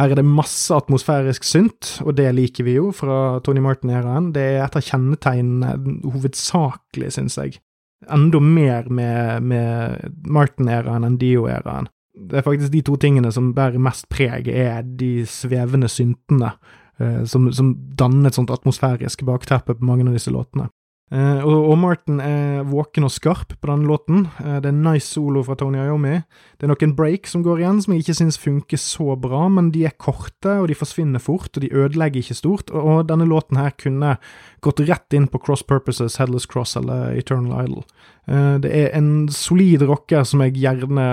Her 0.00 0.14
er 0.14 0.20
det 0.20 0.24
masse 0.24 0.72
atmosfærisk 0.72 1.44
synt, 1.44 1.98
og 2.06 2.16
det 2.16 2.30
liker 2.38 2.64
vi 2.64 2.78
jo 2.78 2.88
fra 2.96 3.36
Tony 3.44 3.60
Martin-æraen. 3.64 4.32
Det 4.32 4.46
er 4.54 4.64
et 4.64 4.80
av 4.80 4.86
kjennetegnene, 4.88 5.74
hovedsakelig, 6.08 7.12
syns 7.18 7.36
jeg. 7.36 7.60
Enda 8.08 8.40
mer 8.40 8.88
med, 8.88 9.44
med 9.44 10.18
Martin-æraen 10.24 11.04
enn 11.04 11.20
Dio-æraen. 11.20 11.92
Det 12.18 12.40
er 12.40 12.48
faktisk 12.48 12.72
de 12.72 12.82
to 12.86 12.96
tingene 12.98 13.30
som 13.34 13.52
bærer 13.54 13.78
mest 13.82 14.08
preg, 14.10 14.48
er 14.48 14.80
de 14.82 15.20
svevende 15.28 15.92
syntene. 15.92 16.54
Uh, 16.98 17.22
som, 17.30 17.44
som 17.54 17.76
danner 17.94 18.26
et 18.26 18.34
sånt 18.34 18.50
atmosfærisk 18.50 19.20
bakteppe 19.22 19.76
på 19.78 19.86
mange 19.86 20.02
av 20.08 20.16
disse 20.16 20.32
låtene. 20.34 20.66
Uh, 21.08 21.40
og, 21.40 21.72
Martin 21.80 22.18
er 22.20 22.66
våken 22.68 23.06
og 23.06 23.12
skarp 23.14 23.54
på 23.56 23.68
denne 23.70 23.88
låten. 23.88 24.26
Uh, 24.42 24.58
det 24.60 24.68
er 24.68 24.74
en 24.74 24.82
nice 24.84 25.08
solo 25.08 25.40
fra 25.46 25.56
Tony 25.56 25.80
Iommi. 25.80 26.18
Det 26.60 26.66
er 26.66 26.72
noen 26.72 26.92
break 26.98 27.30
som 27.30 27.44
går 27.46 27.62
igjen, 27.62 27.80
som 27.80 27.94
jeg 27.94 28.04
ikke 28.04 28.16
syns 28.18 28.40
funker 28.42 28.80
så 28.82 29.16
bra, 29.20 29.46
men 29.52 29.70
de 29.72 29.86
er 29.88 29.96
korte, 29.96 30.58
og 30.60 30.68
de 30.68 30.76
forsvinner 30.76 31.22
fort, 31.22 31.48
og 31.54 31.64
de 31.64 31.72
ødelegger 31.72 32.20
ikke 32.20 32.36
stort. 32.36 32.72
Og, 32.74 32.90
og 32.92 33.08
denne 33.08 33.28
låten 33.28 33.60
her 33.60 33.72
kunne 33.80 34.18
gått 34.64 34.84
rett 34.84 35.16
inn 35.16 35.30
på 35.32 35.40
Cross 35.40 35.64
Purposes, 35.68 36.18
Headless 36.20 36.48
Cross 36.50 36.76
eller 36.82 37.16
Eternal 37.16 37.56
Idol. 37.64 37.86
Uh, 38.28 38.60
det 38.60 38.74
er 38.76 38.92
en 38.98 39.30
solid 39.32 39.86
rocker 39.88 40.28
som 40.28 40.44
jeg 40.44 40.58
gjerne 40.60 41.08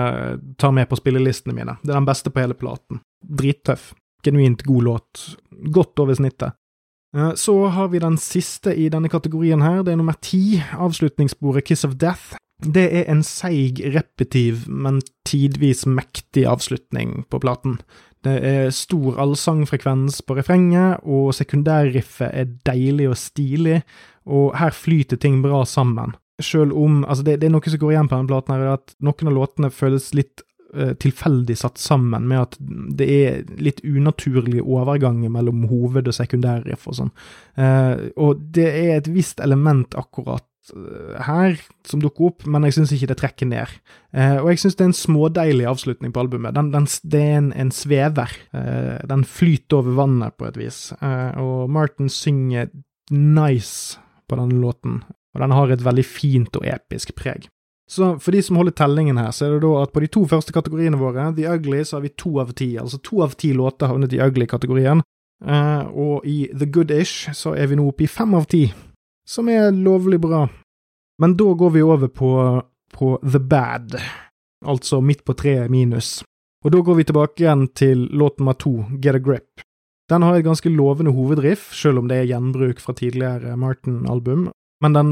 tar 0.60 0.76
med 0.76 0.90
på 0.90 1.00
spillelistene 1.00 1.56
mine. 1.56 1.78
Det 1.80 1.94
er 1.94 2.02
den 2.02 2.10
beste 2.10 2.34
på 2.34 2.44
hele 2.44 2.58
platen. 2.58 3.00
Drittøff. 3.24 3.94
Genuint 4.26 4.64
god 4.66 4.84
låt. 4.84 5.24
Godt 5.72 6.04
over 6.04 6.16
snittet. 6.18 6.58
Eh, 7.16 7.34
så 7.34 7.66
har 7.66 7.88
vi 7.88 8.02
den 8.02 8.18
siste 8.20 8.74
i 8.76 8.88
denne 8.92 9.08
kategorien 9.08 9.62
her, 9.64 9.82
det 9.82 9.94
er 9.94 10.00
nummer 10.00 10.18
ti, 10.20 10.60
avslutningssporet 10.76 11.64
Kiss 11.64 11.86
of 11.88 11.96
Death. 12.00 12.36
Det 12.56 12.86
er 12.88 13.08
en 13.12 13.22
seig, 13.24 13.82
repetiv, 13.92 14.64
men 14.68 15.02
tidvis 15.28 15.84
mektig 15.86 16.46
avslutning 16.48 17.24
på 17.30 17.40
platen. 17.42 17.80
Det 18.24 18.36
er 18.48 18.72
stor 18.74 19.18
allsangfrekvens 19.22 20.22
på 20.26 20.38
refrenget, 20.38 21.04
og 21.04 21.34
sekundærriffet 21.36 22.30
er 22.32 22.54
deilig 22.66 23.10
og 23.12 23.18
stilig, 23.20 23.82
og 24.26 24.56
her 24.58 24.72
flyter 24.74 25.20
ting 25.20 25.42
bra 25.44 25.64
sammen. 25.68 26.16
Selv 26.42 26.74
om 26.76 27.04
Altså, 27.04 27.22
det, 27.24 27.40
det 27.40 27.48
er 27.48 27.54
noe 27.54 27.70
som 27.70 27.80
går 27.80 27.92
igjen 27.92 28.08
på 28.08 28.16
denne 28.16 28.32
platen, 28.32 28.56
her, 28.56 28.74
at 28.80 28.96
noen 29.00 29.30
av 29.30 29.36
låtene 29.36 29.70
føles 29.72 30.10
litt 30.16 30.42
tilfeldig 30.74 31.54
satt 31.56 31.78
sammen, 31.80 32.26
med 32.28 32.42
at 32.42 32.56
det 32.98 33.06
er 33.06 33.38
litt 33.62 33.80
unaturlige 33.84 34.64
overganger 34.64 35.30
mellom 35.32 35.64
hoved- 35.70 36.10
og 36.10 36.16
sekundærriff 36.16 36.86
og 36.90 36.98
sånn. 37.00 37.14
Eh, 37.56 38.10
og 38.16 38.42
det 38.54 38.66
er 38.68 38.92
et 38.96 39.10
visst 39.12 39.40
element 39.44 39.96
akkurat 39.98 40.44
eh, 40.74 41.16
her 41.26 41.56
som 41.88 42.02
dukker 42.02 42.30
opp, 42.30 42.46
men 42.50 42.66
jeg 42.66 42.78
syns 42.78 42.94
ikke 42.96 43.10
det 43.12 43.18
trekker 43.22 43.50
ned. 43.50 43.74
Eh, 44.12 44.38
og 44.40 44.50
jeg 44.52 44.62
syns 44.64 44.78
det 44.78 44.86
er 44.86 44.90
en 44.90 44.98
smådeilig 45.00 45.68
avslutning 45.70 46.14
på 46.14 46.24
albumet. 46.24 46.56
Den, 46.58 46.72
den, 46.74 46.88
det 47.04 47.22
er 47.22 47.40
en, 47.40 47.52
en 47.56 47.74
svever. 47.74 48.36
Eh, 48.56 48.96
den 49.08 49.26
flyter 49.28 49.80
over 49.80 50.00
vannet 50.02 50.36
på 50.36 50.48
et 50.50 50.58
vis. 50.60 50.90
Eh, 51.00 51.42
og 51.42 51.70
Martin 51.72 52.12
synger 52.12 52.72
nice 53.14 54.00
på 54.26 54.38
denne 54.38 54.58
låten, 54.58 55.04
og 55.36 55.42
den 55.44 55.54
har 55.54 55.70
et 55.70 55.84
veldig 55.84 56.06
fint 56.08 56.56
og 56.58 56.66
episk 56.66 57.14
preg. 57.18 57.46
Så 57.90 58.18
for 58.18 58.34
de 58.34 58.42
som 58.42 58.58
holder 58.58 58.74
tellingen 58.74 59.18
her, 59.20 59.30
så 59.30 59.46
er 59.46 59.56
det 59.56 59.62
da 59.62 59.72
at 59.84 59.92
på 59.94 60.02
de 60.02 60.08
to 60.10 60.24
første 60.26 60.54
kategoriene 60.54 60.98
våre, 60.98 61.28
The 61.36 61.46
Ugly, 61.54 61.84
så 61.86 61.98
har 61.98 62.06
vi 62.06 62.14
to 62.18 62.32
av 62.42 62.50
ti. 62.58 62.72
Altså 62.82 62.98
to 62.98 63.22
av 63.22 63.36
ti 63.38 63.52
låter 63.54 63.86
havnet 63.86 64.14
i 64.16 64.20
Ugly-kategorien. 64.22 65.04
Uh, 65.44 65.84
og 65.92 66.26
i 66.26 66.46
The 66.50 66.66
Good-ish 66.72 67.34
så 67.36 67.52
er 67.54 67.68
vi 67.70 67.76
nå 67.78 67.84
oppe 67.86 68.06
i 68.06 68.10
fem 68.10 68.32
av 68.34 68.48
ti, 68.50 68.64
som 69.28 69.50
er 69.52 69.68
lovlig 69.70 70.18
bra. 70.22 70.46
Men 71.22 71.36
da 71.36 71.50
går 71.52 71.74
vi 71.76 71.84
over 71.84 72.08
på, 72.08 72.30
på 72.92 73.10
The 73.22 73.40
Bad, 73.40 73.98
altså 74.64 75.00
midt 75.00 75.24
på 75.24 75.36
treet 75.36 75.70
minus. 75.70 76.18
Og 76.64 76.72
da 76.72 76.80
går 76.82 76.98
vi 76.98 77.06
tilbake 77.06 77.44
igjen 77.44 77.68
til 77.76 78.08
låt 78.16 78.40
nummer 78.40 78.56
to, 78.58 78.80
Get 78.98 79.14
a 79.14 79.22
Grip. 79.22 79.62
Den 80.10 80.22
har 80.22 80.38
et 80.38 80.46
ganske 80.46 80.70
lovende 80.70 81.12
hovedriff, 81.14 81.68
selv 81.74 82.00
om 82.00 82.08
det 82.08 82.20
er 82.20 82.30
gjenbruk 82.30 82.80
fra 82.82 82.94
tidligere 82.96 83.56
Martin-album, 83.58 84.48
men 84.84 84.96
den 84.96 85.10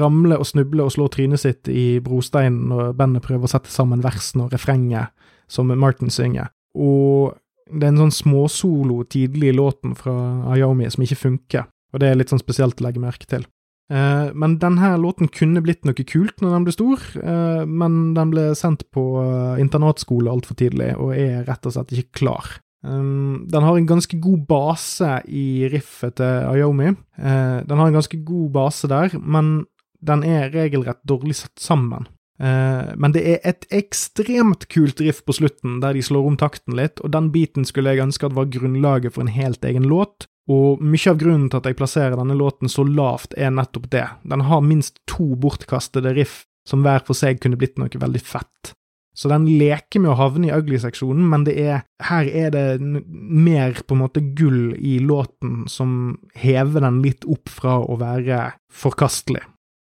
ramler 0.00 0.40
og 0.40 0.48
snubler 0.48 0.86
og 0.86 0.94
slår 0.94 1.10
trynet 1.12 1.42
sitt 1.42 1.68
i 1.68 2.00
brosteinen 2.04 2.70
når 2.70 2.94
bandet 2.96 3.24
prøver 3.26 3.48
å 3.48 3.52
sette 3.52 3.72
sammen 3.72 4.04
versene 4.04 4.46
og 4.46 4.54
refrenget 4.54 5.12
som 5.50 5.68
Martin 5.68 6.12
synger. 6.12 6.48
Og 6.74 7.34
det 7.68 7.86
er 7.86 7.94
en 7.94 8.04
sånn 8.06 8.16
småsolo 8.16 9.02
tidlig 9.10 9.52
i 9.52 9.56
låten 9.56 9.94
fra 9.98 10.14
Ayomi 10.52 10.88
som 10.92 11.04
ikke 11.04 11.20
funker, 11.20 11.68
og 11.92 12.00
det 12.00 12.10
er 12.10 12.18
litt 12.18 12.32
sånn 12.32 12.42
spesielt 12.42 12.80
å 12.80 12.86
legge 12.86 13.02
merke 13.02 13.28
til. 13.28 13.44
Eh, 13.92 14.30
men 14.32 14.56
denne 14.62 14.94
låten 14.96 15.28
kunne 15.28 15.60
blitt 15.64 15.84
noe 15.84 16.06
kult 16.08 16.40
når 16.40 16.54
den 16.56 16.66
ble 16.66 16.74
stor, 16.74 17.02
eh, 17.20 17.64
men 17.68 18.14
den 18.16 18.32
ble 18.32 18.46
sendt 18.56 18.86
på 18.94 19.04
eh, 19.20 19.60
internatskole 19.60 20.32
altfor 20.32 20.56
tidlig, 20.60 20.94
og 20.96 21.12
er 21.16 21.44
rett 21.48 21.68
og 21.68 21.76
slett 21.76 21.92
ikke 21.92 22.22
klar. 22.24 22.54
Um, 22.84 23.46
den 23.48 23.64
har 23.64 23.76
en 23.76 23.86
ganske 23.88 24.18
god 24.20 24.42
base 24.48 25.10
i 25.32 25.68
riffet 25.72 26.18
til 26.20 26.50
Ayomi. 26.50 26.90
Uh, 27.16 27.62
den 27.64 27.80
har 27.80 27.88
en 27.88 27.96
ganske 27.96 28.20
god 28.26 28.50
base 28.52 28.90
der, 28.92 29.16
men 29.20 29.64
den 30.04 30.24
er 30.28 30.52
regelrett 30.52 31.00
dårlig 31.08 31.38
satt 31.40 31.62
sammen. 31.64 32.06
Uh, 32.36 32.92
men 33.00 33.14
det 33.14 33.22
er 33.30 33.40
et 33.48 33.64
ekstremt 33.72 34.68
kult 34.68 35.00
riff 35.00 35.22
på 35.24 35.36
slutten, 35.38 35.80
der 35.80 35.96
de 35.96 36.04
slår 36.04 36.28
om 36.28 36.38
takten 36.40 36.76
litt, 36.76 37.00
og 37.00 37.14
den 37.14 37.32
biten 37.32 37.64
skulle 37.64 37.94
jeg 37.94 38.04
ønske 38.04 38.28
at 38.28 38.36
var 38.36 38.52
grunnlaget 38.52 39.16
for 39.16 39.24
en 39.24 39.32
helt 39.32 39.64
egen 39.64 39.88
låt. 39.88 40.28
Og 40.50 40.82
mye 40.84 41.08
av 41.08 41.16
grunnen 41.16 41.48
til 41.48 41.62
at 41.62 41.70
jeg 41.70 41.78
plasserer 41.78 42.18
denne 42.20 42.36
låten 42.36 42.68
så 42.68 42.84
lavt, 42.84 43.32
er 43.40 43.54
nettopp 43.54 43.88
det. 43.94 44.04
Den 44.28 44.44
har 44.44 44.60
minst 44.60 45.00
to 45.08 45.32
bortkastede 45.40 46.12
riff 46.18 46.42
som 46.68 46.84
hver 46.84 47.00
for 47.06 47.16
seg 47.16 47.40
kunne 47.40 47.56
blitt 47.60 47.78
noe 47.80 47.88
veldig 47.88 48.20
fett. 48.20 48.74
Så 49.14 49.30
den 49.30 49.46
leker 49.46 50.02
med 50.02 50.10
å 50.10 50.18
havne 50.18 50.48
i 50.48 50.54
ugly-seksjonen, 50.54 51.22
men 51.30 51.44
det 51.46 51.54
er, 51.62 51.84
her 52.02 52.26
er 52.26 52.50
det 52.50 52.64
mer 52.82 53.78
på 53.86 53.94
en 53.94 54.02
måte 54.02 54.22
gull 54.34 54.74
i 54.74 54.96
låten 54.98 55.68
som 55.70 56.16
hever 56.34 56.82
den 56.82 56.98
litt 57.04 57.26
opp 57.30 57.52
fra 57.52 57.78
å 57.78 57.98
være 58.00 58.48
forkastelig. 58.74 59.44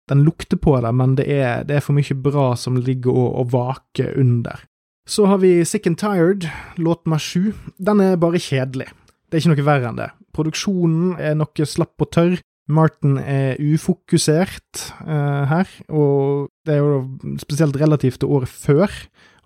Den 0.10 0.24
lukter 0.26 0.58
på 0.58 0.74
det, 0.82 0.90
men 0.98 1.14
det 1.20 1.28
er, 1.30 1.62
det 1.70 1.78
er 1.78 1.86
for 1.86 1.94
mye 1.94 2.18
bra 2.18 2.52
som 2.58 2.80
ligger 2.82 3.14
og, 3.14 3.30
og 3.44 3.54
vaker 3.54 4.18
under. 4.18 4.66
Så 5.10 5.26
har 5.30 5.42
vi 5.42 5.60
Sick 5.66 5.86
and 5.90 5.98
Tired, 6.02 6.50
låt 6.78 7.06
nummer 7.06 7.22
sju. 7.22 7.54
Den 7.78 8.02
er 8.02 8.18
bare 8.22 8.42
kjedelig. 8.42 8.90
Det 9.30 9.38
er 9.38 9.44
ikke 9.44 9.54
noe 9.54 9.66
verre 9.66 9.90
enn 9.90 10.02
det. 10.02 10.10
Produksjonen 10.34 11.16
er 11.22 11.38
noe 11.38 11.70
slapp 11.70 12.02
og 12.02 12.10
tørr. 12.14 12.38
Martin 12.70 13.18
er 13.18 13.58
ufokusert 13.58 14.84
uh, 15.02 15.50
her, 15.50 15.70
og 15.90 16.50
det 16.70 16.78
er 16.78 16.84
jo 16.84 17.34
spesielt 17.42 17.80
relativt 17.82 18.22
til 18.22 18.32
året 18.38 18.52
før, 18.52 18.94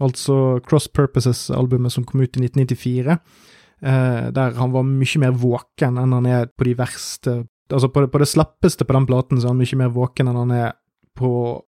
altså 0.03 0.59
Cross 0.67 0.89
Purposes-albumet 0.91 1.95
som 1.95 2.05
kom 2.07 2.21
ut 2.23 2.35
i 2.35 2.43
1994, 2.43 3.15
uh, 3.15 3.89
eh, 3.89 4.27
der 4.35 4.59
han 4.59 4.75
var 4.75 4.85
mye 4.87 5.23
mer 5.23 5.35
våken 5.39 5.99
enn 6.01 6.15
han 6.17 6.29
er 6.29 6.51
på 6.51 6.69
de 6.69 6.77
verste 6.83 7.41
Altså, 7.71 7.87
på 7.89 8.03
det, 8.03 8.09
på 8.11 8.19
det 8.19 8.27
slappeste 8.27 8.85
på 8.85 8.93
den 8.93 9.05
platen 9.07 9.39
så 9.39 9.47
er 9.47 9.53
han 9.53 9.61
mye 9.63 9.77
mer 9.79 9.91
våken 9.95 10.27
enn 10.29 10.35
han 10.37 10.51
er 10.53 10.73
på 11.17 11.29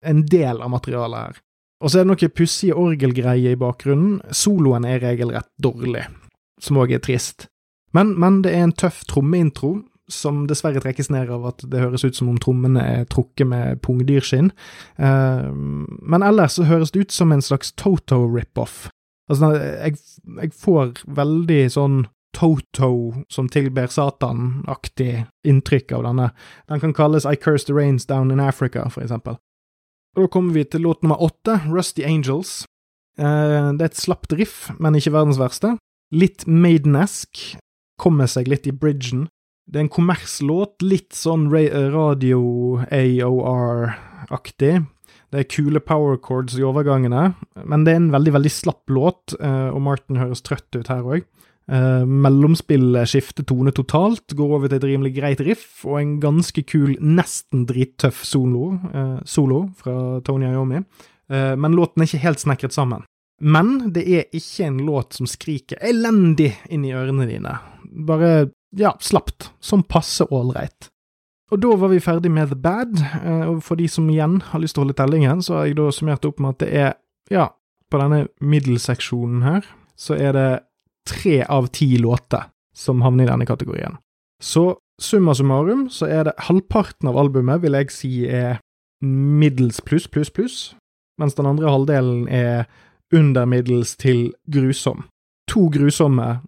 en 0.06 0.20
del 0.30 0.60
av 0.62 0.70
materialet 0.70 1.24
her. 1.24 1.40
Og 1.82 1.90
så 1.90 2.00
er 2.00 2.06
det 2.06 2.12
noe 2.12 2.30
pussige 2.34 2.78
orgelgreier 2.78 3.56
i 3.56 3.60
bakgrunnen. 3.60 4.20
Soloen 4.36 4.86
er 4.86 5.02
regelrett 5.02 5.48
dårlig, 5.64 6.04
som 6.62 6.78
òg 6.84 6.92
er 6.94 7.02
trist. 7.02 7.48
Men, 7.96 8.16
men, 8.20 8.42
det 8.44 8.54
er 8.54 8.66
en 8.66 8.76
tøff 8.78 9.04
trommeintro 9.10 9.78
som 10.12 10.46
dessverre 10.48 10.82
trekkes 10.84 11.10
ned 11.12 11.32
av 11.34 11.46
at 11.50 11.64
det 11.68 11.82
høres 11.82 12.06
ut 12.08 12.16
som 12.16 12.30
om 12.32 12.38
trommene 12.42 12.84
er 12.84 13.08
trukket 13.12 13.50
med 13.50 13.82
pungdyrskinn. 13.84 14.52
Uh, 15.00 15.52
men 15.54 16.26
ellers 16.26 16.58
så 16.58 16.68
høres 16.68 16.94
det 16.96 17.08
ut 17.08 17.16
som 17.16 17.34
en 17.36 17.44
slags 17.44 17.74
Toto 17.80 18.24
rip-off. 18.32 18.88
Altså, 19.28 19.52
jeg, 19.60 19.98
jeg, 20.40 20.54
får 20.56 21.04
veldig 21.18 21.64
sånn 21.74 21.98
Toto 22.38 22.92
som 23.34 23.50
tilber 23.52 23.92
Satan-aktig 23.92 25.26
inntrykk 25.48 25.92
av 25.98 26.08
denne. 26.08 26.30
Den 26.72 26.84
kan 26.84 26.96
kalles 26.96 27.28
I 27.28 27.36
Curse 27.36 27.68
the 27.68 27.76
Rains 27.76 28.08
Down 28.08 28.32
in 28.32 28.44
Africa, 28.44 28.88
for 28.94 29.04
eksempel. 29.04 29.40
Og 30.16 30.26
da 30.26 30.32
kommer 30.32 30.56
vi 30.56 30.64
til 30.66 30.86
låt 30.88 31.04
nummer 31.04 31.20
åtte, 31.22 31.60
Rusty 31.68 32.06
Angels. 32.08 32.64
Uh, 33.20 33.76
det 33.76 33.84
er 33.84 33.92
et 33.92 34.00
slapt 34.00 34.34
riff, 34.38 34.70
men 34.80 34.96
ikke 34.96 35.16
verdens 35.18 35.42
verste. 35.42 35.76
Litt 36.16 36.48
Maiden-esk. 36.48 37.58
Kommer 37.98 38.30
seg 38.30 38.48
litt 38.48 38.68
i 38.70 38.72
bridgen. 38.72 39.26
Det 39.68 39.82
er 39.82 39.84
en 39.84 39.92
kommerslåt, 39.92 40.80
litt 40.82 41.12
sånn 41.16 41.50
radio 41.52 42.40
AOR-aktig. 42.88 44.78
Det 45.28 45.42
er 45.42 45.50
kule 45.52 45.82
power 45.84 46.16
chords 46.24 46.56
i 46.56 46.64
overgangene, 46.64 47.34
men 47.68 47.84
det 47.84 47.92
er 47.92 48.00
en 48.00 48.14
veldig, 48.14 48.32
veldig 48.38 48.52
slapp 48.54 48.88
låt, 48.96 49.36
eh, 49.36 49.68
og 49.74 49.82
Martin 49.84 50.22
høres 50.22 50.46
trøtt 50.46 50.72
ut 50.78 50.88
her 50.88 51.04
òg. 51.04 51.28
Uh, 51.68 52.08
mellomspillet 52.08 53.10
skifter 53.12 53.44
tone 53.44 53.74
totalt, 53.76 54.32
går 54.40 54.52
over 54.56 54.70
til 54.72 54.78
et 54.78 54.86
rimelig 54.88 55.18
greit 55.18 55.42
riff, 55.44 55.82
og 55.84 55.98
en 56.00 56.14
ganske 56.24 56.62
kul, 56.64 56.94
nesten 57.04 57.66
drittøff 57.68 58.22
solo, 58.24 58.70
uh, 58.94 59.18
solo 59.28 59.66
fra 59.76 60.22
Tony 60.24 60.48
Iommi. 60.48 60.80
eh, 61.28 61.56
men 61.60 61.76
låten 61.76 62.02
er 62.02 62.08
ikke 62.08 62.24
helt 62.24 62.40
snekret 62.40 62.72
sammen. 62.72 63.04
Men 63.42 63.92
det 63.92 64.06
er 64.08 64.24
ikke 64.32 64.64
en 64.66 64.78
låt 64.88 65.20
som 65.20 65.28
skriker 65.28 65.78
elendig 65.84 66.54
inn 66.70 66.86
i 66.88 66.94
ørene 66.96 67.28
dine. 67.28 67.60
Bare, 68.08 68.48
ja, 68.76 68.98
slapt. 69.00 69.52
som 69.60 69.84
passe 69.84 70.26
ålreit. 70.32 70.90
Og 71.52 71.62
da 71.64 71.76
var 71.80 71.92
vi 71.94 72.04
ferdig 72.04 72.32
med 72.32 72.52
The 72.52 72.58
Bad, 72.60 72.98
eh, 73.00 73.46
og 73.48 73.62
for 73.64 73.80
de 73.80 73.88
som 73.88 74.10
igjen 74.12 74.42
har 74.50 74.60
lyst 74.60 74.76
til 74.76 74.84
å 74.84 74.86
holde 74.86 74.98
tellingen, 75.00 75.42
så 75.42 75.60
har 75.60 75.70
jeg 75.70 75.78
da 75.80 75.92
summert 75.96 76.26
opp 76.28 76.42
med 76.44 76.56
at 76.56 76.64
det 76.66 76.72
er, 76.76 76.98
ja, 77.32 77.48
på 77.88 78.02
denne 78.02 78.26
middelseksjonen 78.44 79.46
her, 79.48 79.70
så 79.96 80.18
er 80.20 80.36
det 80.36 80.50
tre 81.08 81.40
av 81.48 81.70
ti 81.72 81.96
låter 81.98 82.50
som 82.76 83.02
havner 83.02 83.26
i 83.26 83.32
denne 83.32 83.48
kategorien. 83.48 83.96
Så 84.44 84.76
summa 85.02 85.34
summarum 85.34 85.88
så 85.94 86.10
er 86.12 86.28
det 86.28 86.36
halvparten 86.50 87.08
av 87.10 87.18
albumet 87.18 87.62
vil 87.64 87.78
jeg 87.80 87.94
si 87.94 88.12
er 88.28 88.60
middels 89.02 89.80
pluss, 89.86 90.08
pluss, 90.12 90.30
pluss, 90.34 90.58
mens 91.22 91.38
den 91.38 91.48
andre 91.50 91.72
halvdelen 91.72 92.28
er 92.28 92.68
under 93.14 93.48
middels 93.50 93.96
til 93.96 94.34
grusom. 94.52 95.06
To 95.48 95.70
grusomme, 95.74 96.42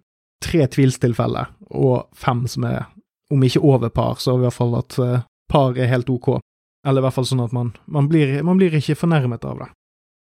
tre 0.44 0.66
tvilstilfeller 0.66 1.50
og 1.70 2.08
fem 2.16 2.46
som 2.50 2.66
er, 2.68 2.86
om 3.30 3.42
ikke 3.46 3.62
over 3.62 3.92
par, 3.94 4.18
så 4.18 4.36
i 4.36 4.44
hvert 4.44 4.56
fall 4.56 4.76
at 4.78 4.96
uh, 4.98 5.20
par 5.50 5.78
er 5.78 5.90
helt 5.90 6.10
ok. 6.10 6.38
Eller 6.86 7.02
i 7.02 7.04
hvert 7.04 7.16
fall 7.18 7.28
sånn 7.28 7.44
at 7.44 7.52
man, 7.52 7.74
man, 7.86 8.08
blir, 8.08 8.40
man 8.46 8.58
blir 8.58 8.74
ikke 8.74 8.98
fornærmet 8.98 9.44
av 9.44 9.60
det. 9.60 9.70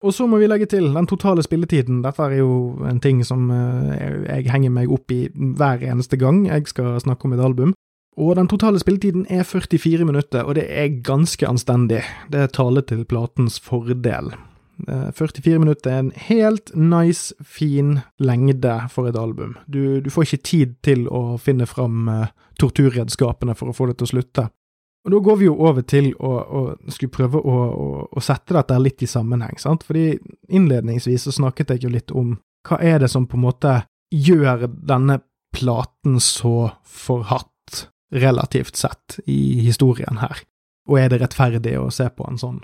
Og 0.06 0.14
så 0.14 0.28
må 0.30 0.38
vi 0.38 0.50
legge 0.50 0.68
til 0.70 0.92
den 0.94 1.08
totale 1.10 1.42
spilletiden. 1.42 2.04
Dette 2.06 2.22
er 2.22 2.38
jo 2.38 2.78
en 2.86 3.00
ting 3.02 3.24
som 3.26 3.50
uh, 3.50 3.94
jeg 4.28 4.50
henger 4.52 4.74
meg 4.74 4.94
opp 4.94 5.14
i 5.14 5.28
hver 5.34 5.86
eneste 5.86 6.20
gang 6.22 6.46
jeg 6.50 6.70
skal 6.70 6.98
snakke 7.02 7.30
om 7.30 7.38
et 7.38 7.44
album. 7.44 7.74
Og 8.18 8.34
den 8.36 8.50
totale 8.50 8.80
spilletiden 8.82 9.28
er 9.30 9.46
44 9.46 10.06
minutter, 10.06 10.42
og 10.44 10.56
det 10.58 10.66
er 10.74 11.02
ganske 11.06 11.46
anstendig. 11.46 12.02
Det 12.34 12.50
taler 12.58 12.82
til 12.82 13.06
platens 13.06 13.60
fordel. 13.62 14.34
44 14.86 15.54
eh, 15.54 15.60
minutter 15.60 15.92
er 15.92 16.04
en 16.04 16.12
helt 16.28 16.72
nice, 16.76 17.34
fin 17.44 18.00
lengde 18.20 18.76
for 18.94 19.10
et 19.10 19.18
album. 19.18 19.56
Du, 19.68 20.00
du 20.02 20.10
får 20.14 20.28
ikke 20.28 20.44
tid 20.46 20.76
til 20.86 21.08
å 21.10 21.40
finne 21.42 21.66
fram 21.66 22.08
uh, 22.12 22.28
torturredskapene 22.62 23.56
for 23.58 23.72
å 23.72 23.76
få 23.76 23.90
det 23.90 23.98
til 23.98 24.08
å 24.08 24.12
slutte. 24.14 24.48
Og 25.08 25.14
Da 25.14 25.20
går 25.24 25.38
vi 25.40 25.48
jo 25.48 25.56
over 25.64 25.86
til 25.88 26.10
å, 26.20 26.32
å 26.32 26.62
skulle 26.92 27.14
prøve 27.14 27.40
å, 27.40 27.58
å, 27.68 27.88
å, 28.12 28.24
sette 28.24 28.58
dette 28.58 28.80
litt 28.82 29.06
i 29.06 29.10
sammenheng, 29.10 29.56
sant? 29.62 29.86
Fordi 29.88 30.18
innledningsvis 30.52 31.30
så 31.30 31.36
snakket 31.38 31.76
jeg 31.76 31.86
jo 31.86 31.94
litt 31.94 32.12
om 32.12 32.36
hva 32.68 32.82
er 32.84 33.00
det 33.00 33.10
som 33.14 33.28
på 33.30 33.38
en 33.40 33.46
måte 33.46 33.78
gjør 34.12 34.68
denne 34.68 35.22
platen 35.56 36.20
så 36.20 36.74
forhatt 36.84 37.88
relativt 38.12 38.76
sett, 38.80 39.20
i 39.26 39.64
historien 39.64 40.20
her. 40.22 40.44
Og 40.88 41.00
er 41.00 41.12
det 41.12 41.22
rettferdig 41.24 41.78
å 41.80 41.90
se 41.92 42.08
på 42.12 42.28
en 42.28 42.40
sånn? 42.40 42.60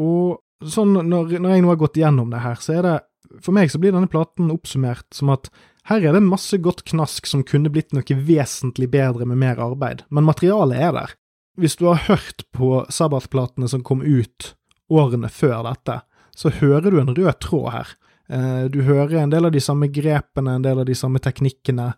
Og 0.00 0.40
sånn, 0.68 0.94
når, 1.08 1.36
når 1.42 1.54
jeg 1.54 1.64
nå 1.64 1.72
har 1.72 1.80
gått 1.80 1.98
gjennom 2.00 2.30
det 2.32 2.42
her, 2.44 2.60
så 2.60 2.78
er 2.78 2.86
det 2.86 2.98
For 3.40 3.54
meg 3.56 3.70
så 3.72 3.78
blir 3.80 3.94
denne 3.94 4.10
platen 4.12 4.50
oppsummert 4.52 5.06
som 5.16 5.30
at 5.32 5.48
her 5.88 6.04
er 6.04 6.12
det 6.12 6.20
masse 6.26 6.58
godt 6.60 6.82
knask 6.90 7.26
som 7.26 7.44
kunne 7.46 7.70
blitt 7.72 7.94
noe 7.96 8.16
vesentlig 8.26 8.90
bedre 8.92 9.24
med 9.26 9.40
mer 9.40 9.62
arbeid, 9.62 10.04
men 10.10 10.26
materialet 10.26 10.78
er 10.78 10.92
der. 10.92 11.14
Hvis 11.56 11.78
du 11.80 11.86
har 11.88 12.04
hørt 12.10 12.44
på 12.52 12.84
Sabbath-platene 12.92 13.70
som 13.72 13.82
kom 13.82 14.02
ut 14.04 14.52
årene 14.92 15.30
før 15.32 15.64
dette, 15.66 16.02
så 16.36 16.52
hører 16.60 16.92
du 16.92 17.00
en 17.00 17.14
rød 17.16 17.40
tråd 17.40 17.70
her. 17.72 17.94
Eh, 18.28 18.64
du 18.68 18.82
hører 18.84 19.22
en 19.22 19.32
del 19.32 19.48
av 19.48 19.54
de 19.56 19.64
samme 19.64 19.88
grepene, 19.88 20.58
en 20.58 20.66
del 20.66 20.84
av 20.84 20.86
de 20.88 20.98
samme 20.98 21.22
teknikkene, 21.24 21.92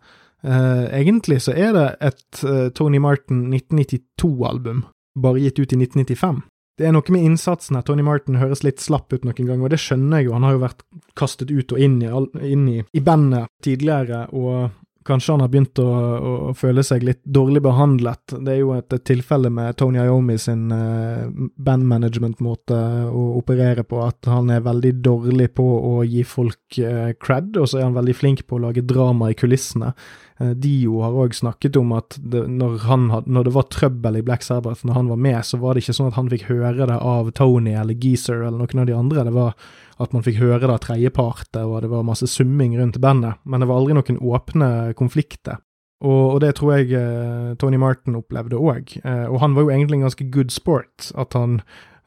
Uh, 0.45 0.85
egentlig 0.93 1.39
så 1.41 1.55
er 1.57 1.71
det 1.73 1.85
et 2.05 2.43
uh, 2.45 2.67
Tony 2.75 2.99
Martin 3.01 3.47
1992-album, 3.49 4.83
bare 5.17 5.41
gitt 5.41 5.57
ut 5.57 5.73
i 5.73 5.79
1995. 5.79 6.43
Det 6.75 6.87
er 6.87 6.95
noe 6.95 7.13
med 7.13 7.23
innsatsen 7.23 7.77
her. 7.77 7.85
Tony 7.87 8.03
Martin 8.03 8.39
høres 8.41 8.63
litt 8.65 8.83
slapp 8.83 9.13
ut 9.13 9.23
noen 9.23 9.47
ganger, 9.47 9.63
og 9.63 9.71
det 9.71 9.79
skjønner 9.79 10.19
jeg 10.19 10.29
jo. 10.29 10.33
Han 10.35 10.47
har 10.47 10.57
jo 10.57 10.63
vært 10.65 10.83
kastet 11.15 11.53
ut 11.53 11.71
og 11.71 11.79
inn 11.79 12.01
i, 12.03 12.09
inn 12.43 12.65
i, 12.71 12.79
i 12.83 13.03
bandet 13.03 13.47
tidligere, 13.63 14.25
og 14.35 14.73
Kanskje 15.05 15.35
han 15.35 15.41
har 15.43 15.49
begynt 15.53 15.77
å, 15.77 15.85
å, 15.85 16.53
føle 16.57 16.81
seg 16.81 17.03
litt 17.05 17.19
dårlig 17.29 17.61
behandlet. 17.61 18.33
Det 18.41 18.55
er 18.55 18.63
jo 18.63 18.71
et, 18.73 18.87
et 18.89 19.03
tilfelle 19.05 19.51
med 19.53 19.77
Tony 19.77 19.99
Iommi 20.01 20.33
sin 20.41 20.63
uh, 20.73 21.27
bandmanagement-måte 21.61 22.79
å 23.11 23.25
operere 23.37 23.83
på, 23.85 23.99
at 24.01 24.25
han 24.25 24.49
er 24.49 24.65
veldig 24.65 24.95
dårlig 25.05 25.51
på 25.59 25.65
å 25.91 25.99
gi 26.09 26.25
folk 26.25 26.79
uh, 26.81 27.11
cred, 27.21 27.53
og 27.53 27.69
så 27.69 27.83
er 27.83 27.85
han 27.85 27.99
veldig 27.99 28.17
flink 28.17 28.41
på 28.49 28.57
å 28.57 28.63
lage 28.65 28.81
drama 28.81 29.29
i 29.29 29.37
kulissene. 29.37 29.93
Uh, 30.41 30.51
Dio 30.51 30.99
har 30.99 31.15
òg 31.15 31.35
snakket 31.37 31.77
om 31.79 31.93
at 31.95 32.17
det, 32.19 32.43
når, 32.51 32.77
had, 32.89 33.27
når, 33.27 33.47
det 33.47 33.55
var 33.55 33.69
trøbbel 33.71 34.19
i 34.19 34.25
Black 34.25 34.43
Sabbath, 34.43 34.83
når 34.83 34.99
han 34.99 35.11
var 35.13 35.21
med, 35.27 35.39
så 35.47 35.59
var 35.61 35.73
det 35.73 35.85
ikke 35.85 35.95
sånn 35.95 36.11
at 36.11 36.19
han 36.19 36.31
fikk 36.33 36.47
høre 36.49 36.89
det 36.89 36.99
av 36.99 37.31
Tony 37.37 37.75
eller 37.75 37.95
Geezer 37.95 38.43
eller 38.43 38.59
noen 38.59 38.83
av 38.83 38.89
de 38.89 38.97
andre. 38.97 39.27
Det 39.29 39.35
var 39.35 39.55
at 40.03 40.11
man 40.11 40.25
fikk 40.25 40.41
høre 40.41 40.65
det 40.65 40.73
av 40.73 40.81
tredjeparter, 40.83 41.63
og 41.63 41.85
det 41.85 41.91
var 41.93 42.07
masse 42.07 42.27
summing 42.27 42.75
rundt 42.79 42.99
bandet, 43.03 43.39
men 43.47 43.63
det 43.63 43.69
var 43.69 43.79
aldri 43.79 43.95
noen 43.95 44.19
åpne 44.19 44.69
konflikter. 44.99 45.61
Og, 46.03 46.35
og 46.35 46.39
det 46.43 46.51
tror 46.57 46.75
jeg 46.75 46.91
eh, 46.99 47.53
Tony 47.59 47.79
Martin 47.79 48.17
opplevde 48.19 48.59
òg, 48.59 48.97
eh, 48.99 49.25
og 49.29 49.39
han 49.41 49.55
var 49.55 49.65
jo 49.65 49.71
egentlig 49.71 50.01
en 50.01 50.07
ganske 50.09 50.27
good 50.33 50.51
sport, 50.51 51.07
at 51.15 51.37
han 51.37 51.61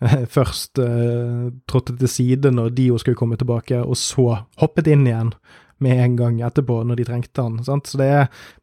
eh, 0.05 0.27
først 0.29 0.81
eh, 0.85 1.49
trådte 1.71 1.97
til 1.97 2.13
side 2.13 2.53
når 2.53 2.77
Dio 2.77 3.01
skulle 3.01 3.19
komme 3.19 3.41
tilbake, 3.41 3.81
og 3.81 3.97
så 3.97 4.43
hoppet 4.61 4.93
inn 4.93 5.09
igjen 5.09 5.33
med 5.85 6.03
en 6.05 6.17
gang 6.19 6.41
etterpå, 6.47 6.81
når 6.85 7.01
de 7.01 7.09
trengte 7.09 7.45
han. 7.45 7.59
Sant? 7.67 7.91
Så 7.91 8.01
det, 8.01 8.11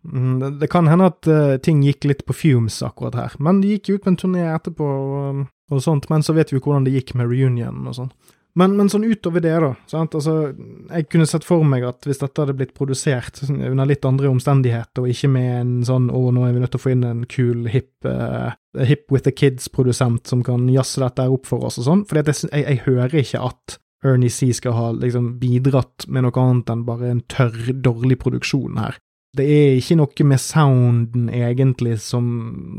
mm, 0.03 0.59
det 0.61 0.69
kan 0.71 0.89
hende 0.91 1.09
at 1.11 1.31
uh, 1.31 1.57
ting 1.63 1.83
gikk 1.85 2.07
litt 2.09 2.25
på 2.27 2.35
fumes 2.35 2.81
akkurat 2.85 3.17
her, 3.19 3.35
men 3.39 3.61
de 3.63 3.75
gikk 3.75 3.89
jo 3.89 3.97
ut 3.97 4.05
på 4.05 4.13
en 4.13 4.19
turné 4.19 4.47
etterpå 4.51 4.85
og, 4.85 5.45
og 5.71 5.83
sånt, 5.83 6.09
men 6.11 6.25
så 6.25 6.35
vet 6.37 6.51
vi 6.51 6.59
jo 6.59 6.65
hvordan 6.65 6.87
det 6.87 6.95
gikk 6.97 7.15
med 7.19 7.31
reunion 7.31 7.85
og 7.87 7.99
sånn. 7.99 8.13
Men, 8.55 8.77
men, 8.79 8.87
sånn 8.87 9.03
utover 9.03 9.43
det, 9.43 9.51
da. 9.59 9.73
Sant? 9.91 10.13
Altså, 10.15 10.53
jeg 10.87 11.07
kunne 11.11 11.27
sett 11.27 11.43
for 11.43 11.65
meg 11.67 11.83
at 11.83 12.05
hvis 12.07 12.21
dette 12.21 12.39
hadde 12.39 12.55
blitt 12.55 12.71
produsert 12.77 13.41
under 13.49 13.87
litt 13.89 14.05
andre 14.07 14.31
omstendigheter, 14.31 15.03
og 15.03 15.11
ikke 15.11 15.29
med 15.33 15.49
en 15.57 15.73
sånn 15.87 16.07
'å, 16.07 16.21
nå 16.31 16.45
er 16.47 16.53
vi 16.55 16.61
nødt 16.63 16.71
til 16.71 16.79
å 16.79 16.85
få 16.85 16.93
inn 16.93 17.03
en 17.03 17.25
kul, 17.27 17.65
hip, 17.67 17.91
uh, 18.07 18.55
hip 18.79 19.11
with 19.11 19.27
the 19.27 19.35
kids'-produsent 19.35 20.31
som 20.31 20.43
kan 20.43 20.69
jazze 20.71 21.03
dette 21.03 21.27
opp 21.27 21.51
for 21.51 21.67
oss 21.67 21.81
og 21.83 21.87
sånn, 21.89 22.05
for 22.07 22.21
jeg, 22.21 22.31
jeg, 22.47 22.79
hører 22.87 23.19
ikke 23.19 23.43
at 23.43 23.77
Ernie 24.05 24.31
C 24.31 24.51
skal 24.53 24.75
ha 24.77 24.91
liksom, 24.95 25.35
bidratt 25.41 26.07
med 26.07 26.25
noe 26.25 26.41
annet 26.41 26.71
enn 26.71 26.85
bare 26.87 27.11
en 27.11 27.23
tørr, 27.31 27.73
dårlig 27.83 28.19
produksjon 28.21 28.79
her. 28.81 28.99
Det 29.35 29.45
er 29.51 29.77
ikke 29.79 29.97
noe 29.99 30.27
med 30.29 30.39
sounden 30.39 31.29
egentlig 31.33 31.97
som 32.03 32.27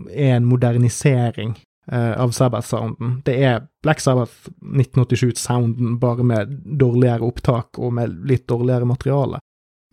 er 0.08 0.38
en 0.38 0.46
modernisering 0.48 1.56
eh, 1.92 2.12
av 2.16 2.32
Sabbath-sounden. 2.36 3.18
Det 3.26 3.34
er 3.44 3.66
Black 3.84 4.00
Sabbath 4.00 4.48
1987-sounden, 4.64 5.98
bare 6.00 6.24
med 6.24 6.54
dårligere 6.80 7.26
opptak 7.28 7.76
og 7.78 7.92
med 7.98 8.16
litt 8.28 8.46
dårligere 8.48 8.88
materiale. 8.88 9.42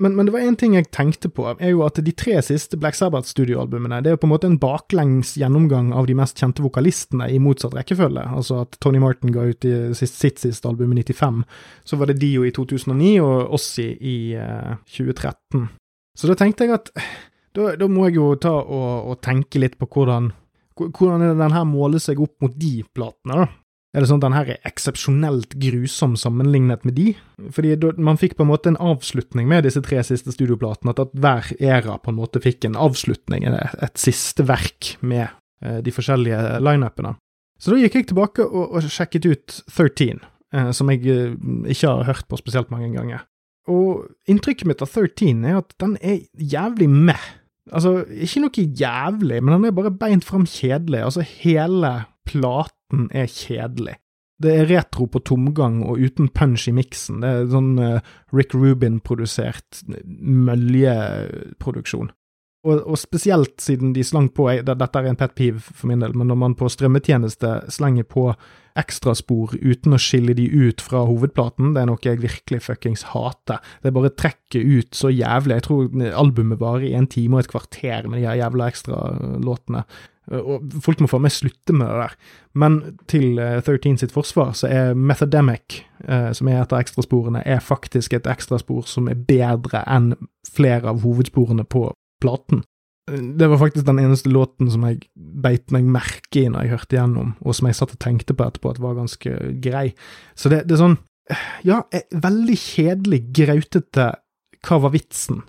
Men, 0.04 0.18
men 0.18 0.28
det 0.28 0.34
var 0.36 0.44
én 0.44 0.58
ting 0.60 0.74
jeg 0.76 0.90
tenkte 0.92 1.30
på, 1.32 1.46
er 1.54 1.72
jo 1.72 1.84
at 1.86 2.02
de 2.04 2.14
tre 2.18 2.36
siste 2.44 2.76
Black 2.80 2.98
Sabbath-studioalbumene 3.00 4.02
det 4.04 4.12
er 4.12 4.18
jo 4.18 4.22
på 4.24 4.28
en 4.28 4.34
måte 4.34 4.50
en 4.50 4.60
baklengs 4.60 5.36
gjennomgang 5.40 5.94
av 5.96 6.10
de 6.10 6.18
mest 6.20 6.40
kjente 6.42 6.66
vokalistene 6.66 7.30
i 7.32 7.40
motsatt 7.44 7.78
rekkefølge. 7.78 8.26
Altså 8.36 8.64
at 8.66 8.76
Tony 8.84 9.00
Martin 9.04 9.32
ga 9.36 9.48
ut 9.48 9.68
i 9.70 9.76
sitt, 9.96 10.12
sitt 10.12 10.44
siste 10.44 10.68
album 10.68 10.92
i 10.92 11.00
95, 11.06 11.44
så 11.88 12.00
var 12.02 12.12
det 12.12 12.20
Dio 12.20 12.44
i 12.44 12.52
2009 12.56 13.14
og 13.24 13.56
Ossi 13.56 13.88
i 13.96 14.18
eh, 14.36 14.76
2013. 14.92 15.70
Så 16.20 16.30
da 16.30 16.38
tenkte 16.38 16.68
jeg 16.68 16.76
at 16.76 16.92
da, 17.54 17.74
da 17.80 17.88
må 17.90 18.10
jeg 18.10 18.20
jo 18.20 18.34
ta 18.42 18.54
og, 18.60 19.12
og 19.14 19.22
tenke 19.24 19.62
litt 19.62 19.80
på 19.80 19.88
hvordan 19.88 20.34
hvordan 20.74 21.38
den 21.38 21.58
måler 21.70 22.02
seg 22.02 22.18
opp 22.24 22.34
mot 22.42 22.54
de 22.58 22.80
platene, 22.96 23.44
da? 23.44 23.46
Er 23.94 24.02
det 24.02 24.10
sånn 24.10 24.18
at 24.24 24.26
den 24.26 24.34
her 24.36 24.48
er 24.50 24.64
eksepsjonelt 24.66 25.52
grusom 25.62 26.16
sammenlignet 26.18 26.82
med 26.88 26.96
de? 26.98 27.12
Fordi 27.54 27.76
man 28.02 28.18
fikk 28.18 28.36
på 28.40 28.46
en 28.46 28.50
måte 28.50 28.72
en 28.72 28.80
avslutning 28.82 29.46
med 29.50 29.68
disse 29.68 29.84
tre 29.86 30.00
siste 30.06 30.34
studioplatene, 30.34 30.96
at, 30.98 31.14
hver 31.14 31.52
era 31.62 32.00
på 32.02 32.10
en 32.10 32.18
måte 32.18 32.42
fikk 32.42 32.66
en 32.66 32.80
avslutning, 32.80 33.46
et 33.46 34.02
siste 34.02 34.48
verk 34.50 34.96
med 35.06 35.28
eh, 35.62 35.78
de 35.86 35.94
forskjellige 35.94 36.42
lineupene. 36.66 37.14
Så 37.62 37.72
da 37.72 37.84
gikk 37.84 38.00
jeg 38.00 38.10
tilbake 38.10 38.48
og, 38.48 38.74
og 38.74 38.90
sjekket 38.90 39.30
ut 39.30 39.60
13, 39.70 40.26
eh, 40.58 40.74
som 40.74 40.90
jeg 40.90 41.06
eh, 41.14 41.38
ikke 41.76 41.94
har 41.94 42.10
hørt 42.10 42.28
på 42.28 42.42
spesielt 42.42 42.74
mange 42.74 42.90
ganger. 42.98 43.28
Og 43.70 44.10
inntrykket 44.28 44.68
mitt 44.68 44.82
av 44.84 44.90
13 44.90 45.46
er 45.48 45.62
at 45.62 45.78
den 45.80 45.96
er 46.02 46.26
jævlig 46.34 46.90
meh. 46.92 47.30
Altså, 47.72 48.02
ikke 48.10 48.42
noe 48.44 48.66
jævlig, 48.82 49.38
men 49.40 49.54
den 49.54 49.70
er 49.70 49.78
bare 49.78 49.94
beint 49.96 50.26
fram 50.28 50.50
kjedelig. 50.50 51.06
Altså, 51.06 51.24
hele 51.24 51.94
platen 52.28 52.83
er 53.12 53.30
kjedelig. 53.32 53.98
Det 54.44 54.52
er 54.58 54.68
retro 54.68 55.06
på 55.08 55.22
tomgang 55.24 55.84
og 55.86 56.02
uten 56.02 56.28
punch 56.34 56.68
i 56.68 56.74
miksen. 56.76 57.22
Det 57.24 57.30
er 57.30 57.52
sånn 57.54 57.78
uh, 57.80 58.02
Rick 58.36 58.56
Rubin-produsert 58.58 59.84
møljeproduksjon. 60.50 62.12
Og, 62.64 62.80
og, 62.88 62.96
spesielt 62.96 63.60
siden 63.60 63.92
de 63.92 64.06
slang 64.08 64.30
på 64.32 64.46
jeg, 64.48 64.64
Dette 64.64 65.00
er 65.00 65.10
en 65.10 65.18
pet 65.20 65.34
peeve 65.36 65.60
for 65.60 65.90
min 65.92 66.04
del, 66.04 66.14
men 66.16 66.30
når 66.32 66.38
man 66.40 66.54
på 66.56 66.70
strømmetjeneste 66.72 67.50
slenger 67.76 68.08
på 68.08 68.30
ekstraspor 68.80 69.58
uten 69.60 69.94
å 69.94 70.00
skille 70.02 70.34
de 70.38 70.48
ut 70.48 70.82
fra 70.82 71.04
hovedplaten, 71.06 71.74
det 71.76 71.84
er 71.84 71.90
noe 71.92 72.02
jeg 72.02 72.24
virkelig 72.24 72.64
fuckings 72.64 73.04
hater. 73.12 73.60
Det 73.84 73.92
bare 73.94 74.14
trekker 74.16 74.64
ut 74.64 74.96
så 74.96 75.12
jævlig. 75.12 75.60
Jeg 75.60 75.68
tror 75.68 76.08
albumet 76.24 76.62
varer 76.64 76.88
i 76.88 76.96
en 76.98 77.10
time 77.12 77.38
og 77.38 77.44
et 77.44 77.52
kvarter 77.52 78.08
med 78.08 78.22
de 78.22 78.30
her 78.30 78.40
jævla 78.40 78.72
ekstralåtene. 78.72 79.84
Og 80.32 80.76
folk 80.84 81.02
må 81.04 81.10
faen 81.12 81.26
meg 81.26 81.34
slutte 81.36 81.76
med 81.76 81.90
det 81.90 81.98
der. 82.00 82.14
Men 82.56 82.78
til 83.12 83.40
13 83.40 83.98
sitt 84.00 84.14
forsvar, 84.16 84.54
så 84.56 84.70
er 84.72 84.94
Methodemic, 84.96 85.82
som 86.38 86.48
er 86.48 86.62
et 86.62 86.76
av 86.76 86.80
ekstrasporene, 86.80 87.42
er 87.44 87.64
faktisk 87.64 88.16
et 88.16 88.30
ekstraspor 88.32 88.88
som 88.88 89.10
er 89.12 89.20
bedre 89.20 89.84
enn 89.84 90.14
flere 90.48 90.94
av 90.94 91.04
hovedsporene 91.04 91.68
på 91.68 91.90
platen. 92.24 92.64
Det 93.12 93.50
var 93.52 93.60
faktisk 93.60 93.86
den 93.86 94.00
eneste 94.00 94.32
låten 94.32 94.70
som 94.72 94.86
jeg 94.88 95.02
beit 95.16 95.74
meg 95.76 95.88
merke 95.92 96.46
i 96.46 96.48
når 96.48 96.64
jeg 96.64 96.72
hørte 96.72 96.96
gjennom, 96.96 97.34
og 97.44 97.58
som 97.58 97.68
jeg 97.68 97.76
satt 97.76 97.96
og 97.98 98.00
tenkte 98.00 98.36
på 98.38 98.46
etterpå 98.48 98.72
at 98.72 98.80
var 98.84 98.96
ganske 98.96 99.34
grei. 99.64 99.90
Så 100.40 100.52
det, 100.54 100.64
det 100.70 100.78
er 100.78 100.86
sånn 100.86 101.02
Ja, 101.64 101.82
veldig 102.12 102.56
kjedelig, 102.60 103.22
grautete 103.36 104.10
Hva 104.64 104.80
var 104.84 104.92
vitsen? 104.96 105.44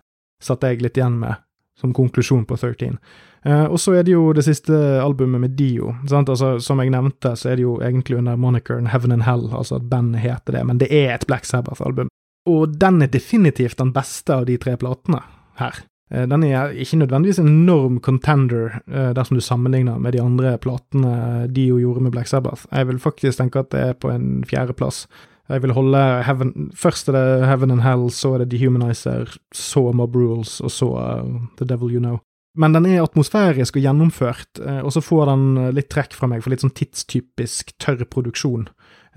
satt 0.44 0.66
jeg 0.66 0.82
litt 0.84 0.98
igjen 0.98 1.16
med 1.22 1.40
som 1.78 1.94
konklusjon 1.96 2.44
på 2.46 2.58
13. 2.58 2.98
Uh, 3.44 3.66
og 3.68 3.78
så 3.80 3.92
er 3.98 4.06
det 4.06 4.14
jo 4.14 4.32
det 4.32 4.46
siste 4.46 4.72
albumet 5.04 5.42
med 5.42 5.56
Dio. 5.58 5.92
Altså, 6.08 6.56
som 6.64 6.80
jeg 6.80 6.92
nevnte, 6.94 7.34
så 7.36 7.52
er 7.52 7.60
det 7.60 7.66
jo 7.66 7.78
egentlig 7.84 8.18
under 8.18 8.38
monikeren 8.40 8.88
Heaven 8.88 9.12
and 9.12 9.26
Hell, 9.26 9.50
altså 9.52 9.76
at 9.76 9.88
bandet 9.90 10.24
heter 10.24 10.58
det, 10.58 10.66
men 10.66 10.80
det 10.80 10.88
er 10.88 11.14
et 11.14 11.26
Black 11.28 11.44
Sabbath-album. 11.44 12.08
Og 12.48 12.76
den 12.80 13.02
er 13.02 13.12
definitivt 13.12 13.78
den 13.80 13.92
beste 13.92 14.34
av 14.34 14.46
de 14.48 14.56
tre 14.60 14.76
platene 14.80 15.20
her. 15.60 15.84
Eh, 16.12 16.26
den 16.28 16.44
er 16.44 16.74
ikke 16.76 17.00
nødvendigvis 17.00 17.40
en 17.40 17.48
enorm 17.48 18.00
contender 18.00 18.80
eh, 18.88 19.12
dersom 19.16 19.38
du 19.38 19.44
sammenligner 19.44 19.98
med 19.98 20.12
de 20.12 20.22
andre 20.22 20.56
platene 20.58 21.46
Dio 21.48 21.78
gjorde 21.80 22.04
med 22.04 22.12
Black 22.12 22.28
Sabbath. 22.28 22.66
Jeg 22.72 22.88
vil 22.88 23.00
faktisk 23.00 23.40
tenke 23.40 23.64
at 23.64 23.72
det 23.72 23.80
er 23.80 23.96
på 23.96 24.12
en 24.12 24.44
fjerdeplass. 24.44 25.06
Jeg 25.48 25.62
vil 25.62 25.74
holde 25.76 26.00
Heaven 26.24 26.70
Først 26.74 27.08
er 27.08 27.12
det 27.12 27.46
Heaven 27.48 27.70
and 27.70 27.82
Hell, 27.84 28.10
så 28.10 28.34
er 28.34 28.38
det 28.44 28.52
Dehumanizer, 28.52 29.36
så 29.52 29.92
Mob 29.92 30.16
Rules, 30.16 30.60
og 30.60 30.70
så 30.70 30.86
uh, 30.86 31.42
The 31.58 31.68
Devil 31.68 31.92
You 31.92 32.00
Know. 32.00 32.18
Men 32.60 32.76
den 32.76 32.86
er 32.86 33.02
atmosfærisk 33.02 33.80
og 33.80 33.82
gjennomført, 33.82 34.60
og 34.62 34.92
så 34.94 35.00
får 35.02 35.24
den 35.32 35.46
litt 35.74 35.88
trekk 35.90 36.12
fra 36.14 36.28
meg 36.30 36.44
for 36.44 36.52
litt 36.52 36.62
sånn 36.62 36.74
tidstypisk 36.76 37.72
tørr 37.82 38.04
produksjon, 38.06 38.68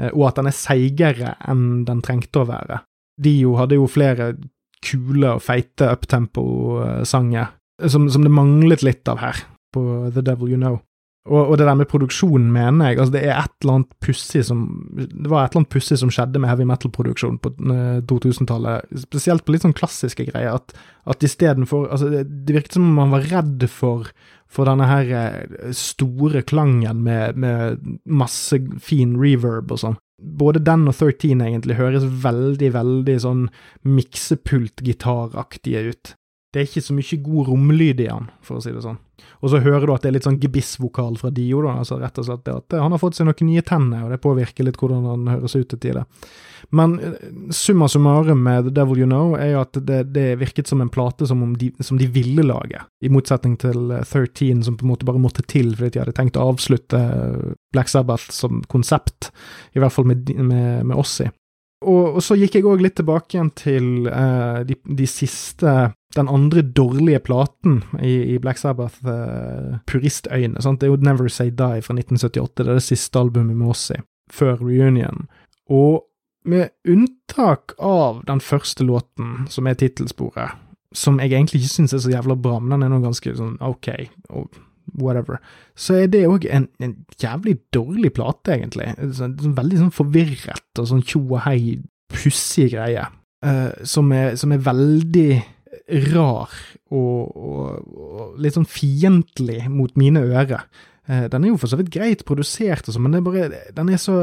og 0.09 0.23
at 0.25 0.39
den 0.39 0.49
er 0.49 0.55
seigere 0.57 1.35
enn 1.45 1.83
den 1.85 2.01
trengte 2.05 2.41
å 2.41 2.47
være. 2.49 2.79
Dio 3.21 3.53
hadde 3.59 3.77
jo 3.77 3.85
flere 3.89 4.31
kule 4.85 5.35
og 5.35 5.43
feite 5.45 5.89
uptempo-sanger, 5.93 7.53
som, 7.85 8.09
som, 8.09 8.25
det 8.25 8.33
manglet 8.33 8.85
litt 8.85 9.09
av 9.09 9.21
her, 9.21 9.45
på 9.73 9.83
The 10.13 10.23
Devil 10.25 10.55
You 10.55 10.61
Know. 10.61 10.81
Og, 11.27 11.41
og 11.41 11.57
det 11.59 11.67
der 11.67 11.77
med 11.79 11.89
produksjonen, 11.91 12.47
mener 12.53 12.91
jeg, 12.91 12.99
altså 13.01 13.15
det 13.17 13.23
er 13.25 13.33
et 13.35 13.53
eller 13.63 13.73
annet 13.79 13.91
pussig 14.03 14.45
som 14.47 14.61
Det 14.95 15.27
var 15.27 15.43
et 15.43 15.51
eller 15.51 15.63
annet 15.63 15.73
pussig 15.75 15.99
som 15.99 16.11
skjedde 16.13 16.41
med 16.41 16.51
heavy 16.51 16.67
metal-produksjonen 16.69 17.41
på 17.43 17.51
2000-tallet, 18.11 18.87
eh, 18.87 19.03
spesielt 19.03 19.45
på 19.45 19.55
litt 19.55 19.67
sånn 19.67 19.75
klassiske 19.77 20.29
greier, 20.31 20.55
at, 20.57 20.73
at 21.05 21.27
istedenfor 21.27 21.87
Altså, 21.91 22.09
det, 22.13 22.25
det 22.47 22.57
virket 22.57 22.79
som 22.79 22.87
om 22.87 22.99
man 23.03 23.15
var 23.17 23.29
redd 23.31 23.67
for 23.71 24.11
for 24.47 24.63
denne 24.63 24.85
her 24.87 25.09
eh, 25.11 25.71
store 25.75 26.39
klangen 26.47 27.03
med, 27.03 27.35
med 27.35 27.81
masse 28.07 28.55
fin 28.79 29.17
reverb 29.19 29.73
og 29.75 29.81
sånn 29.83 29.97
både 30.17 30.61
den 30.65 30.87
og 30.89 30.95
13 30.95 31.41
egentlig 31.45 31.77
høres 31.77 32.05
veldig, 32.23 32.71
veldig 32.73 33.17
sånn 33.21 33.43
miksepult-gitaraktige 33.85 35.83
ut. 35.91 36.16
Det 36.53 36.61
er 36.61 36.69
ikke 36.69 36.81
så 36.85 36.95
mye 36.95 37.17
god 37.25 37.49
romlyd 37.51 38.01
i 38.05 38.07
han, 38.07 38.29
for 38.45 38.57
å 38.57 38.63
si 38.63 38.71
det 38.71 38.81
sånn. 38.85 38.97
Og 39.43 39.51
så 39.51 39.59
hører 39.61 39.83
du 39.83 39.91
at 39.93 40.05
det 40.05 40.09
er 40.09 40.15
litt 40.15 40.27
sånn 40.27 40.39
gebissvokal 40.39 41.17
fra 41.19 41.31
Dio, 41.33 41.59
da, 41.65 41.73
altså 41.81 41.97
rett 41.99 42.19
og 42.21 42.27
slett 42.27 42.45
det 42.47 42.53
at 42.55 42.75
han 42.79 42.93
har 42.93 43.01
fått 43.01 43.17
seg 43.17 43.27
noen 43.27 43.49
nye 43.49 43.63
tenner, 43.67 44.05
og 44.05 44.13
det 44.13 44.21
påvirker 44.23 44.65
litt 44.65 44.77
hvordan 44.79 45.09
han 45.09 45.27
høres 45.33 45.57
ut 45.57 45.67
til 45.73 45.81
tider. 45.83 46.05
Men 46.75 46.95
eh, 47.03 47.17
summa 47.53 47.89
summarum 47.91 48.39
med 48.45 48.69
The 48.69 48.73
Devil 48.79 49.03
You 49.03 49.09
Know 49.09 49.35
er 49.37 49.51
jo 49.53 49.63
at 49.65 49.79
det, 49.89 49.99
det 50.15 50.27
virket 50.39 50.71
som 50.71 50.81
en 50.81 50.91
plate 50.93 51.27
som, 51.27 51.43
de, 51.59 51.69
som 51.83 51.99
de 51.99 52.07
ville 52.15 52.45
lage, 52.47 52.79
i 53.03 53.11
motsetning 53.11 53.57
til 53.61 53.91
13, 53.99 54.23
eh, 54.47 54.63
som 54.69 54.79
på 54.79 54.87
en 54.87 54.93
måte 54.93 55.07
bare 55.09 55.21
måtte 55.21 55.43
til 55.43 55.73
fordi 55.75 55.97
de 55.97 56.05
hadde 56.05 56.15
tenkt 56.15 56.39
å 56.39 56.47
avslutte 56.53 57.01
eh, 57.01 57.51
Black 57.75 57.91
Sabbath 57.91 58.31
som 58.31 58.63
konsept, 58.71 59.33
i 59.75 59.83
hvert 59.83 59.93
fall 59.93 60.07
med, 60.07 60.31
med, 60.31 60.87
med 60.87 60.95
Ossie. 60.95 61.29
Og, 61.85 62.17
og, 62.17 62.21
så 62.25 62.33
gikk 62.37 62.57
jeg 62.57 62.65
òg 62.65 62.81
litt 62.81 62.95
tilbake 62.97 63.35
igjen 63.35 63.51
til 63.57 64.07
eh, 64.09 64.63
de, 64.65 64.79
de, 64.97 65.05
siste 65.09 65.73
Den 66.15 66.29
andre 66.31 66.61
dårlige 66.61 67.19
platen 67.19 67.81
i, 67.99 68.35
i 68.35 68.37
Black 68.39 68.61
Sabbath, 68.61 69.03
uh, 69.05 69.77
Puristøyne. 69.89 70.61
Sant? 70.63 70.79
Det 70.81 70.87
er 70.87 70.93
jo 70.93 71.01
Never 71.03 71.27
Say 71.27 71.51
Die 71.51 71.81
fra 71.83 71.97
1978. 71.97 72.63
Det 72.63 72.67
er 72.67 72.79
det 72.79 72.85
siste 72.85 73.19
albumet 73.19 73.57
med 73.57 73.73
Ossie, 73.73 73.99
før 74.31 74.55
reunion. 74.61 75.27
Og 75.69 76.05
med 76.47 76.71
unntak 76.87 77.75
av 77.83 78.23
den 78.27 78.39
første 78.39 78.85
låten, 78.87 79.49
som 79.51 79.67
er 79.67 79.75
tittelsporet, 79.75 80.55
som 80.95 81.19
jeg 81.19 81.33
egentlig 81.33 81.61
ikke 81.61 81.73
syns 81.73 81.93
er 81.93 82.01
så 82.05 82.13
jævla 82.13 82.37
bra, 82.39 82.61
men 82.61 82.77
den 82.77 82.87
er 82.87 82.93
nå 82.93 83.01
ganske 83.03 83.35
sånn 83.35 83.57
ok. 83.59 83.91
og 84.31 84.47
whatever, 84.95 85.41
så 85.75 85.97
er 86.01 86.07
det 86.11 86.23
òg 86.29 86.47
en, 86.51 86.67
en, 86.79 86.95
jævlig 87.19 87.57
dårlig 87.75 88.13
plate, 88.15 88.55
egentlig. 88.55 88.93
Så, 89.11 89.27
sånn, 89.27 89.55
veldig 89.57 89.81
sånn 89.81 89.93
forvirret 89.95 90.81
og 90.81 90.89
sånn 90.89 91.03
tjo 91.05 91.21
og 91.25 91.43
hei, 91.47 91.77
pussig 92.13 92.71
greie, 92.71 93.03
uh, 93.45 93.71
som, 93.83 94.11
er, 94.15 94.37
som, 94.39 94.53
er, 94.55 94.63
veldig 94.63 95.29
rar 95.87 96.53
og, 96.91 97.37
og, 97.37 97.89
og 97.95 98.37
litt 98.43 98.57
sånn 98.57 98.67
fiendtlig 98.67 99.65
mot 99.71 99.93
mine 99.99 100.23
ører. 100.27 100.67
Uh, 101.07 101.25
den 101.31 101.45
er 101.45 101.53
jo 101.53 101.59
for 101.61 101.71
så 101.71 101.79
vidt 101.79 101.93
greit 101.93 102.25
produsert, 102.27 102.89
sånn, 102.89 103.05
men 103.05 103.19
er 103.19 103.25
bare, 103.25 103.61
den 103.75 103.91
er 103.93 104.01
så 104.01 104.17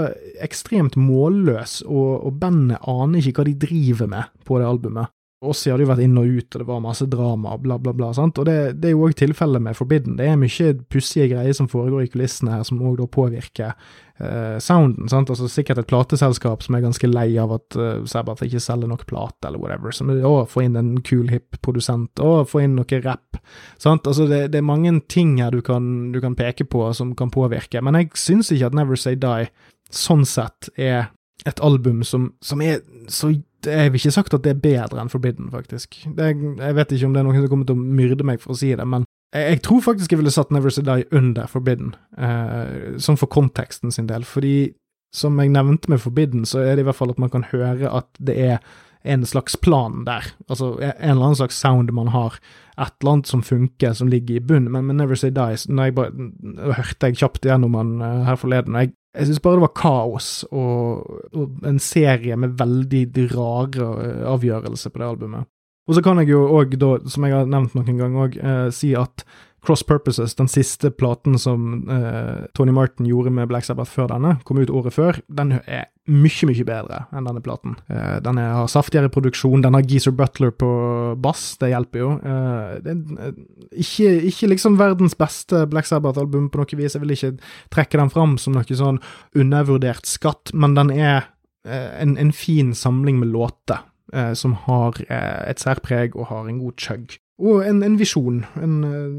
ekstremt 0.44 0.98
målløs, 1.00 1.80
og, 1.88 2.26
og 2.28 2.40
bandet 2.42 2.84
aner 2.90 3.24
ikke 3.24 3.40
hva 3.40 3.48
de 3.48 3.56
driver 3.64 4.10
med 4.12 4.34
på 4.44 4.60
det 4.60 4.68
albumet. 4.68 5.14
Ossi 5.50 5.70
hadde 5.70 5.84
jo 5.84 5.90
vært 5.90 6.04
inn 6.04 6.16
og 6.20 6.28
ut, 6.28 6.48
og 6.50 6.62
det 6.62 6.66
var 6.68 6.80
masse 6.84 7.06
drama, 7.10 7.56
bla, 7.60 7.78
bla, 7.80 7.92
bla. 7.96 8.12
sant? 8.16 8.38
Og 8.40 8.46
det, 8.48 8.56
det 8.80 8.90
er 8.90 8.94
jo 8.94 9.04
òg 9.06 9.16
tilfellet 9.18 9.62
med 9.62 9.76
Forbidden. 9.78 10.16
Det 10.18 10.28
er 10.28 10.40
mye 10.40 10.72
pussige 10.92 11.28
greier 11.32 11.56
som 11.56 11.68
foregår 11.70 12.06
i 12.06 12.10
kulissene 12.12 12.56
her, 12.56 12.64
som 12.66 12.82
òg 12.82 12.96
da 13.00 13.08
påvirker 13.10 13.72
uh, 14.20 14.58
sounden. 14.62 15.10
sant? 15.12 15.32
Altså 15.32 15.48
Sikkert 15.50 15.82
et 15.82 15.90
plateselskap 15.90 16.64
som 16.64 16.78
er 16.78 16.84
ganske 16.84 17.10
lei 17.10 17.26
av 17.40 17.56
at 17.58 17.78
uh, 17.78 18.04
Sabbath 18.10 18.46
ikke 18.46 18.62
selger 18.62 18.90
nok 18.90 19.06
plate, 19.10 19.48
eller 19.48 19.62
whatever. 19.62 19.94
Som 19.96 20.12
å, 20.14 20.34
få 20.50 20.66
inn 20.66 20.78
en 20.80 20.94
kul, 21.04 21.28
hip 21.32 21.60
produsent, 21.64 22.22
å, 22.22 22.44
få 22.48 22.64
inn 22.64 22.78
noe 22.78 23.02
rapp. 23.04 23.40
sant? 23.82 24.06
Altså 24.06 24.28
det, 24.30 24.46
det, 24.54 24.62
er 24.62 24.70
mange 24.72 24.96
ting 25.12 25.36
her 25.42 25.54
du 25.54 25.62
kan, 25.64 26.12
du 26.14 26.20
kan 26.24 26.38
peke 26.38 26.66
på 26.68 26.86
som 26.96 27.14
kan 27.18 27.32
påvirke, 27.34 27.82
men 27.84 28.00
jeg 28.00 28.14
syns 28.18 28.52
ikke 28.54 28.72
at 28.72 28.78
Never 28.78 29.00
Say 29.00 29.18
Die 29.20 29.50
sånn 29.94 30.24
sett 30.26 30.70
er 30.80 31.12
et 31.44 31.60
album 31.60 32.02
som, 32.06 32.32
som 32.44 32.62
er 32.64 32.80
så 33.10 33.34
jeg 33.66 33.92
vil 33.92 34.00
ikke 34.00 34.14
sagt 34.14 34.34
at 34.36 34.44
det 34.44 34.54
er 34.54 34.62
bedre 34.62 35.02
enn 35.02 35.12
Forbidden, 35.12 35.50
faktisk. 35.52 35.96
Det, 36.16 36.30
jeg 36.58 36.76
vet 36.78 36.94
ikke 36.94 37.08
om 37.08 37.16
det 37.16 37.20
er 37.22 37.26
noen 37.28 37.42
som 37.42 37.50
kommer 37.52 37.68
til 37.68 37.78
å 37.78 37.96
myrde 38.00 38.26
meg 38.26 38.40
for 38.42 38.54
å 38.54 38.58
si 38.58 38.70
det, 38.76 38.86
men 38.88 39.06
jeg, 39.34 39.50
jeg 39.50 39.62
tror 39.66 39.84
faktisk 39.88 40.14
jeg 40.14 40.22
ville 40.22 40.34
satt 40.34 40.54
Never 40.54 40.72
Say 40.72 40.86
Die 40.86 41.04
under 41.16 41.50
Forbidden, 41.50 41.94
eh, 42.16 42.96
sånn 43.02 43.20
for 43.20 43.30
konteksten 43.32 43.94
sin 43.94 44.08
del. 44.10 44.26
Fordi, 44.28 44.72
som 45.14 45.38
jeg 45.42 45.52
nevnte 45.54 45.92
med 45.92 46.02
Forbidden, 46.02 46.46
så 46.48 46.62
er 46.62 46.74
det 46.74 46.84
i 46.84 46.88
hvert 46.88 47.00
fall 47.00 47.14
at 47.14 47.22
man 47.22 47.32
kan 47.32 47.46
høre 47.52 47.90
at 47.90 48.10
det 48.18 48.38
er 48.38 48.58
en 49.04 49.26
slags 49.28 49.56
plan 49.60 50.04
der. 50.06 50.24
Altså 50.48 50.78
en 50.80 50.94
eller 50.96 51.26
annen 51.26 51.36
slags 51.36 51.58
sound 51.60 51.92
man 51.92 52.08
har. 52.14 52.38
Et 52.80 52.94
eller 53.02 53.12
annet 53.12 53.28
som 53.28 53.42
funker, 53.44 53.92
som 53.92 54.08
ligger 54.08 54.38
i 54.38 54.44
bunnen. 54.44 54.72
Men 54.72 54.86
med 54.88 54.96
Never 54.96 55.18
Say 55.20 55.34
Die 55.34 55.58
når 55.68 55.90
jeg 55.90 55.96
bare, 55.98 56.30
hørte 56.78 57.10
jeg 57.10 57.20
kjapt 57.20 57.44
gjennom 57.44 57.76
den 57.76 57.98
uh, 58.00 58.24
her 58.24 58.40
forleden. 58.40 58.74
og 58.74 58.86
jeg 58.86 58.94
jeg 59.14 59.28
syns 59.28 59.42
bare 59.42 59.60
det 59.60 59.64
var 59.68 59.74
kaos 59.78 60.28
og, 60.50 61.18
og, 61.32 61.58
en 61.66 61.78
serie 61.82 62.36
med 62.40 62.56
veldig 62.58 63.26
rare 63.34 63.90
eh, 64.02 64.22
avgjørelser 64.32 64.90
på 64.90 65.00
det 65.00 65.08
albumet. 65.08 65.50
Og 65.84 65.96
så 65.96 66.02
kan 66.02 66.18
jeg 66.22 66.32
jo 66.32 66.46
òg, 66.56 66.74
som 67.12 67.26
jeg 67.26 67.36
har 67.36 67.50
nevnt 67.50 67.76
noen 67.76 68.00
ganger 68.00 68.26
òg, 68.26 68.38
eh, 68.40 68.68
si 68.74 68.94
at 68.98 69.26
Cross 69.64 69.82
Purposes, 69.88 70.34
den 70.38 70.48
siste 70.50 70.90
platen 70.92 71.38
som 71.40 71.88
eh, 71.90 72.44
Tony 72.54 72.72
Martin 72.72 73.08
gjorde 73.08 73.32
med 73.34 73.48
Black 73.48 73.64
Sabbath 73.66 73.90
før 73.90 74.10
denne, 74.12 74.36
kom 74.44 74.60
ut 74.60 74.72
året 74.72 74.94
før, 74.94 75.20
den 75.32 75.56
er 75.64 75.88
mye, 76.10 76.48
mye 76.50 76.66
bedre 76.68 76.98
enn 77.16 77.28
denne 77.28 77.42
platen. 77.44 77.78
Eh, 77.88 78.18
den 78.24 78.40
er, 78.40 78.52
har 78.58 78.68
saftigere 78.70 79.12
produksjon, 79.12 79.64
den 79.64 79.76
har 79.76 79.86
Geezer 79.88 80.12
Butler 80.16 80.52
på 80.52 80.68
bass, 81.24 81.54
det 81.62 81.72
hjelper 81.72 82.02
jo. 82.02 82.10
Eh, 82.20 82.74
det 82.84 82.94
er 82.94 83.30
eh, 83.30 83.40
ikke, 83.84 84.12
ikke, 84.30 84.50
liksom 84.52 84.78
verdens 84.80 85.16
beste 85.18 85.64
Black 85.72 85.88
Sabbath-album 85.88 86.50
på 86.52 86.60
noe 86.60 86.80
vis, 86.80 86.98
jeg 86.98 87.04
vil 87.04 87.16
ikke 87.16 87.32
trekke 87.74 88.02
den 88.02 88.12
fram 88.12 88.36
som 88.40 88.56
noe 88.56 88.80
sånn 88.84 89.00
undervurdert 89.32 90.08
skatt, 90.08 90.52
men 90.52 90.76
den 90.76 90.92
er 90.94 91.30
eh, 91.64 91.90
en, 92.02 92.18
en, 92.20 92.36
fin 92.36 92.74
samling 92.76 93.22
med 93.22 93.32
låter. 93.32 93.82
Eh, 94.12 94.34
som 94.36 94.52
har 94.66 94.98
et 95.08 95.58
særpreg 95.58 96.12
og 96.14 96.28
har 96.28 96.46
en 96.46 96.58
god 96.60 96.76
chug 96.78 97.14
og 97.42 97.64
en, 97.66 97.82
en 97.82 97.96
visjon, 97.98 98.44
en, 98.62 98.74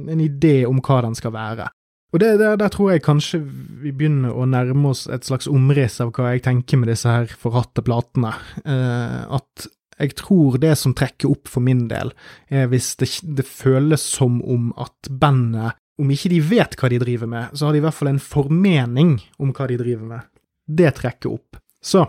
en, 0.08 0.22
idé 0.24 0.64
om 0.68 0.80
hva 0.84 1.02
den 1.04 1.18
skal 1.18 1.34
være. 1.36 1.68
Og 2.16 2.22
det, 2.22 2.36
der, 2.40 2.56
der, 2.56 2.72
tror 2.72 2.94
jeg 2.94 3.04
kanskje 3.04 3.42
vi 3.44 3.92
begynner 3.92 4.32
å 4.32 4.46
nærme 4.48 4.94
oss 4.94 5.04
et 5.12 5.26
slags 5.28 5.50
omriss 5.52 5.98
av 6.04 6.14
hva 6.16 6.32
jeg 6.32 6.46
tenker 6.46 6.80
med 6.80 6.88
disse 6.94 7.12
her 7.12 7.28
forhatte 7.28 7.84
platene. 7.84 8.32
Eh, 8.64 9.24
at 9.36 9.66
jeg 10.00 10.16
tror 10.20 10.60
det 10.64 10.74
som 10.80 10.94
trekker 10.96 11.32
opp 11.32 11.50
for 11.52 11.64
min 11.66 11.86
del, 11.92 12.14
er 12.48 12.70
hvis 12.72 12.94
det, 13.02 13.10
det 13.36 13.48
føles 13.48 14.04
som 14.16 14.38
om 14.44 14.70
at 14.80 15.10
bandet, 15.10 15.76
om 16.00 16.12
ikke 16.12 16.32
de 16.32 16.42
vet 16.44 16.76
hva 16.80 16.92
de 16.92 17.00
driver 17.00 17.32
med, 17.32 17.56
så 17.56 17.68
har 17.68 17.76
de 17.76 17.80
i 17.80 17.86
hvert 17.86 17.96
fall 17.96 18.12
en 18.12 18.24
formening 18.24 19.18
om 19.40 19.52
hva 19.56 19.68
de 19.72 19.80
driver 19.80 20.08
med. 20.10 20.32
Det 20.68 20.92
trekker 20.98 21.36
opp. 21.36 21.60
Så, 21.84 22.04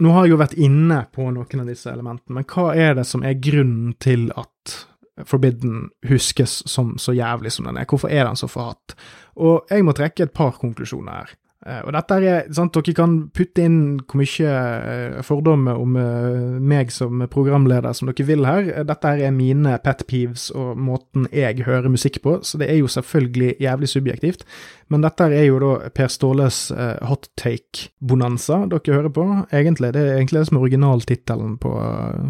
nå 0.00 0.12
har 0.12 0.26
jeg 0.26 0.34
jo 0.34 0.40
vært 0.40 0.58
inne 0.60 1.02
på 1.12 1.28
noen 1.32 1.64
av 1.64 1.68
disse 1.68 1.92
elementene, 1.92 2.38
men 2.38 2.48
hva 2.48 2.70
er 2.76 2.96
det 2.96 3.06
som 3.08 3.24
er 3.24 3.40
grunnen 3.40 3.96
til 4.00 4.28
at 4.36 4.76
Forbidden 5.24 5.88
huskes 6.08 6.62
som 6.68 6.98
så 7.00 7.14
jævlig 7.16 7.52
som 7.52 7.64
den 7.64 7.78
er? 7.80 7.88
Hvorfor 7.88 8.12
er 8.12 8.26
den 8.28 8.36
så 8.36 8.50
forhatt? 8.50 8.96
Og 9.36 9.66
jeg 9.70 9.84
må 9.84 9.94
trekke 9.96 10.26
et 10.26 10.34
par 10.36 10.58
konklusjoner 10.60 11.12
her. 11.12 11.34
Eh, 11.66 11.80
og 11.82 11.94
dette 11.96 12.18
er, 12.22 12.48
sant, 12.54 12.76
Dere 12.76 12.94
kan 12.94 13.14
putte 13.34 13.64
inn 13.66 13.78
hvor 14.04 14.20
mye 14.20 14.52
eh, 14.52 15.16
fordommer 15.26 15.80
om 15.82 15.96
eh, 15.98 16.58
meg 16.62 16.92
som 16.94 17.24
programleder 17.32 17.96
som 17.96 18.10
dere 18.10 18.26
vil 18.28 18.46
her. 18.46 18.70
Dette 18.86 19.14
er 19.26 19.34
mine 19.34 19.74
pet 19.82 20.04
peeves 20.06 20.48
og 20.54 20.78
måten 20.78 21.26
jeg 21.34 21.66
hører 21.66 21.90
musikk 21.92 22.20
på, 22.24 22.38
så 22.46 22.60
det 22.62 22.70
er 22.70 22.80
jo 22.80 22.90
selvfølgelig 22.92 23.56
jævlig 23.62 23.90
subjektivt. 23.90 24.46
Men 24.92 25.02
dette 25.02 25.26
er 25.34 25.48
jo 25.48 25.58
da 25.62 25.72
Per 25.90 26.10
Ståles 26.12 26.60
hot 27.08 27.26
take-bonanza 27.40 28.60
dere 28.70 28.94
hører 29.00 29.10
på. 29.10 29.24
Egentlig, 29.50 29.92
Det 29.92 30.02
er 30.02 30.20
egentlig 30.20 30.40
det 30.40 30.48
som 30.48 30.58
er 30.58 30.66
originaltittelen 30.68 31.56
på 31.58 31.72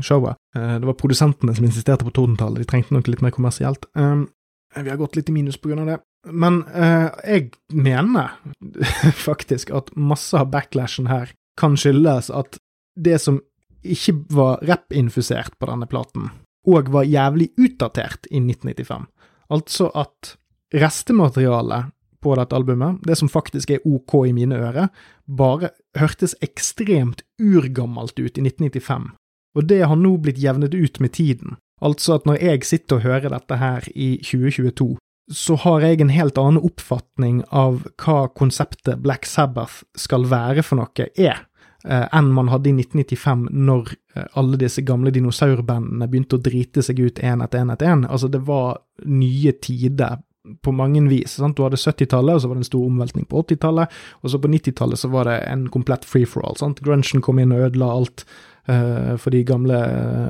showet. 0.00 0.40
Det 0.54 0.88
var 0.88 0.96
produsentene 0.96 1.52
som 1.54 1.66
insisterte 1.68 2.06
på 2.06 2.14
tordentallet, 2.16 2.62
de 2.64 2.70
trengte 2.70 2.96
noe 2.96 3.04
litt 3.04 3.20
mer 3.20 3.34
kommersielt. 3.34 3.84
Vi 3.92 4.88
har 4.88 4.96
gått 4.96 5.16
litt 5.16 5.28
i 5.28 5.36
minus 5.36 5.60
på 5.60 5.68
grunn 5.68 5.84
av 5.84 5.92
det. 5.92 5.98
Men 6.26 6.62
eh, 6.74 7.08
jeg 7.24 7.50
mener 7.72 8.34
faktisk 9.28 9.70
at 9.74 9.92
masse 9.96 10.36
av 10.36 10.50
backlashen 10.54 11.10
her 11.10 11.32
kan 11.60 11.76
skyldes 11.78 12.30
at 12.34 12.58
det 12.96 13.18
som 13.22 13.40
ikke 13.86 14.16
var 14.34 14.64
rapp-infusert 14.66 15.54
på 15.60 15.68
denne 15.70 15.86
platen, 15.86 16.30
og 16.66 16.90
var 16.90 17.06
jævlig 17.06 17.52
utdatert 17.54 18.26
i 18.30 18.40
1995. 18.42 19.06
Altså 19.54 19.90
at 19.94 20.34
restematerialet 20.74 21.92
på 22.22 22.34
dette 22.34 22.56
albumet, 22.56 22.98
det 23.06 23.14
som 23.20 23.30
faktisk 23.30 23.70
er 23.70 23.84
ok 23.86 24.16
i 24.26 24.34
mine 24.34 24.58
ører, 24.58 24.90
bare 25.26 25.70
hørtes 25.98 26.34
ekstremt 26.42 27.22
urgammelt 27.38 28.18
ut 28.18 28.40
i 28.40 28.42
1995. 28.42 29.12
Og 29.56 29.68
det 29.70 29.84
har 29.86 29.96
nå 29.96 30.16
blitt 30.20 30.40
jevnet 30.42 30.74
ut 30.74 31.00
med 31.00 31.14
tiden. 31.14 31.56
Altså 31.80 32.16
at 32.16 32.26
når 32.26 32.40
jeg 32.42 32.64
sitter 32.64 32.98
og 32.98 33.04
hører 33.06 33.32
dette 33.32 33.60
her 33.60 33.86
i 33.94 34.16
2022, 34.24 34.96
så 35.32 35.56
har 35.64 35.82
jeg 35.82 36.00
en 36.00 36.12
helt 36.14 36.38
annen 36.38 36.62
oppfatning 36.62 37.42
av 37.50 37.82
hva 38.02 38.26
konseptet 38.38 39.02
Black 39.02 39.26
Sabbath 39.26 39.82
skal 39.98 40.28
være 40.30 40.62
for 40.66 40.78
noe, 40.78 41.08
er, 41.18 41.40
eh, 41.84 42.06
enn 42.14 42.30
man 42.34 42.52
hadde 42.52 42.70
i 42.70 42.76
1995, 42.76 43.48
når 43.50 43.90
eh, 44.14 44.28
alle 44.38 44.60
disse 44.60 44.84
gamle 44.86 45.10
dinosaurbandene 45.14 46.08
begynte 46.10 46.38
å 46.38 46.44
drite 46.44 46.84
seg 46.86 47.02
ut 47.02 47.18
én 47.18 47.42
etter 47.42 47.64
én 47.64 47.74
etter 47.74 47.90
én. 47.90 48.06
Altså, 48.06 48.30
det 48.30 48.44
var 48.46 48.78
nye 49.04 49.52
tider 49.58 50.22
på 50.62 50.72
mange 50.72 51.02
vis. 51.10 51.38
Sant? 51.40 51.56
Du 51.58 51.64
hadde 51.66 51.80
70-tallet, 51.80 52.36
og 52.36 52.42
så 52.42 52.48
var 52.48 52.58
det 52.58 52.62
en 52.62 52.70
stor 52.70 52.86
omveltning 52.86 53.26
på 53.26 53.42
80-tallet, 53.42 53.96
og 54.22 54.30
så 54.30 54.38
på 54.38 54.50
90-tallet 54.52 55.00
så 55.00 55.10
var 55.10 55.26
det 55.30 55.40
en 55.50 55.66
komplett 55.74 56.06
free 56.06 56.28
for 56.28 56.46
all. 56.46 56.58
Sant? 56.60 56.82
Grunchen 56.86 57.24
kom 57.24 57.42
inn 57.42 57.54
og 57.54 57.66
ødela 57.66 57.90
alt 57.98 58.26
for 58.66 59.30
de 59.30 59.44
gamle 59.46 59.76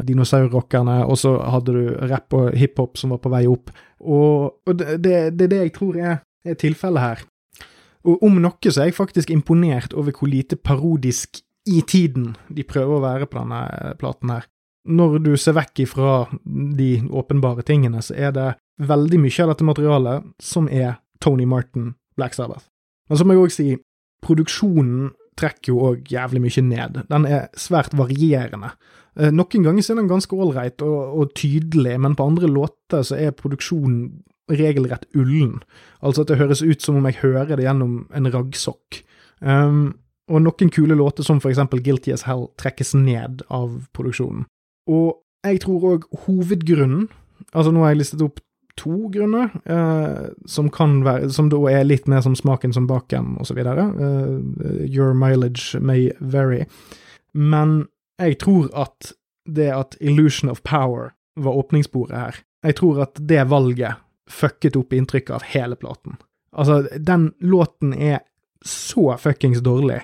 dinosaurrockerne, 0.05 0.99
og 1.09 1.17
så 1.17 1.31
hadde 1.41 1.73
du 1.73 1.95
rapp 2.11 2.35
og 2.37 2.51
hiphop 2.53 3.01
som 3.01 3.15
var 3.15 3.23
på 3.25 3.33
vei 3.33 3.47
opp. 3.49 3.73
Og, 4.05 4.59
og 4.67 4.77
det, 4.77 4.99
det, 5.01 5.15
det, 5.39 5.47
er 5.47 5.53
det 5.55 5.63
jeg 5.63 5.73
tror 5.79 5.97
er, 5.97 6.19
er 6.45 6.59
tilfellet 6.61 7.05
her. 7.05 7.25
Og 8.07 8.23
om 8.23 8.39
noe 8.43 8.71
så 8.71 8.85
er 8.85 8.91
jeg 8.91 8.99
faktisk 8.99 9.33
imponert 9.35 9.97
over 9.97 10.15
hvor 10.15 10.31
lite 10.31 10.59
parodisk 10.61 11.41
i 11.67 11.81
tiden 11.83 12.35
de 12.49 12.63
prøver 12.67 12.99
å 12.99 13.03
være 13.03 13.27
på 13.27 13.41
denne 13.41 13.95
platen 13.99 14.31
her. 14.31 14.47
Når 14.87 15.19
du 15.25 15.33
ser 15.41 15.57
vekk 15.57 15.83
ifra 15.83 16.13
de 16.45 16.91
åpenbare 17.11 17.65
tingene, 17.67 18.03
så 18.05 18.15
er 18.15 18.31
det 18.37 18.53
veldig 18.87 19.19
mye 19.19 19.43
av 19.43 19.51
dette 19.51 19.67
materialet 19.67 20.29
som 20.43 20.69
er 20.71 21.01
Tony 21.21 21.47
Martin, 21.49 21.95
Black 22.17 22.37
Sabbath. 22.37 22.69
Men 23.09 23.19
så 23.19 23.27
må 23.27 23.35
jeg 23.35 23.43
òg 23.43 23.55
si, 23.55 23.69
produksjonen 24.23 25.11
trekker 25.37 25.73
jo 25.73 25.91
òg 25.91 26.13
jævlig 26.13 26.43
mye 26.45 26.65
ned. 26.65 27.03
Den 27.11 27.27
er 27.29 27.49
svært 27.59 27.97
varierende. 27.97 28.73
Eh, 29.17 29.33
noen 29.33 29.67
ganger 29.67 29.85
er 29.85 30.01
den 30.01 30.11
ganske 30.11 30.37
ålreit 30.37 30.83
og, 30.85 30.97
og, 31.21 31.35
tydelig, 31.39 31.97
men 32.01 32.17
på 32.17 32.27
andre 32.29 32.51
låter 32.51 33.05
så 33.07 33.19
er 33.19 33.37
produksjonen 33.37 34.23
regelrett 34.53 35.09
ullen. 35.17 35.61
Altså 36.05 36.23
at 36.23 36.31
det 36.31 36.41
høres 36.41 36.63
ut 36.63 36.83
som 36.83 36.99
om 37.01 37.07
jeg 37.09 37.21
hører 37.23 37.57
det 37.57 37.67
gjennom 37.67 38.05
en 38.15 38.31
raggsokk. 38.31 39.01
Um, 39.41 39.97
og 40.31 40.43
noen 40.43 40.71
kule 40.75 40.95
låter, 40.99 41.27
som 41.27 41.41
for 41.43 41.51
eksempel 41.51 41.83
Guilty 41.83 42.13
as 42.15 42.27
Hell, 42.27 42.49
trekkes 42.59 42.95
ned 42.99 43.43
av 43.51 43.89
produksjonen. 43.97 44.47
Og 44.91 45.17
jeg 45.47 45.63
tror 45.65 45.95
òg 45.95 46.11
hovedgrunnen 46.27 47.09
Altså, 47.53 47.69
nå 47.71 47.83
har 47.85 47.93
jeg 47.93 47.99
listet 48.01 48.23
opp 48.25 48.39
to 48.77 49.09
grunner, 49.13 49.51
eh, 49.65 50.29
som 50.47 50.71
kan 50.71 51.01
være 51.05 51.31
Som 51.33 51.49
da 51.49 51.59
er 51.71 51.85
litt 51.85 52.07
mer 52.07 52.21
som 52.21 52.37
smaken 52.37 52.73
som 52.73 52.87
baken, 52.87 53.37
osv. 53.41 53.59
Eh, 53.59 54.87
your 54.87 55.15
mileage 55.15 55.81
may 55.81 56.11
vary. 56.21 56.67
Men 57.35 57.89
jeg 58.19 58.39
tror 58.39 58.71
at 58.75 59.13
det 59.47 59.71
at 59.71 59.97
Illusion 60.01 60.51
of 60.51 60.63
Power 60.63 61.13
var 61.37 61.53
åpningsbordet 61.53 62.17
her, 62.17 62.37
jeg 62.65 62.77
tror 62.81 63.03
at 63.03 63.21
det 63.21 63.49
valget 63.49 64.01
fucket 64.31 64.77
opp 64.77 64.93
inntrykket 64.93 65.35
av 65.37 65.43
hele 65.53 65.77
platen. 65.77 66.17
Altså, 66.57 66.89
den 66.99 67.33
låten 67.41 67.93
er 67.95 68.25
så 68.65 69.15
fuckings 69.21 69.61
dårlig 69.63 70.01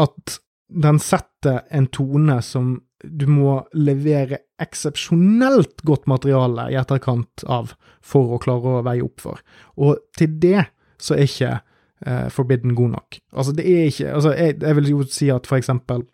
at 0.00 0.38
den 0.68 0.98
setter 1.02 1.62
en 1.70 1.86
tone 1.86 2.40
som 2.42 2.80
du 3.04 3.26
må 3.28 3.58
levere 3.76 4.45
eksepsjonelt 4.62 5.84
godt 5.86 6.06
materiale 6.10 6.70
i 6.72 6.78
etterkant 6.80 7.44
av 7.44 7.74
for 8.04 8.36
å 8.36 8.40
klare 8.42 8.78
å 8.78 8.84
veie 8.86 9.04
opp 9.04 9.22
for. 9.24 9.42
Og 9.76 10.00
til 10.16 10.36
det 10.42 10.68
så 11.02 11.16
er 11.16 11.26
ikke 11.26 11.54
uh, 11.60 12.28
Forbidden 12.32 12.76
god 12.78 12.94
nok. 12.96 13.18
Altså, 13.36 13.52
det 13.56 13.66
er 13.68 13.90
ikke 13.90 14.12
Altså, 14.14 14.32
jeg, 14.36 14.60
jeg 14.62 14.78
vil 14.78 14.92
jo 14.94 15.02
si 15.12 15.28
at 15.32 15.48
for 15.48 15.60
eksempel 15.60 16.06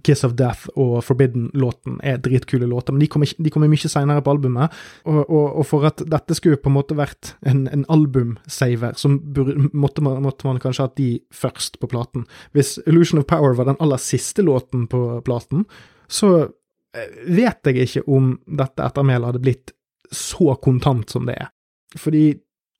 Kiss 0.00 0.24
of 0.24 0.32
Death 0.32 0.70
og 0.80 1.02
Forbidden-låten 1.04 1.98
er 2.00 2.20
dritkule 2.24 2.64
låter, 2.66 2.94
men 2.94 3.02
de 3.04 3.08
kommer, 3.12 3.28
de 3.28 3.50
kommer 3.52 3.68
mye 3.68 3.90
seinere 3.90 4.22
på 4.24 4.32
albumet. 4.32 4.72
Og, 5.04 5.18
og, 5.28 5.58
og, 5.58 5.66
for 5.68 5.84
at 5.84 6.00
dette 6.08 6.36
skulle 6.38 6.56
på 6.56 6.70
en 6.72 6.76
måte 6.78 6.96
vært 6.96 7.34
en, 7.44 7.66
en 7.68 7.84
albumsaver, 7.92 8.96
så 8.96 9.12
måtte 9.12 10.04
man, 10.04 10.22
måtte 10.24 10.48
man, 10.48 10.60
kanskje 10.62 10.88
hatt 10.88 10.96
de 10.96 11.10
først 11.36 11.76
på 11.82 11.90
platen. 11.92 12.24
Hvis 12.56 12.78
Illusion 12.88 13.20
of 13.20 13.28
Power 13.28 13.52
var 13.58 13.68
den 13.68 13.80
aller 13.84 14.00
siste 14.00 14.46
låten 14.46 14.88
på 14.88 15.04
platen, 15.26 15.68
så 16.08 16.32
vet 17.26 17.70
jeg 17.70 17.86
ikke 17.86 18.04
om 18.10 18.34
dette 18.46 18.84
ettermælet 18.84 19.32
hadde 19.32 19.44
blitt 19.44 19.74
så 20.14 20.54
kontant 20.62 21.10
som 21.10 21.26
det 21.28 21.36
er. 21.40 21.50
Fordi, 21.98 22.24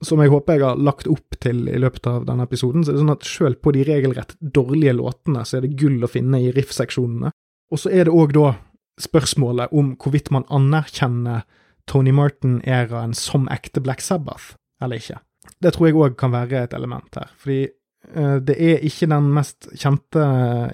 som 0.05 0.21
jeg 0.23 0.33
håper 0.33 0.59
jeg 0.59 0.65
har 0.67 0.81
lagt 0.81 1.09
opp 1.11 1.39
til 1.43 1.65
i 1.71 1.81
løpet 1.81 2.07
av 2.11 2.27
denne 2.29 2.47
episoden, 2.47 2.85
så 2.85 2.93
er 2.93 2.99
det 2.99 3.05
sånn 3.05 3.15
at 3.15 3.27
selv 3.29 3.61
på 3.62 3.75
de 3.75 3.85
regelrett 3.87 4.37
dårlige 4.39 4.97
låtene, 4.99 5.45
så 5.47 5.59
er 5.59 5.67
det 5.67 5.77
gull 5.81 6.03
å 6.05 6.11
finne 6.11 6.43
i 6.43 6.53
riff-seksjonene. 6.55 7.33
Og 7.73 7.81
så 7.81 7.91
er 7.91 8.07
det 8.07 8.15
òg 8.15 8.35
da 8.37 8.55
spørsmålet 9.03 9.73
om 9.75 9.95
hvorvidt 9.99 10.31
man 10.35 10.47
anerkjenner 10.55 11.47
Tony 11.91 12.12
Martin-æraen 12.15 13.15
som 13.19 13.49
ekte 13.53 13.83
Black 13.85 14.05
Sabbath, 14.05 14.55
eller 14.83 15.01
ikke. 15.01 15.19
Det 15.61 15.75
tror 15.75 15.89
jeg 15.89 15.99
òg 15.99 16.15
kan 16.21 16.33
være 16.35 16.65
et 16.65 16.77
element 16.77 17.19
her. 17.19 17.33
Fordi 17.41 17.67
det 18.15 18.55
er 18.61 18.83
ikke 18.87 19.09
den 19.11 19.31
mest 19.35 19.69
kjente 19.81 20.23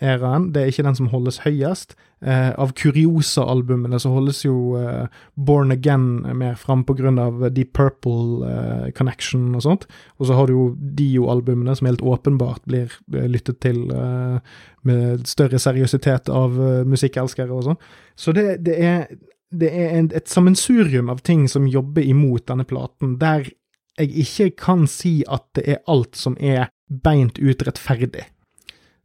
æraen, 0.03 0.51
det 0.55 0.63
er 0.63 0.73
ikke 0.73 0.85
den 0.89 0.97
som 0.99 1.11
holdes 1.13 1.41
høyest. 1.45 1.95
Eh, 2.21 2.51
av 2.61 2.75
Curiosa-albumene 2.77 3.97
så 4.03 4.11
holdes 4.13 4.43
jo 4.45 4.75
eh, 4.77 5.07
Born 5.41 5.73
Again 5.73 6.27
mer 6.37 6.59
fram 6.61 6.83
av 7.23 7.47
Deep 7.55 7.73
Purple 7.73 8.93
Connection 8.93 9.55
og 9.55 9.63
sånt. 9.65 9.87
Og 10.19 10.29
så 10.29 10.37
har 10.37 10.47
du 10.47 10.53
jo 10.53 10.67
Dio-albumene 10.77 11.77
som 11.77 11.89
helt 11.89 12.03
åpenbart 12.03 12.67
blir 12.69 12.93
lyttet 13.09 13.61
til 13.61 13.89
med 14.83 15.27
større 15.29 15.59
seriøsitet 15.59 16.29
av 16.29 16.57
musikkelskere 16.89 17.53
og 17.53 17.71
sånn. 17.71 17.81
Så 18.17 18.33
det, 18.37 18.61
det 18.67 18.77
er, 18.85 19.07
det 19.51 19.71
er 19.73 19.97
et 20.13 20.29
sammensurium 20.29 21.09
av 21.13 21.23
ting 21.25 21.49
som 21.49 21.69
jobber 21.69 22.05
imot 22.05 22.49
denne 22.51 22.69
platen, 22.69 23.17
der 23.21 23.49
jeg 24.01 24.13
ikke 24.23 24.51
kan 24.61 24.87
si 24.89 25.21
at 25.29 25.45
det 25.57 25.67
er 25.69 25.83
alt 25.91 26.17
som 26.17 26.37
er 26.41 26.69
beint 26.91 27.39
ut 27.39 27.63
rettferdig. 27.67 28.27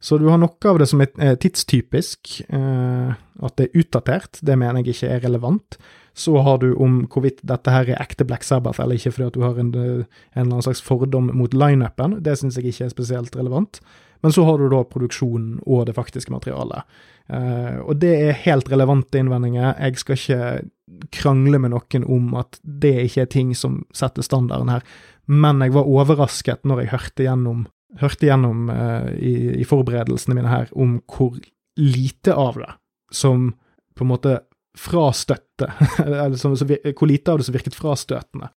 Så 0.02 0.18
du 0.20 0.26
har 0.28 0.38
noe 0.38 0.70
av 0.70 0.78
det 0.78 0.88
som 0.90 1.00
er 1.02 1.38
tidstypisk, 1.40 2.40
eh, 2.52 3.14
at 3.16 3.56
det 3.56 3.68
er 3.68 3.80
utdatert, 3.80 4.42
det 4.44 4.58
mener 4.58 4.82
jeg 4.82 4.94
ikke 4.94 5.12
er 5.14 5.24
relevant. 5.24 5.78
Så 6.16 6.36
har 6.44 6.60
du 6.62 6.70
om 6.80 7.02
hvorvidt 7.12 7.42
dette 7.44 7.72
her 7.72 7.90
er 7.90 8.00
ekte 8.00 8.24
Black 8.28 8.44
Sabbath 8.44 8.80
eller 8.80 8.96
ikke, 8.96 9.12
fordi 9.16 9.26
at 9.26 9.36
du 9.36 9.42
har 9.44 9.58
en, 9.60 9.72
en 9.74 10.04
eller 10.04 10.46
annen 10.46 10.64
slags 10.64 10.80
fordom 10.84 11.28
mot 11.36 11.52
lineupen. 11.52 12.20
Det 12.24 12.38
syns 12.40 12.56
jeg 12.56 12.70
ikke 12.70 12.86
er 12.86 12.94
spesielt 12.94 13.36
relevant. 13.36 13.80
Men 14.24 14.32
så 14.32 14.46
har 14.48 14.58
du 14.58 14.70
da 14.72 14.80
produksjonen 14.88 15.58
og 15.66 15.84
det 15.88 15.96
faktiske 15.96 16.32
materialet. 16.32 16.88
Uh, 17.28 17.82
og 17.84 17.98
det 18.00 18.14
er 18.28 18.40
helt 18.46 18.70
relevante 18.72 19.20
innvendinger. 19.20 19.74
Jeg 19.76 20.00
skal 20.00 20.20
ikke 20.20 21.08
krangle 21.12 21.60
med 21.60 21.74
noen 21.74 22.06
om 22.06 22.36
at 22.40 22.60
det 22.62 22.94
ikke 23.08 23.26
er 23.26 23.32
ting 23.32 23.52
som 23.58 23.82
setter 23.96 24.24
standarden 24.24 24.70
her, 24.70 24.84
men 25.26 25.60
jeg 25.64 25.74
var 25.74 25.90
overrasket 25.90 26.62
når 26.64 26.84
jeg 26.84 26.92
hørte 26.94 27.26
gjennom, 27.26 27.64
hørte 28.00 28.28
gjennom 28.28 28.70
uh, 28.70 29.08
i, 29.14 29.60
i, 29.60 29.64
forberedelsene 29.68 30.36
mine 30.36 30.50
her 30.50 30.70
om 30.74 30.98
hvor 31.10 31.38
lite 31.76 32.34
av 32.34 32.58
det 32.60 32.72
som 33.14 33.52
på 33.96 34.04
en 34.04 34.10
måte 34.10 34.38
frastøtte, 34.76 35.70
eller 36.04 36.36
som, 36.40 36.56
hvor 36.56 37.08
lite 37.08 37.32
av 37.32 37.40
det 37.40 37.46
som 37.48 37.56
virket 37.56 37.78
frastøtende. 37.78 38.50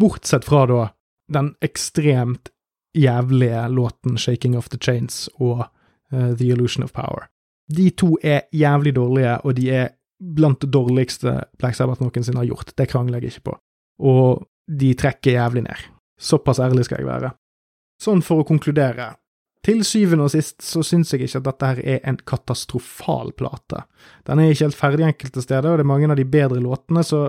Bortsett 0.00 0.44
fra 0.44 0.66
da 0.68 0.88
den 1.32 1.54
ekstremt 1.64 2.50
jævlige 2.94 3.68
låten 3.68 4.18
'Shaking 4.18 4.58
of 4.58 4.68
the 4.68 4.78
Chains' 4.78 5.28
og 5.40 5.66
uh, 6.12 6.34
'The 6.34 6.46
Illusion 6.46 6.84
of 6.84 6.92
Power'. 6.92 7.30
De 7.72 7.90
to 7.90 8.18
er 8.22 8.40
jævlig 8.52 8.94
dårlige, 8.94 9.38
og 9.40 9.56
de 9.56 9.70
er 9.70 9.88
blant 10.34 10.60
det 10.60 10.72
dårligste 10.72 11.44
Black 11.58 11.76
Sabbath 11.76 12.02
noensinne 12.02 12.42
har 12.42 12.48
gjort, 12.48 12.74
det 12.78 12.88
krangler 12.88 13.20
jeg 13.20 13.34
ikke 13.34 13.50
på. 13.50 13.56
Og 14.04 14.44
de 14.68 14.94
trekker 14.94 15.38
jævlig 15.38 15.62
ned. 15.62 15.80
Såpass 16.20 16.60
ærlig 16.60 16.84
skal 16.84 17.02
jeg 17.02 17.06
være. 17.06 17.30
Sånn 18.04 18.24
for 18.24 18.42
å 18.42 18.48
konkludere. 18.48 19.14
Til 19.64 19.80
syvende 19.86 20.26
og 20.26 20.32
sist 20.34 20.60
så 20.60 20.82
syns 20.84 21.14
jeg 21.14 21.24
ikke 21.24 21.40
at 21.40 21.46
dette 21.46 21.68
her 21.70 21.78
er 21.94 22.02
en 22.10 22.18
katastrofal 22.28 23.30
plate. 23.38 23.86
Den 24.28 24.42
er 24.42 24.50
ikke 24.52 24.66
helt 24.66 24.76
ferdig 24.76 25.06
enkelte 25.06 25.40
steder, 25.40 25.70
og 25.70 25.80
det 25.80 25.86
er 25.86 25.88
mange 25.88 26.10
av 26.12 26.18
de 26.20 26.26
bedre 26.28 26.60
låtene, 26.60 27.00
så, 27.06 27.22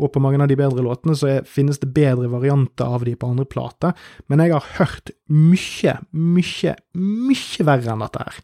og 0.00 0.12
på 0.14 0.22
mange 0.24 0.40
av 0.40 0.48
de 0.48 0.56
bedre 0.56 0.84
låtene 0.86 1.16
så 1.18 1.28
er, 1.34 1.44
finnes 1.44 1.82
det 1.82 1.90
bedre 1.92 2.30
varianter 2.32 2.96
av 2.96 3.04
de 3.04 3.12
på 3.12 3.28
andre 3.28 3.44
plater, 3.44 3.92
men 4.32 4.40
jeg 4.40 4.54
har 4.54 4.70
hørt 4.78 5.12
mye, 5.28 5.98
mye, 6.16 6.74
mye 6.96 7.68
verre 7.68 7.92
enn 7.92 8.06
dette 8.06 8.24
her. 8.24 8.40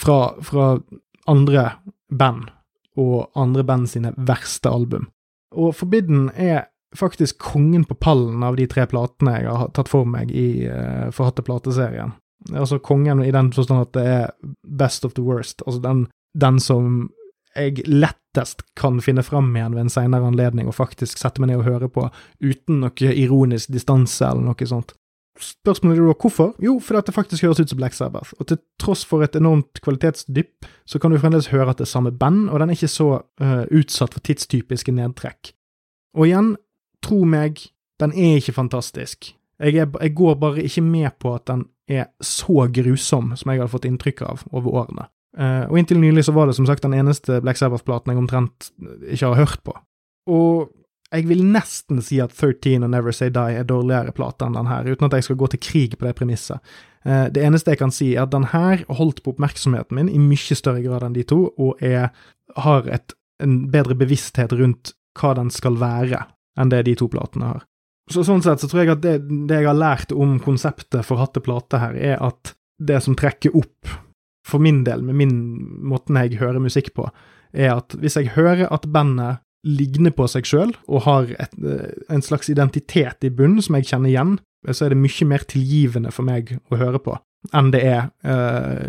Fra, 0.00 0.18
fra 0.48 0.70
andre 1.28 1.68
band, 2.08 2.48
og 2.96 3.28
andre 3.36 3.68
band 3.68 3.92
sine 3.92 4.16
verste 4.16 4.72
album. 4.72 5.10
Og 5.52 5.76
Forbidden 5.76 6.30
er 6.32 6.70
faktisk 6.96 7.40
kongen 7.42 7.84
på 7.84 7.96
pallen 8.00 8.44
av 8.46 8.56
de 8.56 8.64
tre 8.70 8.86
platene 8.88 9.34
jeg 9.42 9.50
har 9.50 9.74
tatt 9.76 9.90
for 9.92 10.08
meg 10.08 10.30
i 10.32 10.64
uh, 10.70 11.10
Forhatte 11.12 11.44
plateserien 11.44 12.14
altså 12.54 12.78
kongen 12.78 13.22
i 13.24 13.32
den 13.34 13.50
forstand 13.52 13.82
at 13.82 13.94
det 13.96 14.06
er 14.06 14.30
best 14.62 15.04
of 15.04 15.14
the 15.14 15.24
worst, 15.24 15.62
altså 15.66 15.80
den, 15.82 16.06
den 16.38 16.60
som 16.60 17.08
jeg 17.56 17.82
lettest 17.88 18.62
kan 18.78 19.00
finne 19.02 19.24
fram 19.26 19.50
igjen 19.56 19.74
ved 19.74 19.86
en 19.86 19.92
senere 19.92 20.28
anledning 20.28 20.68
og 20.68 20.76
faktisk 20.76 21.18
sette 21.18 21.42
meg 21.42 21.50
ned 21.50 21.62
og 21.62 21.68
høre 21.68 21.90
på, 21.90 22.06
uten 22.44 22.82
noe 22.84 23.12
ironisk 23.14 23.72
distanse 23.74 24.26
eller 24.26 24.46
noe 24.46 24.68
sånt. 24.68 24.94
Spørsmålet 25.38 26.00
er 26.00 26.08
da 26.10 26.14
hvorfor? 26.18 26.54
Jo, 26.62 26.76
fordi 26.82 27.04
det 27.06 27.14
faktisk 27.14 27.44
høres 27.46 27.60
ut 27.60 27.70
som 27.70 27.78
Black 27.78 27.94
Sabbath, 27.94 28.32
og 28.38 28.48
til 28.50 28.58
tross 28.82 29.04
for 29.06 29.22
et 29.22 29.36
enormt 29.38 29.80
kvalitetsdypp, 29.84 30.66
så 30.86 30.98
kan 30.98 31.14
du 31.14 31.18
fremdeles 31.18 31.52
høre 31.52 31.70
at 31.70 31.78
det 31.78 31.86
er 31.86 31.92
samme 31.92 32.10
band, 32.10 32.48
og 32.50 32.58
den 32.58 32.70
er 32.70 32.78
ikke 32.78 32.90
så 32.90 33.10
uh, 33.22 33.64
utsatt 33.70 34.16
for 34.16 34.24
tidstypiske 34.26 34.94
nedtrekk. 34.94 35.52
Og 36.18 36.26
igjen, 36.26 36.56
tro 37.04 37.24
meg, 37.28 37.60
den 38.00 38.14
er 38.14 38.38
ikke 38.38 38.56
fantastisk. 38.56 39.32
Jeg, 39.58 39.74
er, 39.74 39.90
jeg 39.90 40.14
går 40.14 40.38
bare 40.38 40.62
ikke 40.62 40.84
med 40.86 41.10
på 41.18 41.34
at 41.34 41.48
den 41.50 41.66
er 41.88 42.10
så 42.22 42.68
grusom 42.70 43.32
som 43.36 43.50
jeg 43.50 43.60
hadde 43.60 43.72
fått 43.72 43.88
inntrykk 43.88 44.22
av 44.28 44.44
over 44.52 44.82
årene. 44.84 45.08
Uh, 45.38 45.68
og 45.68 45.78
inntil 45.80 46.00
nylig 46.00 46.24
så 46.26 46.34
var 46.34 46.48
det 46.48 46.56
som 46.56 46.66
sagt 46.66 46.84
den 46.86 46.96
eneste 46.96 47.40
Black 47.44 47.60
Sabbath-platen 47.60 48.12
jeg 48.12 48.20
omtrent 48.20 48.70
ikke 49.06 49.32
har 49.32 49.40
hørt 49.42 49.62
på. 49.66 49.74
Og 50.30 50.70
jeg 51.12 51.24
vil 51.28 51.44
nesten 51.48 52.02
si 52.04 52.18
at 52.20 52.34
13 52.36 52.84
og 52.84 52.90
Never 52.92 53.14
Say 53.16 53.32
Die 53.32 53.60
er 53.60 53.66
dårligere 53.68 54.12
plate 54.12 54.44
enn 54.44 54.56
den 54.58 54.68
her, 54.68 54.88
uten 54.88 55.08
at 55.08 55.16
jeg 55.16 55.28
skal 55.28 55.38
gå 55.40 55.48
til 55.52 55.62
krig 55.64 55.96
på 55.96 56.06
det 56.06 56.14
premisset. 56.18 56.62
Uh, 57.06 57.26
det 57.32 57.44
eneste 57.44 57.74
jeg 57.74 57.82
kan 57.82 57.94
si, 57.94 58.12
er 58.14 58.26
at 58.26 58.34
den 58.34 58.50
her 58.52 58.84
holdt 59.00 59.22
på 59.24 59.34
oppmerksomheten 59.34 59.98
min 59.98 60.12
i 60.12 60.20
mye 60.22 60.58
større 60.58 60.84
grad 60.84 61.06
enn 61.06 61.16
de 61.16 61.26
to, 61.28 61.46
og 61.56 61.82
er, 61.84 62.10
har 62.56 62.90
et, 62.92 63.14
en 63.42 63.60
bedre 63.72 63.96
bevissthet 63.98 64.54
rundt 64.58 64.94
hva 65.18 65.34
den 65.38 65.50
skal 65.54 65.78
være, 65.80 66.26
enn 66.58 66.72
det 66.72 66.84
de 66.88 66.96
to 66.98 67.08
platene 67.12 67.52
har. 67.52 67.64
Så 68.08 68.24
sånn 68.24 68.42
sett 68.44 68.62
så 68.62 68.68
tror 68.70 68.82
jeg 68.82 68.94
at 68.94 69.02
det, 69.04 69.16
det 69.48 69.60
jeg 69.60 69.68
har 69.68 69.76
lært 69.76 70.14
om 70.16 70.38
konseptet 70.40 71.04
for 71.04 71.20
Hatte 71.20 71.42
plate 71.44 71.80
her, 71.80 71.96
er 71.96 72.22
at 72.24 72.54
det 72.78 73.02
som 73.04 73.16
trekker 73.18 73.56
opp, 73.58 73.90
for 74.48 74.62
min 74.64 74.80
del, 74.86 75.02
med 75.04 75.18
min 75.18 75.34
måten 75.90 76.16
jeg 76.16 76.38
hører 76.40 76.62
musikk 76.62 76.94
på, 76.96 77.10
er 77.52 77.74
at 77.74 77.92
hvis 78.00 78.16
jeg 78.16 78.32
hører 78.32 78.70
at 78.72 78.88
bandet 78.88 79.42
ligner 79.66 80.14
på 80.14 80.24
seg 80.30 80.46
sjøl 80.48 80.72
og 80.86 81.02
har 81.04 81.32
et, 81.34 81.52
eh, 81.58 81.90
en 82.08 82.22
slags 82.24 82.48
identitet 82.48 83.26
i 83.26 83.32
bunnen 83.34 83.60
som 83.64 83.76
jeg 83.76 83.90
kjenner 83.90 84.12
igjen, 84.12 84.36
så 84.70 84.86
er 84.86 84.94
det 84.94 85.02
mye 85.02 85.26
mer 85.28 85.44
tilgivende 85.50 86.12
for 86.14 86.24
meg 86.24 86.54
å 86.72 86.78
høre 86.80 87.00
på 87.02 87.18
enn 87.56 87.70
det 87.72 87.82
er 87.86 88.08
eh, 88.26 88.86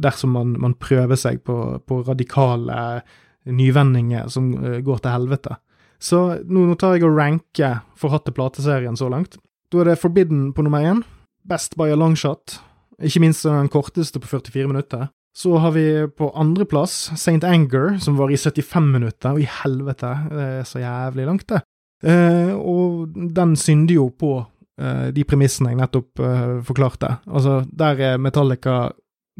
dersom 0.00 0.32
man, 0.34 0.54
man, 0.60 0.76
prøver 0.80 1.18
seg 1.20 1.42
på, 1.46 1.56
på 1.86 2.00
radikale 2.06 3.02
nyvendinger 3.50 4.30
som 4.32 4.52
eh, 4.56 4.80
går 4.84 5.02
til 5.02 5.14
helvete. 5.14 5.58
Så 6.00 6.22
nå, 6.48 6.64
nå 6.66 6.76
tar 6.80 6.96
jeg 6.96 7.06
og 7.06 7.18
ranker 7.18 7.82
forhatte 8.00 8.32
plateserien 8.34 8.96
så 8.96 9.10
langt. 9.12 9.36
Da 9.70 9.82
er 9.82 9.92
det 9.92 10.00
Forbidden 10.00 10.50
på 10.56 10.64
nummer 10.66 10.82
én. 10.82 11.04
Best 11.46 11.76
by 11.78 11.92
a 11.92 11.98
long 11.98 12.16
shot. 12.18 12.58
Ikke 13.00 13.22
minst 13.22 13.46
den 13.46 13.70
korteste 13.72 14.20
på 14.20 14.28
44 14.28 14.68
minutter. 14.68 15.08
Så 15.36 15.54
har 15.62 15.72
vi 15.76 15.84
på 16.16 16.32
andreplass 16.36 17.12
St. 17.14 17.44
Anger, 17.46 17.98
som 18.02 18.16
var 18.18 18.32
i 18.32 18.38
75 18.40 18.88
minutter. 18.90 19.36
Og 19.36 19.44
i 19.44 19.50
helvete, 19.60 20.10
det 20.32 20.46
er 20.46 20.64
så 20.68 20.82
jævlig 20.82 21.28
langt, 21.28 21.46
det. 21.52 21.60
Eh, 22.02 22.52
og 22.56 23.12
den 23.12 23.54
synder 23.60 23.94
jo 23.94 24.08
på 24.16 24.32
eh, 24.80 25.10
de 25.14 25.24
premissene 25.28 25.74
jeg 25.74 25.80
nettopp 25.80 26.22
eh, 26.24 26.56
forklarte. 26.66 27.14
Altså, 27.28 27.60
der 27.68 28.00
er 28.08 28.20
Metallica 28.20 28.90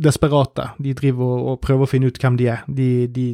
desperate. 0.01 0.70
De 0.82 0.94
driver 0.96 1.44
og, 1.53 1.59
prøver 1.64 1.86
å 1.86 1.90
finne 1.90 2.11
ut 2.11 2.20
hvem 2.20 2.38
de 2.40 2.48
er. 2.53 2.62
De, 2.66 2.90
de, 3.12 3.26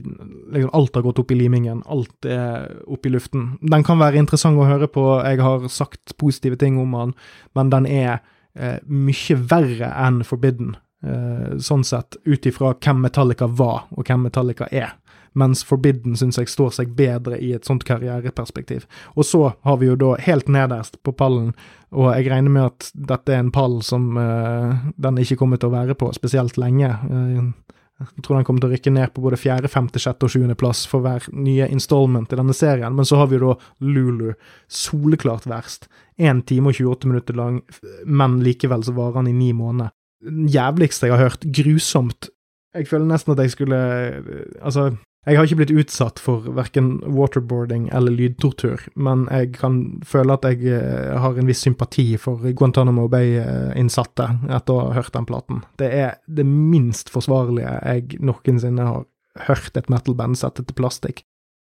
liksom 0.54 0.72
alt 0.76 0.98
har 0.98 1.06
gått 1.06 1.20
opp 1.22 1.34
i 1.34 1.38
limingen, 1.38 1.82
alt 1.92 2.28
er 2.28 2.66
opp 2.90 3.06
i 3.06 3.12
luften. 3.14 3.52
Den 3.62 3.86
kan 3.86 4.00
være 4.02 4.20
interessant 4.22 4.58
å 4.60 4.68
høre 4.68 4.90
på, 4.92 5.04
jeg 5.22 5.42
har 5.44 5.68
sagt 5.72 6.16
positive 6.20 6.58
ting 6.60 6.80
om 6.82 6.96
den, 6.96 7.14
men 7.58 7.72
den 7.72 7.88
er 7.90 8.18
eh, 8.58 8.78
mye 8.86 9.38
verre 9.52 9.92
enn 10.06 10.22
Forbidden, 10.26 10.76
eh, 11.06 11.56
sånn 11.62 11.86
sett, 11.86 12.18
ut 12.26 12.48
ifra 12.48 12.74
hvem 12.74 13.04
Metallica 13.06 13.48
var, 13.48 13.86
og 13.94 14.06
hvem 14.06 14.26
Metallica 14.28 14.70
er 14.70 14.94
mens 15.36 15.62
Forbidden 15.66 16.16
syns 16.18 16.40
jeg 16.40 16.50
står 16.50 16.74
seg 16.78 16.94
bedre 16.96 17.38
i 17.42 17.52
et 17.56 17.68
sånt 17.68 17.84
karriereperspektiv. 17.86 18.86
Og 19.14 19.28
så 19.28 19.42
har 19.52 19.78
vi 19.80 19.90
jo 19.90 19.98
da 20.00 20.14
helt 20.26 20.48
nederst 20.52 20.98
på 21.06 21.14
pallen, 21.16 21.52
og 21.94 22.10
jeg 22.16 22.30
regner 22.32 22.52
med 22.52 22.70
at 22.70 22.90
dette 23.12 23.32
er 23.32 23.44
en 23.44 23.52
pall 23.54 23.78
som 23.86 24.16
uh, 24.18 24.88
den 24.96 25.22
ikke 25.22 25.38
kommer 25.40 25.60
til 25.60 25.70
å 25.70 25.76
være 25.76 25.96
på 25.98 26.10
spesielt 26.16 26.58
lenge. 26.60 26.90
Uh, 27.06 27.52
jeg 27.96 28.24
tror 28.26 28.36
den 28.36 28.44
kommer 28.44 28.60
til 28.60 28.68
å 28.68 28.74
rykke 28.74 28.92
ned 28.92 29.12
på 29.14 29.22
både 29.24 29.38
fjerde, 29.40 29.70
femte, 29.72 30.00
sjette 30.02 30.28
og 30.28 30.32
sjuende 30.34 30.56
plass 30.58 30.82
for 30.88 31.00
hver 31.04 31.24
nye 31.32 31.68
installment 31.72 32.32
i 32.34 32.36
denne 32.36 32.56
serien. 32.56 32.92
Men 32.92 33.08
så 33.08 33.16
har 33.22 33.30
vi 33.30 33.38
jo 33.38 33.46
da 33.46 33.54
Lulu, 33.88 34.34
soleklart 34.68 35.46
verst. 35.48 35.88
1 36.20 36.42
time 36.48 36.72
og 36.72 36.76
28 36.76 37.08
minutter 37.08 37.36
lang, 37.36 37.62
men 38.04 38.38
likevel 38.44 38.84
så 38.84 38.92
varer 38.96 39.22
han 39.22 39.30
i 39.32 39.36
ni 39.36 39.50
måneder. 39.56 39.94
Jævligste 40.26 41.08
jeg 41.08 41.16
har 41.16 41.24
hørt. 41.24 41.48
Grusomt. 41.56 42.28
Jeg 42.76 42.88
føler 42.90 43.08
nesten 43.08 43.32
at 43.32 43.40
jeg 43.40 43.54
skulle 43.54 43.78
Altså, 44.60 44.90
jeg 45.26 45.38
har 45.40 45.48
ikke 45.48 45.58
blitt 45.58 45.74
utsatt 45.74 46.20
for 46.22 46.44
verken 46.54 47.00
waterboarding 47.10 47.88
eller 47.94 48.14
lydtortur, 48.14 48.84
men 48.94 49.24
jeg 49.26 49.56
kan 49.56 49.80
føle 50.06 50.36
at 50.36 50.46
jeg 50.46 50.68
eh, 50.70 51.16
har 51.18 51.34
en 51.34 51.48
viss 51.50 51.64
sympati 51.66 52.12
for 52.22 52.44
Guantánamo 52.46 53.08
Bay-innsatte 53.10 54.28
etter 54.46 54.74
å 54.74 54.84
ha 54.86 54.94
hørt 55.00 55.14
den 55.16 55.26
platen. 55.26 55.64
Det 55.82 55.88
er 55.90 56.20
det 56.30 56.46
minst 56.46 57.10
forsvarlige 57.10 57.74
jeg 57.74 58.20
noensinne 58.22 58.86
har 58.86 59.08
hørt 59.48 59.74
et 59.76 59.90
metal-band 59.90 60.38
sette 60.38 60.62
til 60.62 60.78
plastikk. 60.78 61.24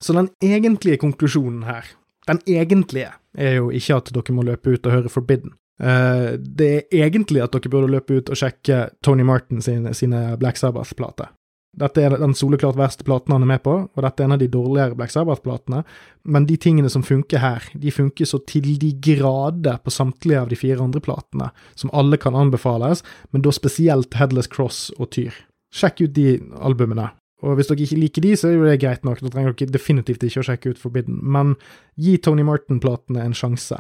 Så 0.05 0.13
den 0.13 0.29
egentlige 0.45 1.01
konklusjonen 1.01 1.65
her, 1.67 1.89
den 2.29 2.43
egentlige, 2.47 3.15
er 3.33 3.59
jo 3.63 3.73
ikke 3.73 3.97
at 3.97 4.13
dere 4.13 4.37
må 4.37 4.45
løpe 4.45 4.77
ut 4.77 4.87
og 4.87 4.95
høre 4.95 5.11
Forbidden. 5.13 5.57
Uh, 5.79 6.35
det 6.37 6.69
er 6.91 7.07
egentlig 7.07 7.41
at 7.43 7.55
dere 7.55 7.71
burde 7.71 7.91
løpe 7.91 8.19
ut 8.19 8.31
og 8.31 8.39
sjekke 8.39 8.89
Tony 9.03 9.25
Martin 9.27 9.63
sine, 9.63 9.95
sine 9.95 10.37
Black 10.39 10.61
Sabbath-plater. 10.61 11.33
Dette 11.79 12.03
er 12.03 12.17
den 12.19 12.35
soleklart 12.35 12.79
verste 12.79 13.07
platen 13.07 13.35
han 13.35 13.45
er 13.45 13.51
med 13.53 13.63
på, 13.63 13.75
og 13.87 14.05
dette 14.05 14.23
er 14.23 14.29
en 14.29 14.35
av 14.35 14.41
de 14.41 14.49
dårligere 14.51 14.97
Black 14.99 15.13
Sabbath-platene. 15.15 15.85
Men 16.27 16.49
de 16.49 16.57
tingene 16.61 16.91
som 16.91 17.05
funker 17.07 17.43
her, 17.43 17.69
de 17.79 17.93
funker 17.95 18.27
så 18.29 18.41
til 18.51 18.67
de 18.83 18.91
grader 19.05 19.79
på 19.85 19.95
samtlige 19.95 20.43
av 20.43 20.51
de 20.51 20.59
fire 20.59 20.83
andre 20.83 21.03
platene, 21.05 21.53
som 21.79 21.93
alle 21.95 22.19
kan 22.21 22.37
anbefales, 22.39 23.05
men 23.31 23.45
da 23.47 23.55
spesielt 23.55 24.19
Headless 24.19 24.51
Cross 24.51 24.89
og 24.99 25.13
Tyr. 25.15 25.37
Sjekk 25.75 26.03
ut 26.07 26.17
de 26.17 26.39
albumene. 26.65 27.11
Og 27.47 27.55
hvis 27.55 27.69
dere 27.71 27.85
ikke 27.85 28.01
liker 28.01 28.25
de, 28.25 28.33
så 28.35 28.51
er 28.51 28.65
det 28.67 28.81
greit 28.83 29.05
nok, 29.07 29.21
da 29.23 29.31
trenger 29.31 29.55
dere 29.55 29.77
definitivt 29.77 30.25
ikke 30.27 30.43
å 30.43 30.49
sjekke 30.49 30.73
ut 30.75 30.83
Forbidden, 30.83 31.21
men 31.23 31.55
gi 31.95 32.17
Tony 32.19 32.43
Martin-platene 32.47 33.23
en 33.23 33.37
sjanse. 33.37 33.79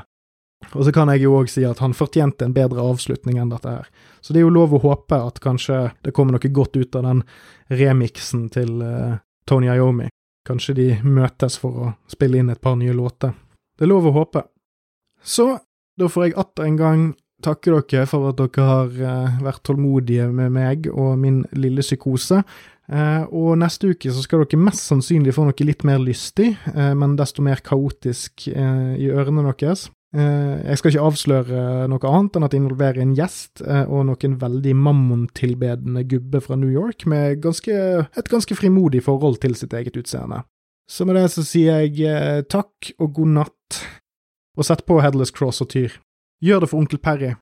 Og 0.75 0.85
så 0.85 0.93
kan 0.93 1.09
jeg 1.13 1.23
jo 1.23 1.37
òg 1.39 1.49
si 1.51 1.63
at 1.65 1.81
han 1.83 1.97
fortjente 1.97 2.45
en 2.45 2.55
bedre 2.57 2.83
avslutning 2.85 3.39
enn 3.41 3.53
dette 3.53 3.71
her. 3.71 3.89
Så 4.21 4.35
det 4.35 4.43
er 4.43 4.49
jo 4.49 4.55
lov 4.55 4.75
å 4.77 4.83
håpe 4.83 5.17
at 5.29 5.41
kanskje 5.43 5.89
det 6.05 6.13
kommer 6.17 6.37
noe 6.37 6.53
godt 6.53 6.77
ut 6.77 6.99
av 6.99 7.07
den 7.07 7.23
remiksen 7.73 8.49
til 8.53 8.83
uh, 8.83 9.19
Tony 9.49 9.71
Iommi. 9.73 10.11
Kanskje 10.49 10.75
de 10.77 10.89
møtes 11.05 11.59
for 11.61 11.85
å 11.85 11.95
spille 12.11 12.41
inn 12.41 12.53
et 12.53 12.61
par 12.61 12.77
nye 12.81 12.97
låter. 12.97 13.33
Det 13.79 13.87
er 13.87 13.93
lov 13.93 14.11
å 14.11 14.17
håpe. 14.17 14.45
Så 15.23 15.51
da 15.99 16.09
får 16.11 16.29
jeg 16.29 16.39
atter 16.41 16.69
en 16.69 16.79
gang 16.79 17.05
takke 17.45 17.71
dere 17.71 18.07
for 18.11 18.33
at 18.33 18.41
dere 18.41 18.67
har 18.67 18.97
uh, 18.99 19.43
vært 19.47 19.65
tålmodige 19.69 20.27
med 20.35 20.53
meg 20.53 20.91
og 20.93 21.15
min 21.23 21.45
lille 21.57 21.85
psykose. 21.87 22.43
Uh, 22.89 23.25
og 23.31 23.61
neste 23.61 23.93
uke 23.93 24.11
så 24.13 24.25
skal 24.25 24.43
dere 24.43 24.61
mest 24.69 24.85
sannsynlig 24.91 25.37
få 25.37 25.47
noe 25.49 25.69
litt 25.69 25.87
mer 25.87 26.01
lystig, 26.03 26.51
men 26.75 27.17
desto 27.17 27.45
mer 27.45 27.63
kaotisk 27.65 28.49
i 28.51 29.09
ørene 29.13 29.45
deres. 29.47 29.87
Eh, 30.17 30.61
jeg 30.65 30.81
skal 30.81 30.95
ikke 30.95 31.05
avsløre 31.05 31.63
noe 31.93 32.09
annet 32.09 32.39
enn 32.39 32.47
at 32.47 32.55
det 32.55 32.61
involverer 32.63 33.03
en 33.03 33.13
gjest 33.17 33.61
eh, 33.61 33.85
og 33.85 34.07
noen 34.09 34.39
veldig 34.41 34.73
mammontilbedende 34.81 36.05
gubbe 36.09 36.41
fra 36.41 36.57
New 36.57 36.71
York 36.73 37.05
med 37.11 37.43
ganske, 37.45 37.75
et 38.09 38.31
ganske 38.33 38.57
frimodig 38.57 39.03
forhold 39.05 39.37
til 39.43 39.57
sitt 39.59 39.77
eget 39.77 39.99
utseende. 40.01 40.47
Så 40.89 41.05
med 41.05 41.19
det 41.21 41.27
så 41.35 41.45
sier 41.45 41.85
jeg 41.85 42.01
eh, 42.09 42.41
takk 42.49 42.95
og 42.97 43.13
god 43.21 43.35
natt, 43.43 43.83
og 44.57 44.65
sett 44.65 44.87
på 44.89 45.03
Headless 45.05 45.35
Cross 45.35 45.61
og 45.61 45.69
Tyr. 45.75 46.01
Gjør 46.41 46.65
det 46.65 46.71
for 46.73 46.81
onkel 46.81 47.03
Perry. 47.03 47.35